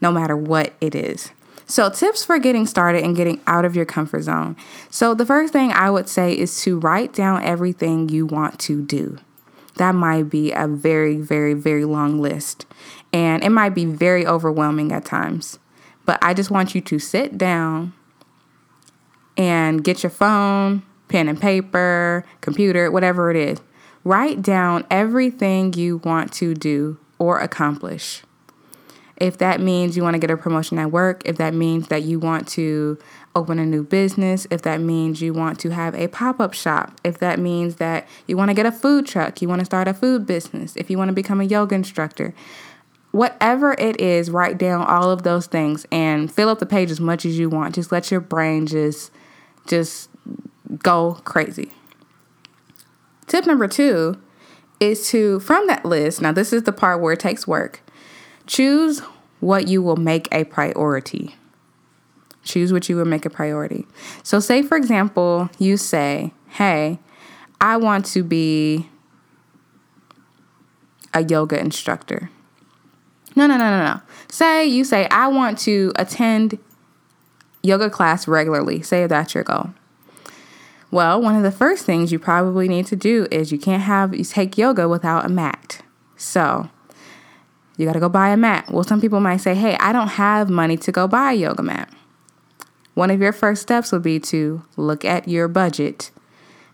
no 0.00 0.12
matter 0.12 0.36
what 0.36 0.74
it 0.80 0.94
is. 0.94 1.30
So, 1.66 1.88
tips 1.88 2.24
for 2.24 2.38
getting 2.38 2.66
started 2.66 3.04
and 3.04 3.16
getting 3.16 3.40
out 3.46 3.64
of 3.64 3.74
your 3.74 3.86
comfort 3.86 4.22
zone. 4.22 4.56
So, 4.90 5.14
the 5.14 5.24
first 5.24 5.52
thing 5.52 5.72
I 5.72 5.90
would 5.90 6.08
say 6.08 6.36
is 6.36 6.60
to 6.62 6.78
write 6.78 7.12
down 7.14 7.42
everything 7.42 8.08
you 8.08 8.26
want 8.26 8.58
to 8.60 8.82
do. 8.82 9.18
That 9.76 9.94
might 9.94 10.28
be 10.28 10.52
a 10.52 10.68
very, 10.68 11.16
very, 11.16 11.54
very 11.54 11.84
long 11.84 12.20
list, 12.20 12.66
and 13.12 13.42
it 13.42 13.50
might 13.50 13.74
be 13.74 13.86
very 13.86 14.26
overwhelming 14.26 14.92
at 14.92 15.04
times. 15.04 15.58
But 16.04 16.18
I 16.22 16.34
just 16.34 16.50
want 16.50 16.74
you 16.74 16.80
to 16.82 16.98
sit 16.98 17.38
down 17.38 17.94
and 19.36 19.82
get 19.82 20.02
your 20.02 20.10
phone, 20.10 20.82
pen 21.08 21.28
and 21.28 21.40
paper, 21.40 22.24
computer, 22.40 22.90
whatever 22.90 23.30
it 23.30 23.36
is. 23.36 23.58
Write 24.04 24.42
down 24.42 24.86
everything 24.90 25.72
you 25.72 25.96
want 25.98 26.32
to 26.34 26.54
do 26.54 26.98
or 27.18 27.40
accomplish. 27.40 28.22
If 29.16 29.38
that 29.38 29.60
means 29.60 29.96
you 29.96 30.02
want 30.02 30.14
to 30.14 30.18
get 30.18 30.30
a 30.30 30.36
promotion 30.36 30.78
at 30.78 30.90
work, 30.90 31.22
if 31.24 31.36
that 31.36 31.54
means 31.54 31.88
that 31.88 32.02
you 32.02 32.18
want 32.18 32.48
to 32.48 32.98
open 33.36 33.58
a 33.58 33.66
new 33.66 33.84
business, 33.84 34.46
if 34.50 34.62
that 34.62 34.80
means 34.80 35.20
you 35.20 35.32
want 35.32 35.60
to 35.60 35.70
have 35.70 35.94
a 35.94 36.08
pop 36.08 36.40
up 36.40 36.52
shop, 36.52 37.00
if 37.04 37.18
that 37.18 37.38
means 37.38 37.76
that 37.76 38.08
you 38.26 38.36
want 38.36 38.48
to 38.48 38.54
get 38.54 38.66
a 38.66 38.72
food 38.72 39.06
truck, 39.06 39.40
you 39.40 39.48
want 39.48 39.60
to 39.60 39.64
start 39.64 39.86
a 39.86 39.94
food 39.94 40.26
business, 40.26 40.74
if 40.76 40.90
you 40.90 40.98
want 40.98 41.08
to 41.08 41.14
become 41.14 41.40
a 41.40 41.44
yoga 41.44 41.74
instructor, 41.74 42.34
whatever 43.12 43.74
it 43.74 44.00
is, 44.00 44.30
write 44.30 44.58
down 44.58 44.84
all 44.84 45.10
of 45.10 45.22
those 45.22 45.46
things 45.46 45.86
and 45.92 46.32
fill 46.32 46.48
up 46.48 46.58
the 46.58 46.66
page 46.66 46.90
as 46.90 47.00
much 47.00 47.24
as 47.24 47.38
you 47.38 47.48
want. 47.48 47.76
Just 47.76 47.92
let 47.92 48.10
your 48.10 48.20
brain 48.20 48.66
just 48.66 49.12
just 49.66 50.10
go 50.82 51.20
crazy. 51.24 51.72
Tip 53.26 53.46
number 53.46 53.68
two 53.68 54.20
is 54.80 55.08
to, 55.08 55.40
from 55.40 55.66
that 55.68 55.84
list, 55.84 56.20
now 56.20 56.32
this 56.32 56.52
is 56.52 56.64
the 56.64 56.72
part 56.72 57.00
where 57.00 57.12
it 57.12 57.20
takes 57.20 57.46
work, 57.46 57.80
choose 58.46 59.00
what 59.40 59.68
you 59.68 59.82
will 59.82 59.96
make 59.96 60.28
a 60.32 60.44
priority. 60.44 61.36
Choose 62.42 62.72
what 62.72 62.88
you 62.88 62.96
will 62.96 63.04
make 63.04 63.24
a 63.24 63.30
priority. 63.30 63.86
So, 64.22 64.40
say 64.40 64.62
for 64.62 64.76
example, 64.76 65.50
you 65.58 65.76
say, 65.76 66.32
Hey, 66.48 66.98
I 67.60 67.76
want 67.76 68.06
to 68.06 68.22
be 68.22 68.88
a 71.12 71.24
yoga 71.24 71.58
instructor. 71.58 72.30
No, 73.36 73.46
no, 73.46 73.56
no, 73.56 73.70
no, 73.70 73.84
no. 73.84 74.00
Say 74.30 74.66
you 74.66 74.84
say, 74.84 75.08
I 75.10 75.28
want 75.28 75.58
to 75.60 75.92
attend 75.96 76.58
yoga 77.62 77.90
class 77.90 78.28
regularly. 78.28 78.82
Say 78.82 79.06
that's 79.06 79.34
your 79.34 79.44
goal. 79.44 79.70
Well, 80.90 81.20
one 81.20 81.34
of 81.34 81.42
the 81.42 81.50
first 81.50 81.84
things 81.84 82.12
you 82.12 82.18
probably 82.18 82.68
need 82.68 82.86
to 82.86 82.96
do 82.96 83.26
is 83.30 83.50
you 83.50 83.58
can't 83.58 83.82
have 83.82 84.14
you 84.14 84.24
take 84.24 84.56
yoga 84.56 84.88
without 84.88 85.24
a 85.24 85.28
mat. 85.28 85.82
So, 86.16 86.70
you 87.76 87.86
got 87.86 87.94
to 87.94 88.00
go 88.00 88.08
buy 88.08 88.28
a 88.28 88.36
mat. 88.36 88.70
Well, 88.70 88.84
some 88.84 89.00
people 89.00 89.20
might 89.20 89.38
say, 89.38 89.54
"Hey, 89.54 89.76
I 89.78 89.92
don't 89.92 90.08
have 90.08 90.48
money 90.50 90.76
to 90.78 90.92
go 90.92 91.08
buy 91.08 91.32
a 91.32 91.34
yoga 91.34 91.62
mat." 91.62 91.92
One 92.94 93.10
of 93.10 93.20
your 93.20 93.32
first 93.32 93.62
steps 93.62 93.90
would 93.90 94.02
be 94.02 94.20
to 94.20 94.62
look 94.76 95.04
at 95.04 95.26
your 95.26 95.48
budget 95.48 96.12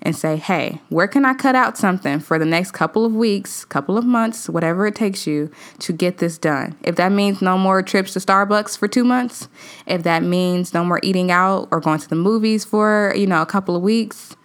and 0.02 0.16
say, 0.16 0.36
hey, 0.36 0.80
where 0.88 1.08
can 1.08 1.24
I 1.24 1.34
cut 1.34 1.54
out 1.54 1.76
something 1.76 2.20
for 2.20 2.38
the 2.38 2.46
next 2.46 2.70
couple 2.70 3.04
of 3.04 3.14
weeks, 3.14 3.64
couple 3.64 3.98
of 3.98 4.04
months, 4.04 4.48
whatever 4.48 4.86
it 4.86 4.94
takes 4.94 5.26
you 5.26 5.50
to 5.80 5.92
get 5.92 6.18
this 6.18 6.38
done? 6.38 6.76
If 6.82 6.96
that 6.96 7.12
means 7.12 7.42
no 7.42 7.58
more 7.58 7.82
trips 7.82 8.14
to 8.14 8.18
Starbucks 8.18 8.78
for 8.78 8.88
two 8.88 9.04
months, 9.04 9.48
if 9.86 10.02
that 10.04 10.22
means 10.22 10.72
no 10.72 10.84
more 10.84 11.00
eating 11.02 11.30
out 11.30 11.68
or 11.70 11.80
going 11.80 12.00
to 12.00 12.08
the 12.08 12.16
movies 12.16 12.64
for, 12.64 13.12
you 13.16 13.26
know, 13.26 13.42
a 13.42 13.46
couple 13.46 13.76
of 13.76 13.82
weeks, 13.82 14.36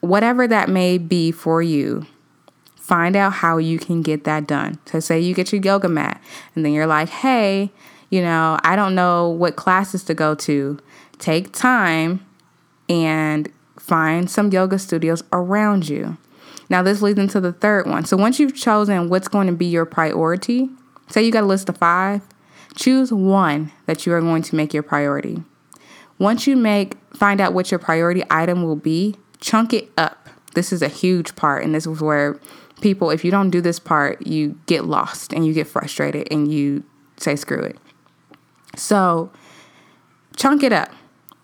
whatever 0.00 0.46
that 0.46 0.68
may 0.68 0.98
be 0.98 1.32
for 1.32 1.62
you, 1.62 2.06
find 2.86 3.16
out 3.16 3.32
how 3.32 3.58
you 3.58 3.78
can 3.78 4.02
get 4.02 4.24
that 4.24 4.46
done. 4.46 4.78
So, 4.86 5.00
say 5.00 5.20
you 5.20 5.34
get 5.34 5.52
your 5.52 5.60
yoga 5.60 5.88
mat, 5.88 6.22
and 6.54 6.64
then 6.64 6.72
you're 6.72 6.86
like, 6.86 7.08
hey, 7.08 7.72
you 8.10 8.22
know, 8.22 8.58
I 8.62 8.76
don't 8.76 8.94
know 8.94 9.28
what 9.28 9.56
classes 9.56 10.04
to 10.04 10.14
go 10.14 10.34
to. 10.36 10.78
Take 11.18 11.52
time 11.52 12.24
and 12.88 13.50
find 13.78 14.30
some 14.30 14.50
yoga 14.50 14.78
studios 14.78 15.24
around 15.32 15.88
you. 15.88 16.16
Now, 16.68 16.82
this 16.82 17.02
leads 17.02 17.18
into 17.18 17.40
the 17.40 17.52
third 17.52 17.86
one. 17.86 18.04
So, 18.04 18.16
once 18.16 18.38
you've 18.38 18.54
chosen 18.54 19.08
what's 19.08 19.28
going 19.28 19.48
to 19.48 19.52
be 19.52 19.66
your 19.66 19.84
priority, 19.84 20.68
say 21.08 21.24
you 21.24 21.32
got 21.32 21.42
a 21.42 21.46
list 21.46 21.68
of 21.68 21.76
five, 21.78 22.22
Choose 22.76 23.10
one 23.10 23.72
that 23.86 24.04
you 24.04 24.12
are 24.12 24.20
going 24.20 24.42
to 24.42 24.54
make 24.54 24.74
your 24.74 24.82
priority. 24.82 25.42
Once 26.18 26.46
you 26.46 26.56
make 26.56 26.94
find 27.14 27.40
out 27.40 27.54
what 27.54 27.70
your 27.70 27.78
priority 27.78 28.22
item 28.30 28.62
will 28.62 28.76
be, 28.76 29.16
chunk 29.40 29.72
it 29.72 29.90
up. 29.96 30.28
This 30.54 30.72
is 30.72 30.82
a 30.82 30.88
huge 30.88 31.34
part 31.36 31.64
and 31.64 31.74
this 31.74 31.86
is 31.86 32.00
where 32.00 32.38
people 32.80 33.10
if 33.10 33.24
you 33.24 33.30
don't 33.30 33.50
do 33.50 33.60
this 33.60 33.78
part, 33.78 34.26
you 34.26 34.58
get 34.66 34.84
lost 34.84 35.32
and 35.32 35.46
you 35.46 35.52
get 35.52 35.66
frustrated 35.66 36.28
and 36.30 36.52
you 36.52 36.84
say 37.16 37.36
screw 37.36 37.62
it. 37.62 37.78
So, 38.76 39.30
chunk 40.36 40.62
it 40.62 40.72
up. 40.72 40.90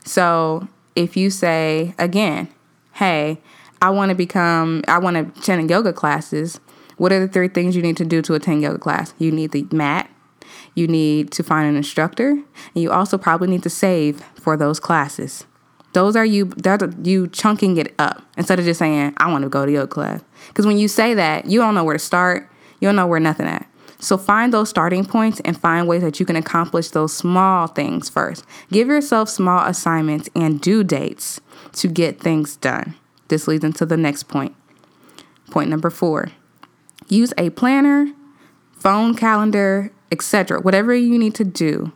So, 0.04 0.68
if 0.94 1.16
you 1.16 1.30
say 1.30 1.94
again, 1.98 2.48
"Hey, 2.92 3.40
I 3.80 3.90
want 3.90 4.10
to 4.10 4.14
become 4.14 4.82
I 4.86 4.98
want 4.98 5.16
to 5.16 5.40
attend 5.40 5.70
yoga 5.70 5.92
classes," 5.92 6.60
what 6.96 7.12
are 7.12 7.20
the 7.20 7.28
three 7.28 7.48
things 7.48 7.74
you 7.74 7.82
need 7.82 7.96
to 7.96 8.04
do 8.04 8.20
to 8.22 8.34
attend 8.34 8.62
yoga 8.62 8.78
class? 8.78 9.14
You 9.18 9.32
need 9.32 9.52
the 9.52 9.66
mat, 9.72 10.10
you 10.74 10.86
need 10.86 11.30
to 11.32 11.42
find 11.42 11.68
an 11.68 11.76
instructor, 11.76 12.30
and 12.30 12.44
you 12.74 12.90
also 12.90 13.16
probably 13.16 13.48
need 13.48 13.62
to 13.62 13.70
save 13.70 14.22
for 14.34 14.56
those 14.56 14.78
classes. 14.78 15.44
Those 15.92 16.16
are 16.16 16.24
you 16.24 16.46
that 16.56 17.06
you 17.06 17.28
chunking 17.28 17.76
it 17.76 17.94
up 17.98 18.22
instead 18.36 18.58
of 18.58 18.64
just 18.64 18.78
saying 18.78 19.12
I 19.18 19.30
want 19.30 19.42
to 19.42 19.48
go 19.48 19.66
to 19.66 19.72
yoga 19.72 19.86
class. 19.86 20.20
Because 20.48 20.66
when 20.66 20.78
you 20.78 20.88
say 20.88 21.14
that, 21.14 21.46
you 21.46 21.60
don't 21.60 21.74
know 21.74 21.84
where 21.84 21.94
to 21.94 21.98
start. 21.98 22.50
You 22.80 22.88
don't 22.88 22.96
know 22.96 23.06
where 23.06 23.20
nothing 23.20 23.46
at. 23.46 23.66
So 23.98 24.18
find 24.18 24.52
those 24.52 24.68
starting 24.68 25.04
points 25.04 25.40
and 25.44 25.56
find 25.56 25.86
ways 25.86 26.02
that 26.02 26.18
you 26.18 26.26
can 26.26 26.34
accomplish 26.34 26.90
those 26.90 27.16
small 27.16 27.68
things 27.68 28.08
first. 28.08 28.44
Give 28.70 28.88
yourself 28.88 29.28
small 29.28 29.64
assignments 29.64 30.28
and 30.34 30.60
due 30.60 30.82
dates 30.82 31.40
to 31.74 31.86
get 31.86 32.20
things 32.20 32.56
done. 32.56 32.96
This 33.28 33.46
leads 33.46 33.64
into 33.64 33.86
the 33.86 33.96
next 33.96 34.24
point. 34.24 34.56
Point 35.50 35.70
number 35.70 35.88
4. 35.88 36.30
Use 37.08 37.32
a 37.38 37.50
planner, 37.50 38.12
phone 38.72 39.14
calendar, 39.14 39.92
etc. 40.10 40.60
Whatever 40.60 40.94
you 40.94 41.16
need 41.16 41.36
to 41.36 41.44
do. 41.44 41.92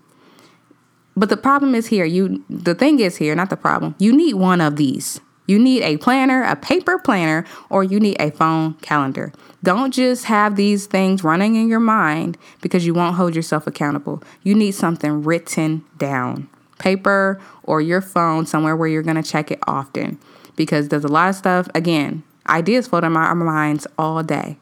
But 1.16 1.28
the 1.28 1.36
problem 1.36 1.74
is 1.74 1.88
here, 1.88 2.04
you 2.04 2.44
the 2.48 2.74
thing 2.74 3.00
is 3.00 3.16
here, 3.16 3.34
not 3.34 3.50
the 3.50 3.56
problem. 3.56 3.96
You 3.98 4.14
need 4.14 4.34
one 4.34 4.60
of 4.60 4.76
these. 4.76 5.20
You 5.46 5.58
need 5.58 5.82
a 5.82 5.96
planner, 5.96 6.42
a 6.42 6.56
paper 6.56 6.98
planner, 6.98 7.44
or 7.70 7.84
you 7.84 8.00
need 8.00 8.20
a 8.20 8.30
phone 8.30 8.74
calendar. 8.74 9.32
Don't 9.62 9.92
just 9.92 10.24
have 10.26 10.56
these 10.56 10.86
things 10.86 11.24
running 11.24 11.56
in 11.56 11.68
your 11.68 11.80
mind 11.80 12.36
because 12.60 12.86
you 12.86 12.94
won't 12.94 13.16
hold 13.16 13.34
yourself 13.34 13.66
accountable. 13.66 14.22
You 14.42 14.54
need 14.54 14.72
something 14.72 15.22
written 15.22 15.84
down, 15.98 16.48
paper 16.78 17.40
or 17.62 17.80
your 17.80 18.00
phone, 18.00 18.46
somewhere 18.46 18.76
where 18.76 18.88
you're 18.88 19.02
going 19.02 19.22
to 19.22 19.22
check 19.22 19.50
it 19.50 19.60
often. 19.66 20.18
Because 20.56 20.88
there's 20.88 21.04
a 21.04 21.08
lot 21.08 21.28
of 21.28 21.34
stuff, 21.34 21.68
again, 21.74 22.22
ideas 22.48 22.88
float 22.88 23.04
in 23.04 23.16
our 23.16 23.34
minds 23.34 23.86
all 23.98 24.22
day 24.22 24.56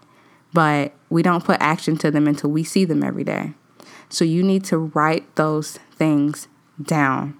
but 0.55 0.93
we 1.11 1.23
don't 1.23 1.45
put 1.45 1.61
action 1.61 1.99
to 1.99 2.11
them 2.11 2.27
until 2.27 2.51
we 2.51 2.65
see 2.65 2.87
them 2.87 3.03
every 3.03 3.25
day. 3.25 3.53
So 4.09 4.25
you 4.25 4.43
need 4.43 4.65
to 4.67 4.79
write 4.79 5.35
those 5.35 5.79
things 5.97 6.49
down. 6.81 7.37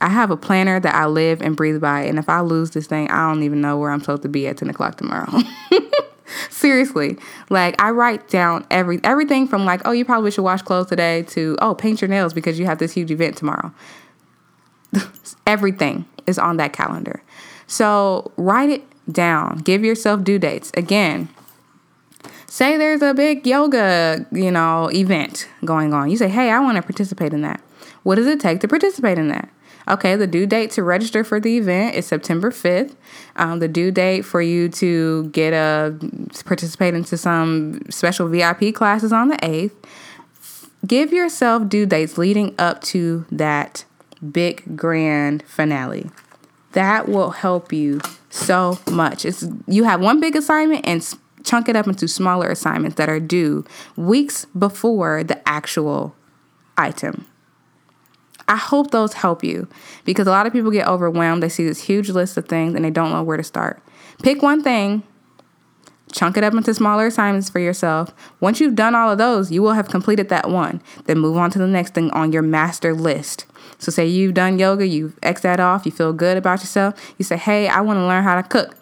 I 0.00 0.08
have 0.08 0.30
a 0.30 0.36
planner 0.36 0.78
that 0.80 0.94
I 0.94 1.06
live 1.06 1.40
and 1.40 1.56
breathe 1.56 1.80
by, 1.80 2.02
and 2.02 2.18
if 2.18 2.28
I 2.28 2.40
lose 2.40 2.70
this 2.70 2.86
thing, 2.86 3.10
I 3.10 3.32
don't 3.32 3.42
even 3.42 3.60
know 3.60 3.78
where 3.78 3.90
I'm 3.90 4.00
supposed 4.00 4.22
to 4.22 4.28
be 4.28 4.46
at 4.46 4.58
10 4.58 4.68
o'clock 4.68 4.96
tomorrow. 4.96 5.30
Seriously, 6.50 7.16
like 7.50 7.80
I 7.80 7.90
write 7.90 8.28
down 8.28 8.66
every 8.70 9.00
everything 9.04 9.46
from 9.46 9.64
like, 9.64 9.82
oh, 9.84 9.92
you 9.92 10.04
probably 10.04 10.30
should 10.30 10.42
wash 10.42 10.62
clothes 10.62 10.88
today 10.88 11.22
to 11.28 11.56
oh, 11.60 11.74
paint 11.74 12.00
your 12.00 12.08
nails 12.08 12.34
because 12.34 12.58
you 12.58 12.66
have 12.66 12.78
this 12.78 12.92
huge 12.92 13.10
event 13.10 13.36
tomorrow. 13.36 13.72
everything 15.46 16.04
is 16.26 16.38
on 16.38 16.56
that 16.56 16.72
calendar. 16.72 17.22
So 17.66 18.32
write 18.36 18.70
it 18.70 18.84
down. 19.10 19.58
Give 19.58 19.84
yourself 19.84 20.24
due 20.24 20.38
dates. 20.38 20.72
Again, 20.76 21.28
Say 22.56 22.78
there's 22.78 23.02
a 23.02 23.12
big 23.12 23.46
yoga, 23.46 24.24
you 24.32 24.50
know, 24.50 24.88
event 24.90 25.46
going 25.66 25.92
on. 25.92 26.10
You 26.10 26.16
say, 26.16 26.28
"Hey, 26.28 26.50
I 26.50 26.58
want 26.60 26.76
to 26.76 26.82
participate 26.82 27.34
in 27.34 27.42
that." 27.42 27.60
What 28.02 28.14
does 28.14 28.26
it 28.26 28.40
take 28.40 28.60
to 28.60 28.68
participate 28.68 29.18
in 29.18 29.28
that? 29.28 29.50
Okay, 29.88 30.16
the 30.16 30.26
due 30.26 30.46
date 30.46 30.72
to 30.72 30.82
register 30.82 31.22
for 31.22 31.38
the 31.38 31.58
event 31.58 31.94
is 31.94 32.06
September 32.06 32.50
5th. 32.50 32.96
Um, 33.36 33.60
the 33.60 33.68
due 33.68 33.92
date 33.92 34.22
for 34.22 34.42
you 34.42 34.68
to 34.70 35.28
get 35.28 35.52
a 35.52 35.96
participate 36.44 36.94
into 36.94 37.16
some 37.16 37.82
special 37.88 38.28
VIP 38.28 38.74
classes 38.74 39.12
on 39.12 39.28
the 39.28 39.36
8th. 39.36 39.72
Give 40.86 41.12
yourself 41.12 41.68
due 41.68 41.86
dates 41.86 42.18
leading 42.18 42.54
up 42.58 42.82
to 42.84 43.26
that 43.30 43.84
big 44.32 44.76
grand 44.76 45.44
finale. 45.44 46.10
That 46.72 47.08
will 47.08 47.30
help 47.30 47.72
you 47.72 48.00
so 48.28 48.78
much. 48.90 49.24
It's 49.24 49.44
you 49.66 49.84
have 49.84 50.00
one 50.00 50.20
big 50.20 50.36
assignment 50.36 50.86
and 50.86 51.02
chunk 51.44 51.68
it 51.68 51.76
up 51.76 51.86
into 51.86 52.08
smaller 52.08 52.48
assignments 52.48 52.96
that 52.96 53.08
are 53.08 53.20
due 53.20 53.64
weeks 53.96 54.46
before 54.46 55.24
the 55.24 55.48
actual 55.48 56.14
item. 56.76 57.26
I 58.48 58.56
hope 58.56 58.90
those 58.90 59.14
help 59.14 59.42
you 59.42 59.68
because 60.04 60.26
a 60.26 60.30
lot 60.30 60.46
of 60.46 60.52
people 60.52 60.70
get 60.70 60.86
overwhelmed. 60.86 61.42
They 61.42 61.48
see 61.48 61.66
this 61.66 61.82
huge 61.82 62.10
list 62.10 62.36
of 62.36 62.46
things 62.46 62.74
and 62.74 62.84
they 62.84 62.90
don't 62.90 63.10
know 63.10 63.22
where 63.22 63.36
to 63.36 63.42
start. 63.42 63.82
Pick 64.22 64.40
one 64.40 64.62
thing, 64.62 65.02
chunk 66.12 66.36
it 66.36 66.44
up 66.44 66.54
into 66.54 66.72
smaller 66.72 67.06
assignments 67.06 67.50
for 67.50 67.58
yourself. 67.58 68.14
Once 68.40 68.60
you've 68.60 68.76
done 68.76 68.94
all 68.94 69.10
of 69.10 69.18
those, 69.18 69.50
you 69.50 69.62
will 69.62 69.72
have 69.72 69.88
completed 69.88 70.28
that 70.28 70.48
one. 70.48 70.80
Then 71.04 71.18
move 71.18 71.36
on 71.36 71.50
to 71.50 71.58
the 71.58 71.66
next 71.66 71.94
thing 71.94 72.10
on 72.10 72.32
your 72.32 72.42
master 72.42 72.94
list. 72.94 73.46
So, 73.78 73.90
say 73.90 74.06
you've 74.06 74.34
done 74.34 74.58
yoga, 74.58 74.86
you've 74.86 75.18
X 75.22 75.42
that 75.42 75.60
off, 75.60 75.84
you 75.84 75.92
feel 75.92 76.12
good 76.12 76.36
about 76.36 76.60
yourself. 76.60 77.14
You 77.18 77.24
say, 77.24 77.36
Hey, 77.36 77.68
I 77.68 77.80
want 77.82 77.98
to 77.98 78.06
learn 78.06 78.24
how 78.24 78.40
to 78.40 78.42
cook. 78.42 78.74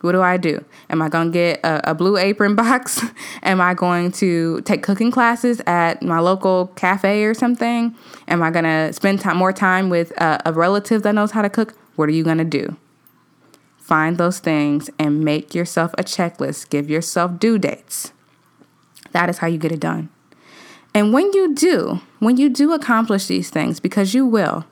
What 0.00 0.12
do 0.12 0.22
I 0.22 0.36
do? 0.36 0.64
Am 0.90 1.02
I 1.02 1.08
going 1.08 1.28
to 1.28 1.32
get 1.32 1.60
a, 1.64 1.90
a, 1.90 1.94
blue 1.94 2.16
apron 2.16 2.54
box? 2.56 3.04
Am 3.42 3.60
I 3.60 3.74
going 3.74 4.12
to 4.12 4.60
take 4.60 4.82
cooking 4.82 5.10
classes 5.10 5.60
at 5.66 6.02
my 6.02 6.20
local 6.20 6.68
cafe 6.76 7.24
or 7.24 7.34
something? 7.34 7.94
Am 8.28 8.42
I 8.42 8.50
going 8.50 8.64
to 8.64 8.92
spend 8.92 9.20
time, 9.20 9.36
more 9.36 9.52
time 9.52 9.90
with 9.90 10.12
a, 10.12 10.40
a 10.46 10.52
relative 10.52 11.02
that 11.02 11.14
knows 11.14 11.32
how 11.32 11.42
to 11.42 11.50
cook? 11.50 11.74
What 11.96 12.08
are 12.08 12.12
you 12.12 12.22
going 12.22 12.38
to 12.38 12.44
do? 12.44 12.76
Find 13.78 14.18
those 14.18 14.38
things 14.38 14.88
and 14.98 15.24
make 15.24 15.54
yourself 15.54 15.92
a 15.98 16.04
checklist. 16.04 16.68
Give 16.68 16.88
yourself 16.88 17.40
due 17.40 17.58
dates. 17.58 18.12
That 19.12 19.28
is 19.28 19.38
how 19.38 19.46
you 19.46 19.58
get 19.58 19.72
it 19.72 19.80
done. 19.80 20.10
And 20.94 21.12
when 21.12 21.32
you 21.32 21.54
do, 21.54 22.00
when 22.18 22.36
you 22.36 22.48
do 22.48 22.72
accomplish 22.72 23.26
these 23.26 23.50
things, 23.50 23.80
because 23.80 24.14
you 24.14 24.26
will, 24.26 24.64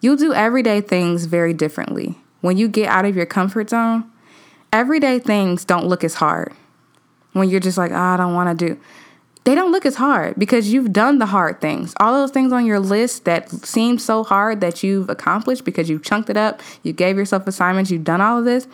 you'll 0.00 0.16
do 0.16 0.32
everyday 0.32 0.80
things 0.80 1.26
very 1.26 1.52
differently. 1.52 2.18
When 2.40 2.56
you 2.56 2.68
get 2.68 2.88
out 2.88 3.04
of 3.04 3.16
your 3.16 3.26
comfort 3.26 3.70
zone, 3.70 4.10
everyday 4.72 5.18
things 5.18 5.64
don't 5.64 5.86
look 5.86 6.04
as 6.04 6.14
hard 6.14 6.52
when 7.32 7.48
you're 7.48 7.60
just 7.60 7.78
like, 7.78 7.92
oh, 7.92 7.96
I 7.96 8.16
don't 8.16 8.34
want 8.34 8.58
to 8.58 8.66
do. 8.66 8.80
They 9.44 9.54
don't 9.54 9.72
look 9.72 9.86
as 9.86 9.96
hard 9.96 10.34
because 10.36 10.72
you've 10.72 10.92
done 10.92 11.18
the 11.18 11.26
hard 11.26 11.60
things. 11.60 11.94
All 11.98 12.12
those 12.12 12.30
things 12.30 12.52
on 12.52 12.66
your 12.66 12.78
list 12.78 13.24
that 13.24 13.50
seem 13.50 13.98
so 13.98 14.22
hard 14.22 14.60
that 14.60 14.82
you've 14.82 15.08
accomplished 15.08 15.64
because 15.64 15.88
you've 15.88 16.02
chunked 16.02 16.28
it 16.28 16.36
up, 16.36 16.60
you 16.82 16.92
gave 16.92 17.16
yourself 17.16 17.46
assignments, 17.46 17.90
you've 17.90 18.04
done 18.04 18.20
all 18.20 18.38
of 18.38 18.44
this. 18.44 18.68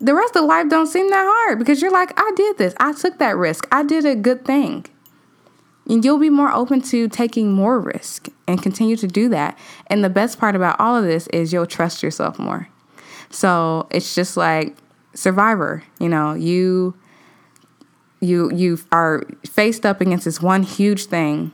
The 0.00 0.14
rest 0.14 0.36
of 0.36 0.44
life 0.44 0.68
don't 0.68 0.86
seem 0.86 1.10
that 1.10 1.26
hard 1.26 1.58
because 1.58 1.82
you're 1.82 1.92
like, 1.92 2.12
I 2.18 2.32
did 2.34 2.58
this. 2.58 2.74
I 2.78 2.92
took 2.92 3.18
that 3.18 3.36
risk. 3.36 3.66
I 3.70 3.82
did 3.82 4.04
a 4.04 4.14
good 4.14 4.44
thing. 4.44 4.86
And 5.88 6.04
you'll 6.04 6.18
be 6.18 6.30
more 6.30 6.50
open 6.50 6.80
to 6.82 7.08
taking 7.08 7.52
more 7.52 7.78
risk 7.78 8.28
and 8.46 8.62
continue 8.62 8.96
to 8.96 9.06
do 9.06 9.28
that. 9.28 9.58
And 9.86 10.02
the 10.02 10.10
best 10.10 10.38
part 10.38 10.56
about 10.56 10.80
all 10.80 10.96
of 10.96 11.04
this 11.04 11.28
is 11.28 11.52
you'll 11.52 11.66
trust 11.66 12.02
yourself 12.02 12.38
more. 12.38 12.68
So 13.30 13.86
it's 13.90 14.14
just 14.14 14.36
like 14.36 14.76
survivor 15.16 15.82
you 15.98 16.08
know 16.08 16.34
you 16.34 16.94
you 18.20 18.52
you 18.52 18.78
are 18.92 19.24
faced 19.44 19.84
up 19.84 20.00
against 20.00 20.24
this 20.24 20.40
one 20.40 20.62
huge 20.62 21.06
thing 21.06 21.52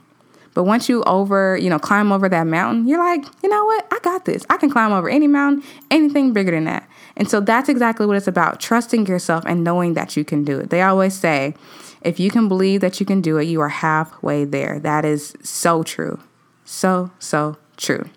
but 0.53 0.63
once 0.63 0.87
you 0.87 1.03
over 1.03 1.57
you 1.57 1.69
know 1.69 1.79
climb 1.79 2.11
over 2.11 2.29
that 2.29 2.45
mountain 2.45 2.87
you're 2.87 2.99
like 2.99 3.25
you 3.43 3.49
know 3.49 3.65
what? 3.65 3.85
I 3.91 3.99
got 3.99 4.25
this. 4.25 4.45
I 4.49 4.57
can 4.57 4.69
climb 4.69 4.91
over 4.91 5.09
any 5.09 5.27
mountain 5.27 5.63
anything 5.91 6.33
bigger 6.33 6.51
than 6.51 6.65
that. 6.65 6.87
And 7.15 7.29
so 7.29 7.39
that's 7.39 7.69
exactly 7.69 8.05
what 8.05 8.17
it's 8.17 8.27
about 8.27 8.59
trusting 8.59 9.05
yourself 9.05 9.43
and 9.45 9.63
knowing 9.63 9.93
that 9.93 10.17
you 10.17 10.25
can 10.25 10.43
do 10.43 10.59
it. 10.59 10.69
They 10.69 10.81
always 10.81 11.13
say 11.13 11.55
if 12.01 12.19
you 12.19 12.29
can 12.29 12.47
believe 12.47 12.81
that 12.81 12.99
you 12.99 13.05
can 13.05 13.21
do 13.21 13.37
it 13.37 13.45
you 13.45 13.61
are 13.61 13.69
halfway 13.69 14.45
there. 14.45 14.79
That 14.79 15.05
is 15.05 15.33
so 15.41 15.83
true. 15.83 16.19
So 16.65 17.11
so 17.19 17.57
true. 17.77 18.09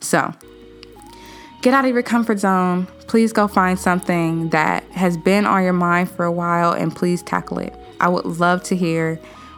So 0.00 0.34
get 1.62 1.74
out 1.74 1.84
of 1.84 1.92
your 1.92 2.02
comfort 2.02 2.38
zone. 2.38 2.86
Please 3.10 3.32
go 3.32 3.48
find 3.48 3.76
something 3.76 4.50
that 4.50 4.84
has 4.92 5.16
been 5.16 5.44
on 5.44 5.64
your 5.64 5.72
mind 5.72 6.08
for 6.08 6.24
a 6.24 6.30
while 6.30 6.70
and 6.70 6.94
please 6.94 7.24
tackle 7.24 7.58
it. 7.58 7.74
I 7.98 8.08
would 8.08 8.24
love 8.24 8.62
to 8.62 8.76
hear 8.76 9.16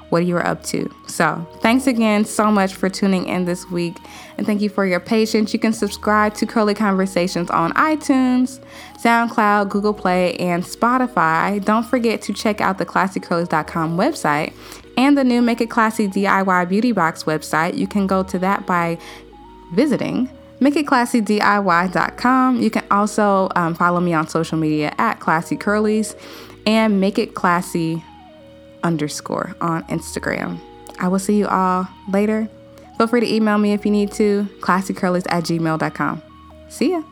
what 0.08 0.24
you 0.24 0.38
are 0.38 0.46
up 0.46 0.62
to. 0.68 0.90
So, 1.06 1.46
thanks 1.60 1.86
again 1.86 2.24
so 2.24 2.50
much 2.50 2.74
for 2.74 2.88
tuning 2.88 3.26
in 3.26 3.44
this 3.44 3.70
week 3.70 3.98
and 4.38 4.46
thank 4.46 4.62
you 4.62 4.70
for 4.70 4.86
your 4.86 5.00
patience. 5.00 5.52
You 5.52 5.58
can 5.58 5.74
subscribe 5.74 6.32
to 6.36 6.46
Curly 6.46 6.72
Conversations 6.72 7.50
on 7.50 7.74
iTunes, 7.74 8.58
SoundCloud, 9.04 9.68
Google 9.68 9.92
Play, 9.92 10.34
and 10.36 10.62
Spotify. 10.62 11.62
Don't 11.62 11.84
forget 11.84 12.22
to 12.22 12.32
check 12.32 12.62
out 12.62 12.78
the 12.78 12.86
classycurlies.com 12.86 13.98
website 13.98 14.54
and 14.96 15.18
the 15.18 15.24
new 15.24 15.42
Make 15.42 15.60
It 15.60 15.68
Classy 15.68 16.08
DIY 16.08 16.70
Beauty 16.70 16.92
Box 16.92 17.24
website. 17.24 17.76
You 17.76 17.86
can 17.86 18.06
go 18.06 18.22
to 18.22 18.38
that 18.38 18.66
by 18.66 18.96
visiting 19.74 20.30
makeitclassydiy.com. 20.62 22.60
You 22.60 22.70
can 22.70 22.84
also 22.90 23.48
um, 23.56 23.74
follow 23.74 24.00
me 24.00 24.14
on 24.14 24.28
social 24.28 24.56
media 24.56 24.94
at 24.98 25.20
Classy 25.20 25.56
Curlies 25.56 26.16
and 26.66 27.00
Make 27.00 27.18
It 27.18 27.34
Classy 27.34 28.02
underscore 28.82 29.54
on 29.60 29.82
Instagram. 29.84 30.58
I 30.98 31.08
will 31.08 31.18
see 31.18 31.36
you 31.38 31.48
all 31.48 31.88
later. 32.10 32.48
Feel 32.96 33.06
free 33.08 33.20
to 33.20 33.34
email 33.34 33.58
me 33.58 33.72
if 33.72 33.84
you 33.84 33.90
need 33.90 34.12
to, 34.12 34.44
classycurlies 34.60 35.26
at 35.28 35.44
gmail.com. 35.44 36.22
See 36.68 36.90
ya. 36.92 37.02